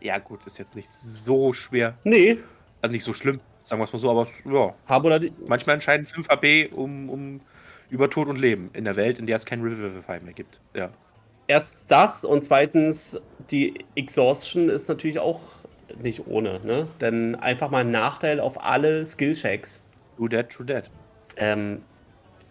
Ja, 0.00 0.18
gut, 0.18 0.46
ist 0.46 0.58
jetzt 0.58 0.76
nicht 0.76 0.88
so 0.88 1.52
schwer. 1.52 1.94
Nee, 2.04 2.38
Also 2.82 2.92
nicht 2.92 3.02
so 3.02 3.12
schlimm, 3.12 3.40
sagen 3.64 3.80
wir 3.80 3.84
es 3.84 3.92
mal 3.92 3.98
so, 3.98 4.10
aber 4.10 4.28
ja. 4.44 4.74
habe 4.86 5.06
oder 5.06 5.18
die, 5.18 5.32
Manchmal 5.48 5.74
entscheiden 5.74 6.06
5 6.06 6.28
HP 6.28 6.68
um, 6.68 7.08
um 7.08 7.40
über 7.90 8.08
Tod 8.10 8.28
und 8.28 8.36
Leben 8.36 8.70
in 8.74 8.84
der 8.84 8.96
Welt, 8.96 9.18
in 9.18 9.26
der 9.26 9.36
es 9.36 9.44
kein 9.44 9.62
Revivify 9.62 10.20
mehr 10.20 10.34
gibt. 10.34 10.60
Ja. 10.74 10.90
erst 11.48 11.90
das 11.90 12.24
und 12.24 12.44
zweitens 12.44 13.20
die 13.50 13.74
Exhaustion 13.96 14.68
ist 14.68 14.88
natürlich 14.88 15.18
auch 15.18 15.40
nicht 16.02 16.26
ohne, 16.26 16.60
ne? 16.64 16.88
Denn 17.00 17.34
einfach 17.34 17.70
mal 17.70 17.80
ein 17.80 17.90
Nachteil 17.90 18.40
auf 18.40 18.64
alle 18.64 19.04
Skillchecks. 19.06 19.82
True 20.16 20.28
that, 20.28 20.50
true 20.50 20.66
that. 20.66 20.90
Ähm, 21.36 21.82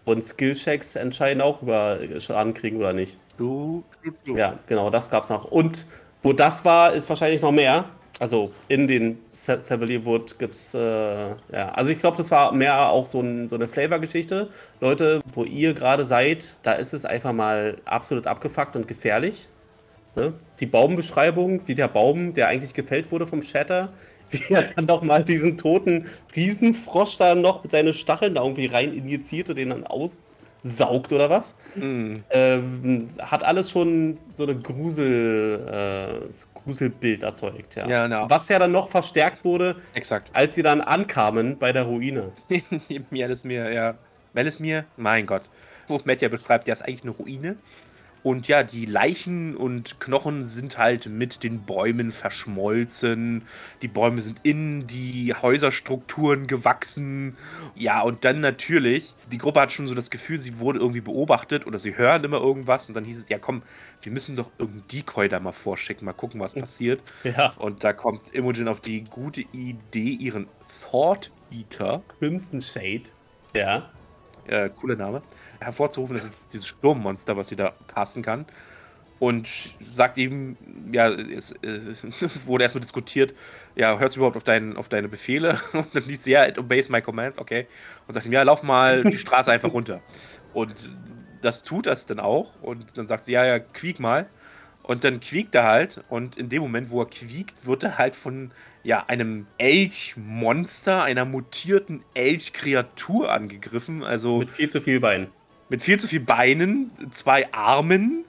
und 0.04 0.22
Skillchecks 0.22 0.94
entscheiden 0.96 1.40
auch 1.42 1.62
über 1.62 1.98
Schaden 2.18 2.54
kriegen 2.54 2.76
oder 2.76 2.92
nicht. 2.92 3.18
True, 3.36 3.82
true, 4.02 4.14
true. 4.24 4.38
Ja, 4.38 4.58
genau, 4.66 4.88
das 4.90 5.10
gab's 5.10 5.28
noch. 5.28 5.44
Und 5.44 5.84
wo 6.22 6.32
das 6.32 6.64
war, 6.64 6.92
ist 6.92 7.08
wahrscheinlich 7.08 7.42
noch 7.42 7.52
mehr. 7.52 7.84
Also 8.18 8.50
in 8.68 8.86
den 8.86 9.18
Seville 9.30 10.04
Wood 10.06 10.38
gibt's, 10.38 10.72
äh, 10.72 10.78
ja, 10.78 11.68
also 11.74 11.90
ich 11.90 11.98
glaube, 11.98 12.16
das 12.16 12.30
war 12.30 12.52
mehr 12.52 12.88
auch 12.88 13.04
so, 13.04 13.20
ein, 13.20 13.48
so 13.48 13.56
eine 13.56 13.68
Flavor-Geschichte. 13.68 14.48
Leute, 14.80 15.20
wo 15.26 15.44
ihr 15.44 15.74
gerade 15.74 16.06
seid, 16.06 16.56
da 16.62 16.72
ist 16.72 16.94
es 16.94 17.04
einfach 17.04 17.32
mal 17.32 17.76
absolut 17.84 18.26
abgefuckt 18.26 18.74
und 18.74 18.88
gefährlich. 18.88 19.48
Ne? 20.16 20.32
Die 20.60 20.66
Baumbeschreibung, 20.66 21.68
wie 21.68 21.74
der 21.74 21.88
Baum, 21.88 22.32
der 22.32 22.48
eigentlich 22.48 22.72
gefällt 22.72 23.12
wurde 23.12 23.26
vom 23.26 23.42
Shatter, 23.42 23.92
wie 24.30 24.54
er 24.54 24.62
dann 24.74 24.86
doch 24.86 25.02
mal 25.02 25.22
diesen 25.22 25.58
toten 25.58 26.06
Riesenfrosch 26.34 27.18
da 27.18 27.34
noch 27.34 27.62
mit 27.62 27.70
seinen 27.70 27.92
Stacheln 27.92 28.34
da 28.34 28.42
irgendwie 28.42 28.66
rein 28.66 28.92
injiziert 28.94 29.50
und 29.50 29.56
den 29.56 29.68
dann 29.70 29.86
aussaugt 29.86 31.12
oder 31.12 31.28
was. 31.28 31.58
Mhm. 31.74 32.14
Ähm, 32.30 33.08
hat 33.20 33.44
alles 33.44 33.70
schon 33.70 34.16
so 34.30 34.44
eine 34.44 34.56
Grusel, 34.56 35.60
äh, 35.70 36.58
Gruselbild 36.58 37.22
erzeugt, 37.22 37.76
ja. 37.76 37.86
Ja, 37.86 38.08
na. 38.08 38.28
Was 38.28 38.48
ja 38.48 38.58
dann 38.58 38.72
noch 38.72 38.88
verstärkt 38.88 39.44
wurde, 39.44 39.76
Exakt. 39.94 40.30
als 40.32 40.54
sie 40.54 40.62
dann 40.62 40.80
ankamen 40.80 41.58
bei 41.58 41.72
der 41.72 41.84
Ruine. 41.84 42.32
mir 43.10 43.30
es 43.30 43.44
mir, 43.44 43.70
ja. 43.70 43.94
Wenn 44.32 44.46
es 44.46 44.58
mir, 44.60 44.86
mein 44.96 45.26
Gott. 45.26 45.42
Wo 45.88 46.00
Matt 46.04 46.20
ja 46.22 46.28
beschreibt, 46.28 46.66
ja, 46.66 46.72
ist 46.72 46.82
eigentlich 46.82 47.02
eine 47.02 47.12
Ruine. 47.12 47.56
Und 48.26 48.48
ja, 48.48 48.64
die 48.64 48.86
Leichen 48.86 49.56
und 49.56 50.00
Knochen 50.00 50.44
sind 50.44 50.78
halt 50.78 51.06
mit 51.06 51.44
den 51.44 51.60
Bäumen 51.60 52.10
verschmolzen. 52.10 53.44
Die 53.82 53.86
Bäume 53.86 54.20
sind 54.20 54.40
in 54.42 54.88
die 54.88 55.32
Häuserstrukturen 55.32 56.48
gewachsen. 56.48 57.36
Ja, 57.76 58.00
und 58.02 58.24
dann 58.24 58.40
natürlich, 58.40 59.14
die 59.30 59.38
Gruppe 59.38 59.60
hat 59.60 59.70
schon 59.70 59.86
so 59.86 59.94
das 59.94 60.10
Gefühl, 60.10 60.40
sie 60.40 60.58
wurde 60.58 60.80
irgendwie 60.80 61.02
beobachtet 61.02 61.68
oder 61.68 61.78
sie 61.78 61.96
hören 61.96 62.24
immer 62.24 62.38
irgendwas. 62.38 62.88
Und 62.88 62.94
dann 62.94 63.04
hieß 63.04 63.16
es, 63.16 63.28
ja 63.28 63.38
komm, 63.38 63.62
wir 64.02 64.10
müssen 64.10 64.34
doch 64.34 64.50
irgendein 64.58 64.88
Decoy 64.88 65.28
da 65.28 65.38
mal 65.38 65.52
vorschicken, 65.52 66.04
mal 66.04 66.12
gucken, 66.12 66.40
was 66.40 66.54
passiert. 66.54 67.00
Ja. 67.22 67.52
Und 67.58 67.84
da 67.84 67.92
kommt 67.92 68.34
Imogen 68.34 68.66
auf 68.66 68.80
die 68.80 69.04
gute 69.04 69.42
Idee, 69.52 70.14
ihren 70.18 70.48
Thought 70.82 71.30
Eater 71.52 72.02
Crimson 72.18 72.60
Shade. 72.60 73.04
Ja. 73.54 73.88
Äh, 74.48 74.70
cooler 74.70 74.96
Name, 74.96 75.22
hervorzurufen. 75.60 76.16
Das 76.16 76.24
ist 76.24 76.52
dieses 76.52 76.66
Sturmmonster, 76.66 77.36
was 77.36 77.48
sie 77.48 77.56
da 77.56 77.74
casten 77.86 78.22
kann. 78.22 78.46
Und 79.18 79.48
sagt 79.90 80.18
ihm, 80.18 80.58
ja, 80.92 81.08
es, 81.08 81.54
es, 81.62 82.46
wurde 82.46 82.64
erstmal 82.64 82.82
diskutiert, 82.82 83.34
ja, 83.74 83.98
hörst 83.98 84.16
du 84.16 84.20
überhaupt 84.20 84.36
auf, 84.36 84.42
dein, 84.42 84.76
auf 84.76 84.90
deine 84.90 85.08
Befehle? 85.08 85.58
Und 85.72 85.94
dann 85.94 86.04
liest 86.04 86.24
sie, 86.24 86.32
ja, 86.32 86.46
it 86.46 86.58
obeys 86.58 86.90
my 86.90 87.00
commands, 87.00 87.38
okay. 87.38 87.66
Und 88.06 88.14
sagt 88.14 88.26
ihm, 88.26 88.32
ja, 88.32 88.42
lauf 88.42 88.62
mal 88.62 89.04
die 89.04 89.18
Straße 89.18 89.50
einfach 89.50 89.72
runter. 89.72 90.02
Und 90.52 90.74
das 91.40 91.62
tut 91.62 91.86
das 91.86 92.04
dann 92.04 92.20
auch. 92.20 92.60
Und 92.60 92.98
dann 92.98 93.06
sagt 93.06 93.24
sie, 93.24 93.32
ja, 93.32 93.46
ja, 93.46 93.58
quiek 93.58 94.00
mal. 94.00 94.26
Und 94.86 95.02
dann 95.02 95.18
quiekt 95.20 95.54
er 95.54 95.64
halt. 95.64 96.04
Und 96.08 96.36
in 96.38 96.48
dem 96.48 96.62
Moment, 96.62 96.90
wo 96.90 97.00
er 97.00 97.06
quiekt, 97.06 97.66
wird 97.66 97.82
er 97.82 97.98
halt 97.98 98.14
von 98.14 98.52
ja, 98.84 99.04
einem 99.08 99.46
Elchmonster, 99.58 101.02
einer 101.02 101.24
mutierten 101.24 102.04
Elchkreatur 102.14 103.32
angegriffen. 103.32 104.04
Also 104.04 104.38
Mit 104.38 104.50
viel 104.52 104.68
zu 104.68 104.80
viel 104.80 105.00
Bein. 105.00 105.26
mit 105.68 105.82
viel 105.82 105.98
zu 105.98 106.06
viel 106.06 106.20
Beinen, 106.20 106.92
zwei 107.10 107.52
Armen 107.52 108.24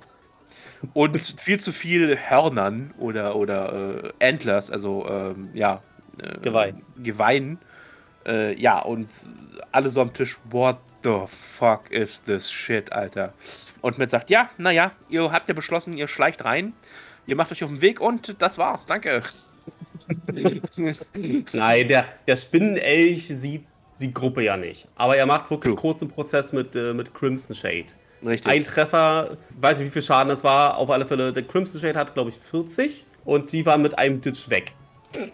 und 0.94 1.22
viel 1.40 1.60
zu 1.60 1.72
viel 1.72 2.18
Hörnern 2.18 2.92
oder, 2.98 3.36
oder 3.36 4.14
äh, 4.20 4.28
Antlers, 4.28 4.72
also 4.72 5.08
ähm, 5.08 5.50
ja. 5.54 5.82
Äh, 6.18 6.40
Geweih. 6.40 6.74
Geweihen. 6.98 7.60
Äh, 8.26 8.60
ja, 8.60 8.80
und 8.80 9.08
alle 9.72 9.90
so 9.90 10.02
am 10.02 10.12
Tisch, 10.12 10.40
what 10.50 10.78
the 11.08 11.26
fuck 11.28 11.90
is 11.90 12.22
this 12.24 12.52
shit, 12.52 12.92
Alter? 12.92 13.34
Und 13.82 13.98
Matt 13.98 14.10
sagt, 14.10 14.30
ja, 14.30 14.50
naja, 14.58 14.92
ihr 15.10 15.32
habt 15.32 15.48
ja 15.48 15.56
beschlossen, 15.56 15.94
ihr 15.94 16.08
schleicht 16.08 16.44
rein, 16.44 16.74
ihr 17.26 17.36
macht 17.36 17.52
euch 17.52 17.64
auf 17.64 17.70
den 17.70 17.82
Weg 17.82 18.02
und 18.02 18.42
das 18.42 18.58
war's, 18.58 18.86
danke. 18.86 19.24
Nein, 21.54 21.88
der, 21.88 22.06
der 22.28 22.36
Spinnenelch 22.36 23.28
sieht 23.28 23.66
die 24.00 24.14
Gruppe 24.14 24.44
ja 24.44 24.58
nicht. 24.58 24.88
Aber 24.96 25.18
er 25.18 25.26
macht 25.26 25.50
wirklich 25.50 25.74
True. 25.74 25.82
kurzen 25.82 26.08
Prozess 26.08 26.54
mit, 26.54 26.76
äh, 26.76 26.94
mit 26.94 27.14
Crimson 27.14 27.56
Shade. 27.56 27.88
Richtig. 28.26 28.52
Ein 28.52 28.64
Treffer, 28.64 29.38
weiß 29.60 29.80
nicht, 29.80 29.88
wie 29.88 29.92
viel 29.92 30.02
Schaden 30.02 30.30
das 30.30 30.44
war. 30.44 30.78
Auf 30.78 30.90
alle 30.90 31.06
Fälle, 31.06 31.32
der 31.32 31.44
Crimson 31.44 31.80
Shade 31.80 31.98
hat, 31.98 32.14
glaube 32.14 32.30
ich, 32.30 32.38
40 32.38 33.06
und 33.26 33.52
die 33.52 33.66
war 33.66 33.78
mit 33.78 33.98
einem 33.98 34.22
Ditch 34.22 34.50
weg. 34.50 34.74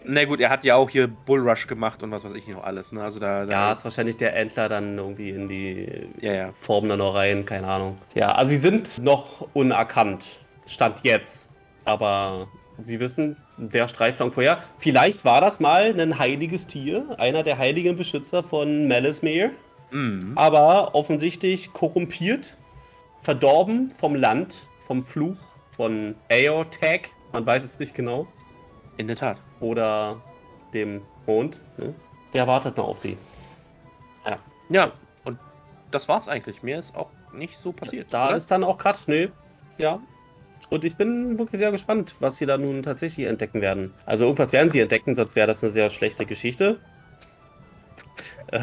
Na 0.04 0.24
gut, 0.24 0.40
er 0.40 0.50
hat 0.50 0.64
ja 0.64 0.76
auch 0.76 0.88
hier 0.88 1.08
Bullrush 1.08 1.66
gemacht 1.66 2.02
und 2.02 2.10
was 2.10 2.24
weiß 2.24 2.34
ich 2.34 2.46
noch 2.46 2.62
alles, 2.64 2.92
ne? 2.92 3.02
Also 3.02 3.18
da, 3.18 3.44
da 3.44 3.52
Ja, 3.52 3.72
ist 3.72 3.84
wahrscheinlich 3.84 4.16
der 4.16 4.36
Entler 4.36 4.68
dann 4.68 4.96
irgendwie 4.96 5.30
in 5.30 5.48
die 5.48 6.06
ja, 6.20 6.32
ja. 6.32 6.52
Form 6.52 6.88
da 6.88 6.96
noch 6.96 7.14
rein, 7.14 7.44
keine 7.44 7.66
Ahnung. 7.66 7.98
Ja, 8.14 8.32
also 8.32 8.50
sie 8.50 8.56
sind 8.56 9.02
noch 9.02 9.48
unerkannt. 9.52 10.38
Stand 10.66 11.00
jetzt. 11.02 11.52
Aber 11.84 12.46
sie 12.80 13.00
wissen, 13.00 13.36
der 13.58 13.88
streift 13.88 14.20
irgendwo 14.20 14.40
her. 14.42 14.58
Vielleicht 14.78 15.24
war 15.24 15.40
das 15.40 15.60
mal 15.60 15.98
ein 16.00 16.18
heiliges 16.18 16.66
Tier, 16.66 17.16
einer 17.18 17.42
der 17.42 17.58
heiligen 17.58 17.96
Beschützer 17.96 18.42
von 18.42 18.88
Melismere. 18.88 19.50
Mhm. 19.90 20.32
Aber 20.36 20.94
offensichtlich 20.94 21.72
korrumpiert, 21.72 22.56
verdorben 23.22 23.90
vom 23.90 24.14
Land, 24.14 24.68
vom 24.78 25.02
Fluch 25.02 25.36
von 25.70 26.14
Aeotag. 26.30 27.08
Man 27.32 27.44
weiß 27.44 27.64
es 27.64 27.78
nicht 27.78 27.94
genau. 27.94 28.26
In 28.96 29.08
der 29.08 29.16
Tat. 29.16 29.38
Oder 29.64 30.20
dem 30.74 31.00
Mond. 31.26 31.62
Ne? 31.78 31.94
Der 32.34 32.46
wartet 32.46 32.76
noch 32.76 32.88
auf 32.88 32.98
sie. 32.98 33.16
Ja. 34.26 34.38
Ja, 34.68 34.92
und 35.24 35.38
das 35.90 36.06
war's 36.06 36.28
eigentlich. 36.28 36.62
Mehr 36.62 36.78
ist 36.78 36.94
auch 36.94 37.08
nicht 37.32 37.56
so 37.56 37.72
passiert. 37.72 38.08
Da 38.10 38.28
oder? 38.28 38.36
ist 38.36 38.50
dann 38.50 38.62
auch 38.62 38.76
Cut, 38.76 39.00
nee. 39.06 39.30
Ja. 39.78 40.00
Und 40.68 40.84
ich 40.84 40.96
bin 40.96 41.38
wirklich 41.38 41.58
sehr 41.58 41.70
gespannt, 41.70 42.14
was 42.20 42.36
sie 42.36 42.46
da 42.46 42.58
nun 42.58 42.82
tatsächlich 42.82 43.26
entdecken 43.26 43.62
werden. 43.62 43.94
Also 44.04 44.24
irgendwas 44.24 44.52
werden 44.52 44.68
sie 44.68 44.80
entdecken, 44.80 45.14
sonst 45.14 45.34
wäre 45.34 45.46
das 45.46 45.62
eine 45.62 45.72
sehr 45.72 45.88
schlechte 45.88 46.26
Geschichte. 46.26 46.78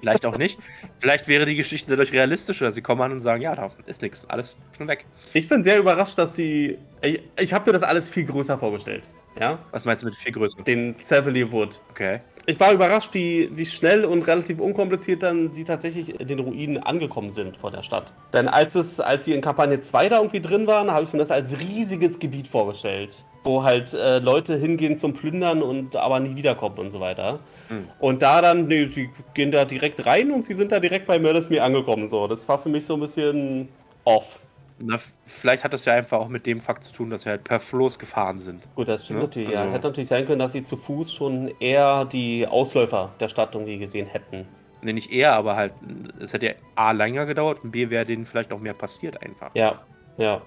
Vielleicht 0.00 0.24
auch 0.24 0.38
nicht. 0.38 0.58
Vielleicht 1.00 1.26
wäre 1.26 1.46
die 1.46 1.56
Geschichte 1.56 1.90
dadurch 1.90 2.12
realistischer. 2.12 2.70
Sie 2.70 2.80
kommen 2.80 3.02
an 3.02 3.12
und 3.12 3.20
sagen, 3.20 3.42
ja, 3.42 3.56
da 3.56 3.72
ist 3.86 4.02
nichts, 4.02 4.24
alles 4.28 4.56
schon 4.76 4.86
weg. 4.86 5.04
Ich 5.32 5.48
bin 5.48 5.64
sehr 5.64 5.78
überrascht, 5.78 6.16
dass 6.16 6.36
sie. 6.36 6.78
Ich, 7.02 7.22
ich 7.40 7.52
habe 7.52 7.66
mir 7.66 7.72
das 7.72 7.82
alles 7.82 8.08
viel 8.08 8.24
größer 8.24 8.56
vorgestellt. 8.56 9.08
Ja? 9.40 9.58
Was 9.70 9.84
meinst 9.84 10.02
du 10.02 10.06
mit 10.06 10.14
viel 10.14 10.32
größer? 10.32 10.62
Den 10.62 10.94
Savily 10.94 11.50
Wood. 11.50 11.80
Okay. 11.90 12.20
Ich 12.46 12.60
war 12.60 12.72
überrascht, 12.72 13.14
wie, 13.14 13.48
wie 13.54 13.64
schnell 13.64 14.04
und 14.04 14.26
relativ 14.26 14.60
unkompliziert 14.60 15.22
dann 15.22 15.50
sie 15.50 15.64
tatsächlich 15.64 16.20
in 16.20 16.28
den 16.28 16.40
Ruinen 16.40 16.78
angekommen 16.78 17.30
sind 17.30 17.56
vor 17.56 17.70
der 17.70 17.82
Stadt. 17.82 18.12
Denn 18.34 18.48
als, 18.48 18.74
es, 18.74 19.00
als 19.00 19.24
sie 19.24 19.32
in 19.32 19.40
Kampagne 19.40 19.78
2 19.78 20.10
da 20.10 20.18
irgendwie 20.18 20.40
drin 20.40 20.66
waren, 20.66 20.90
habe 20.90 21.04
ich 21.04 21.12
mir 21.12 21.20
das 21.20 21.30
als 21.30 21.58
riesiges 21.60 22.18
Gebiet 22.18 22.46
vorgestellt. 22.46 23.24
Wo 23.44 23.62
halt 23.62 23.94
äh, 23.94 24.18
Leute 24.18 24.56
hingehen 24.56 24.94
zum 24.94 25.14
Plündern 25.14 25.62
und 25.62 25.96
aber 25.96 26.20
nie 26.20 26.36
wiederkommen 26.36 26.78
und 26.78 26.90
so 26.90 27.00
weiter. 27.00 27.40
Hm. 27.68 27.88
Und 27.98 28.20
da 28.20 28.42
dann, 28.42 28.66
nee, 28.66 28.86
sie 28.86 29.08
gehen 29.32 29.50
da 29.50 29.64
direkt 29.64 30.04
rein 30.04 30.30
und 30.30 30.44
sie 30.44 30.54
sind 30.54 30.70
da 30.70 30.80
direkt 30.80 31.06
bei 31.06 31.18
Murdersmere 31.18 31.62
angekommen. 31.62 32.10
So. 32.10 32.28
Das 32.28 32.46
war 32.46 32.58
für 32.58 32.68
mich 32.68 32.84
so 32.84 32.94
ein 32.94 33.00
bisschen 33.00 33.68
off. 34.04 34.42
Na, 34.78 34.98
vielleicht 35.24 35.62
hat 35.62 35.72
das 35.72 35.84
ja 35.84 35.94
einfach 35.94 36.18
auch 36.18 36.28
mit 36.28 36.46
dem 36.46 36.60
Fakt 36.60 36.82
zu 36.84 36.92
tun, 36.92 37.08
dass 37.10 37.24
wir 37.24 37.30
halt 37.32 37.44
per 37.44 37.60
Floß 37.60 37.98
gefahren 37.98 38.40
sind. 38.40 38.62
Gut, 38.74 38.88
das 38.88 39.04
stimmt 39.04 39.20
Ja, 39.20 39.24
natürlich. 39.26 39.50
Ja, 39.50 39.60
also- 39.60 39.72
hätte 39.72 39.86
natürlich 39.86 40.08
sein 40.08 40.26
können, 40.26 40.40
dass 40.40 40.52
sie 40.52 40.62
zu 40.64 40.76
Fuß 40.76 41.12
schon 41.12 41.52
eher 41.60 42.04
die 42.06 42.46
Ausläufer 42.46 43.12
der 43.20 43.28
Stadt 43.28 43.54
irgendwie 43.54 43.78
gesehen 43.78 44.06
hätten. 44.06 44.48
Ne, 44.82 44.92
nicht 44.92 45.12
eher, 45.12 45.34
aber 45.34 45.56
halt, 45.56 45.72
es 46.20 46.32
hätte 46.32 46.46
ja 46.46 46.52
A 46.74 46.90
länger 46.90 47.24
gedauert 47.24 47.62
und 47.62 47.70
B 47.70 47.88
wäre 47.88 48.04
denen 48.04 48.26
vielleicht 48.26 48.52
auch 48.52 48.58
mehr 48.58 48.74
passiert 48.74 49.22
einfach. 49.22 49.50
Ja, 49.54 49.80
ja. 50.18 50.42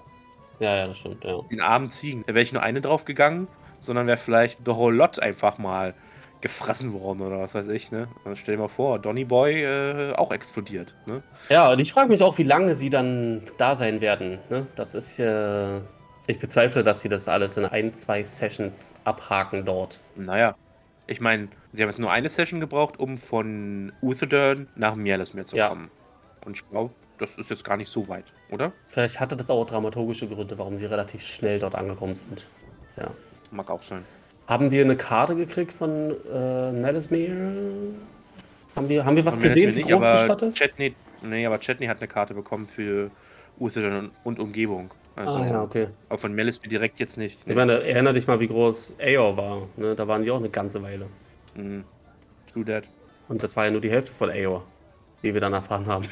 Ja, 0.60 0.76
ja, 0.76 0.86
das 0.88 0.98
stimmt, 0.98 1.24
ja. 1.24 1.40
Den 1.50 1.60
armen 1.60 1.88
Ziegen. 1.88 2.24
Da 2.26 2.34
wäre 2.34 2.42
ich 2.42 2.52
nur 2.52 2.62
eine 2.62 2.80
draufgegangen, 2.80 3.48
sondern 3.80 4.06
wäre 4.06 4.16
vielleicht 4.16 4.60
The 4.66 4.72
Whole 4.74 4.96
Lot 4.96 5.18
einfach 5.20 5.58
mal 5.58 5.94
gefressen 6.40 6.92
worden 6.92 7.22
oder 7.22 7.40
was 7.40 7.54
weiß 7.54 7.68
ich, 7.68 7.90
ne? 7.90 8.08
Also 8.24 8.36
stell 8.36 8.56
dir 8.56 8.62
mal 8.62 8.68
vor, 8.68 8.98
Donny 8.98 9.24
Boy 9.24 9.62
äh, 9.64 10.12
auch 10.14 10.30
explodiert, 10.30 10.94
ne? 11.06 11.22
Ja, 11.48 11.70
und 11.72 11.78
ich 11.80 11.92
frage 11.92 12.10
mich 12.10 12.22
auch, 12.22 12.38
wie 12.38 12.44
lange 12.44 12.74
sie 12.74 12.90
dann 12.90 13.42
da 13.56 13.74
sein 13.74 14.00
werden. 14.00 14.38
Ne? 14.48 14.66
Das 14.76 14.94
ist 14.94 15.16
ja. 15.18 15.80
Ich 16.26 16.38
bezweifle, 16.38 16.84
dass 16.84 17.00
sie 17.00 17.08
das 17.08 17.26
alles 17.26 17.56
in 17.56 17.64
ein, 17.64 17.92
zwei 17.92 18.22
Sessions 18.22 18.94
abhaken 19.04 19.64
dort. 19.64 20.00
Naja, 20.14 20.54
ich 21.06 21.20
meine, 21.20 21.48
sie 21.72 21.82
haben 21.82 21.88
jetzt 21.88 21.98
nur 21.98 22.10
eine 22.12 22.28
Session 22.28 22.60
gebraucht, 22.60 22.98
um 23.00 23.16
von 23.16 23.92
Utherdurn 24.02 24.68
nach 24.76 24.94
Mielesmere 24.94 25.46
zu 25.46 25.56
Ja. 25.56 25.68
kommen. 25.70 25.90
Und 26.44 26.56
ich 26.56 26.68
glaube, 26.68 26.92
das 27.18 27.36
ist 27.38 27.48
jetzt 27.50 27.64
gar 27.64 27.78
nicht 27.78 27.88
so 27.90 28.08
weit, 28.08 28.26
oder? 28.50 28.72
Vielleicht 28.86 29.18
hatte 29.18 29.36
das 29.36 29.48
auch 29.50 29.64
dramaturgische 29.64 30.28
Gründe, 30.28 30.58
warum 30.58 30.76
sie 30.76 30.84
relativ 30.84 31.22
schnell 31.22 31.58
dort 31.58 31.74
angekommen 31.74 32.14
sind. 32.14 32.46
Ja. 32.96 33.10
Mag 33.50 33.70
auch 33.70 33.82
sein. 33.82 34.04
Haben 34.48 34.70
wir 34.70 34.82
eine 34.82 34.96
Karte 34.96 35.36
gekriegt 35.36 35.72
von 35.72 36.16
äh, 36.32 36.72
Melismere? 36.72 37.92
Haben 38.74 38.88
wir, 38.88 39.04
haben 39.04 39.14
wir 39.14 39.26
was 39.26 39.34
Haben 39.34 39.42
wir 39.42 39.48
gesehen, 39.50 39.74
jetzt 39.74 39.86
wie 39.86 39.92
groß 39.92 40.10
die 40.10 40.18
Stadt 40.24 40.40
ist? 40.40 40.56
Chetney, 40.56 40.94
nee, 41.22 41.44
aber 41.44 41.58
Chetney 41.58 41.86
hat 41.86 41.98
eine 41.98 42.08
Karte 42.08 42.32
bekommen 42.32 42.66
für 42.66 43.10
Utherdurn 43.58 44.10
und, 44.24 44.38
Umgebung. 44.38 44.90
Also, 45.16 45.38
ah 45.38 45.46
ja, 45.46 45.62
okay. 45.62 45.88
Aber 46.08 46.18
von 46.18 46.32
Melismere 46.32 46.70
direkt 46.70 46.98
jetzt 46.98 47.18
nicht. 47.18 47.38
Ich 47.44 47.54
meine, 47.54 47.82
erinnere 47.82 48.14
dich 48.14 48.26
mal, 48.26 48.40
wie 48.40 48.48
groß 48.48 48.94
Aor 48.98 49.36
war. 49.36 49.68
Ne? 49.76 49.94
Da 49.94 50.08
waren 50.08 50.22
die 50.22 50.30
auch 50.30 50.38
eine 50.38 50.48
ganze 50.48 50.82
Weile. 50.82 51.06
Mhm. 51.54 51.84
True 52.50 52.64
that. 52.64 52.84
Und 53.28 53.42
das 53.42 53.54
war 53.54 53.66
ja 53.66 53.70
nur 53.70 53.82
die 53.82 53.90
Hälfte 53.90 54.12
von 54.12 54.30
Aor, 54.30 54.64
wie 55.20 55.34
wir 55.34 55.42
dann 55.42 55.52
erfahren 55.52 55.86
haben. 55.86 56.06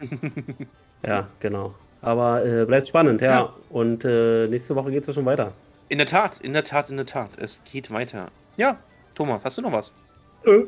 ja, 1.06 1.28
genau. 1.38 1.74
Aber 2.02 2.44
äh, 2.44 2.64
bleibt 2.64 2.88
spannend, 2.88 3.20
ja. 3.20 3.40
Ja. 3.40 3.52
Und 3.70 4.04
äh, 4.04 4.48
nächste 4.48 4.74
Woche 4.74 4.90
geht 4.90 5.02
es 5.02 5.06
ja 5.06 5.12
schon 5.12 5.26
weiter. 5.26 5.52
In 5.88 5.98
der 5.98 6.06
Tat, 6.06 6.38
in 6.40 6.52
der 6.52 6.64
Tat, 6.64 6.90
in 6.90 6.96
der 6.96 7.06
Tat. 7.06 7.30
Es 7.36 7.62
geht 7.64 7.90
weiter. 7.90 8.30
Ja, 8.56 8.78
Thomas, 9.14 9.44
hast 9.44 9.58
du 9.58 9.62
noch 9.62 9.72
was? 9.72 9.94
Äh. 10.44 10.64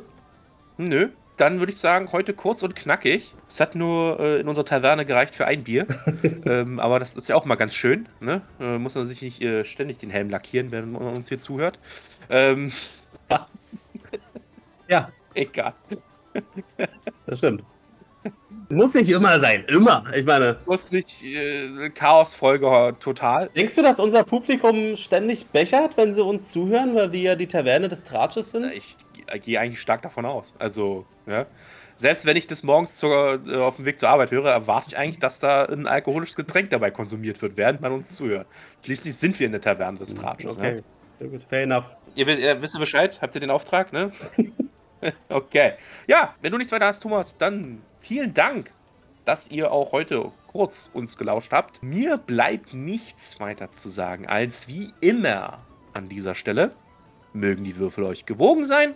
Nö. 0.77 1.09
Dann 1.37 1.59
würde 1.59 1.73
ich 1.73 1.79
sagen, 1.79 2.12
heute 2.12 2.33
kurz 2.33 2.62
und 2.62 2.77
knackig. 2.77 3.35
Es 3.49 3.61
hat 3.61 3.75
nur 3.75 4.19
äh, 4.21 4.41
in 4.41 4.49
unserer 4.49 4.64
Taverne 4.64 5.05
gereicht 5.05 5.35
für 5.35 5.47
ein 5.47 5.64
Bier. 5.64 5.87
ähm, 6.47 6.81
aber 6.81 6.99
das 6.99 7.17
ist 7.17 7.29
ja 7.29 7.37
auch 7.37 7.45
mal 7.45 7.57
ganz 7.57 7.75
schön. 7.75 8.09
Ne? 8.21 8.41
Äh, 8.59 8.79
muss 8.79 8.95
man 8.95 9.05
sich 9.05 9.21
nicht 9.21 9.43
äh, 9.43 9.64
ständig 9.64 9.99
den 9.99 10.11
Helm 10.11 10.31
lackieren, 10.31 10.71
wenn 10.71 10.93
man 10.93 11.03
uns 11.03 11.29
hier 11.29 11.39
zuhört. 11.39 11.79
Ähm, 12.31 12.73
Was? 13.29 13.93
ja, 14.89 15.11
egal. 15.35 15.75
das 17.27 17.39
stimmt. 17.39 17.64
Muss 18.68 18.95
nicht 18.95 19.11
immer 19.11 19.39
sein, 19.39 19.64
immer. 19.68 20.03
Ich 20.16 20.24
meine, 20.27 20.57
Muss 20.66 20.91
nicht 20.91 21.22
äh, 21.24 21.91
Chaos-Folge 21.91 22.95
total. 23.01 23.49
denkst 23.57 23.74
du, 23.77 23.83
dass 23.83 24.01
unser 24.01 24.24
Publikum 24.24 24.97
ständig 24.97 25.47
bechert, 25.47 25.97
wenn 25.97 26.12
sie 26.12 26.22
uns 26.22 26.51
zuhören, 26.51 26.95
weil 26.95 27.12
wir 27.12 27.20
ja 27.20 27.35
die 27.37 27.47
Taverne 27.47 27.89
des 27.89 28.05
Tratsches 28.05 28.51
sind? 28.51 28.72
Ich 28.72 28.97
ge- 29.12 29.39
gehe 29.39 29.61
eigentlich 29.61 29.81
stark 29.81 30.03
davon 30.03 30.27
aus. 30.27 30.55
Also, 30.59 31.07
ja. 31.27 31.47
Selbst 31.99 32.27
wenn 32.27 32.37
ich 32.37 32.47
das 32.47 32.62
morgens 32.62 32.97
zur, 32.99 33.41
äh, 33.49 33.57
auf 33.57 33.77
dem 33.77 33.85
Weg 33.87 33.99
zur 33.99 34.09
Arbeit 34.11 34.31
höre, 34.31 34.51
erwarte 34.51 34.89
ich 34.91 34.99
eigentlich, 34.99 35.18
dass 35.18 35.39
da 35.39 35.64
ein 35.64 35.87
alkoholisches 35.87 36.37
Getränk 36.37 36.68
dabei 36.70 36.91
konsumiert 36.91 37.41
wird, 37.41 37.57
während 37.57 37.81
man 37.81 37.93
uns 37.93 38.11
zuhört. 38.14 38.47
Schließlich 38.85 39.16
sind 39.16 39.39
wir 39.41 39.47
in 39.47 39.53
der 39.53 39.62
Taverne 39.62 39.99
des 39.99 40.14
Tratsches. 40.14 40.57
Okay, 40.59 40.72
Ne? 40.74 40.83
sehr 41.14 41.29
gut. 41.29 41.43
Fair 41.49 41.62
enough. 41.62 41.97
Ihr, 42.14 42.29
ihr 42.39 42.61
wisst 42.61 42.74
ihr 42.77 42.81
Bescheid? 42.81 43.18
Habt 43.22 43.35
ihr 43.35 43.41
den 43.41 43.51
Auftrag, 43.51 43.93
ne? 43.95 44.11
okay. 45.29 45.75
Ja, 46.07 46.35
wenn 46.41 46.53
du 46.53 46.59
nichts 46.59 46.73
weiter 46.73 46.87
hast, 46.87 47.01
Thomas, 47.01 47.37
dann 47.37 47.83
vielen 48.01 48.35
Dank, 48.35 48.73
dass 49.25 49.51
ihr 49.51 49.73
auch 49.73 49.93
heute 49.93 50.31
kurz 50.47 50.91
uns 50.93 51.19
gelauscht 51.19 51.53
habt. 51.53 51.83
Mir 51.83 52.17
bleibt 52.17 52.73
nichts 52.75 53.41
weiter 53.41 53.73
zu 53.73 53.89
sagen, 53.89 54.27
als 54.27 54.69
wie 54.69 54.93
immer 55.01 55.59
an 55.93 56.09
dieser 56.09 56.35
Stelle. 56.35 56.71
Mögen 57.33 57.65
die 57.65 57.77
Würfel 57.77 58.05
euch 58.05 58.25
gewogen 58.25 58.65
sein. 58.65 58.95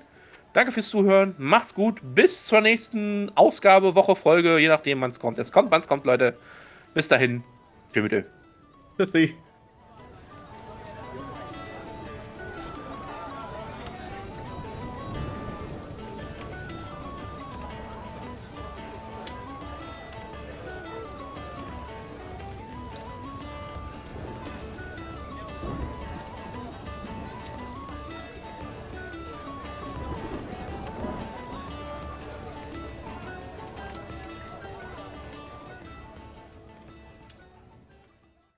Danke 0.53 0.73
fürs 0.73 0.89
Zuhören. 0.89 1.35
Macht's 1.39 1.75
gut. 1.75 2.01
Bis 2.03 2.47
zur 2.47 2.61
nächsten 2.61 3.31
Ausgabe, 3.37 3.95
Woche, 3.95 4.17
Folge, 4.17 4.59
je 4.59 4.69
nachdem, 4.69 5.01
wann 5.01 5.11
es 5.11 5.21
kommt. 5.21 5.39
Es 5.39 5.53
kommt, 5.53 5.71
wann 5.71 5.81
es 5.81 5.89
kommt, 5.89 6.05
Leute. 6.05 6.37
Bis 6.95 7.09
dahin. 7.09 7.45
Tschüss 7.93 8.03
mit 8.03 8.13
Ö. 8.13 8.23
Tschüssi. 8.97 9.37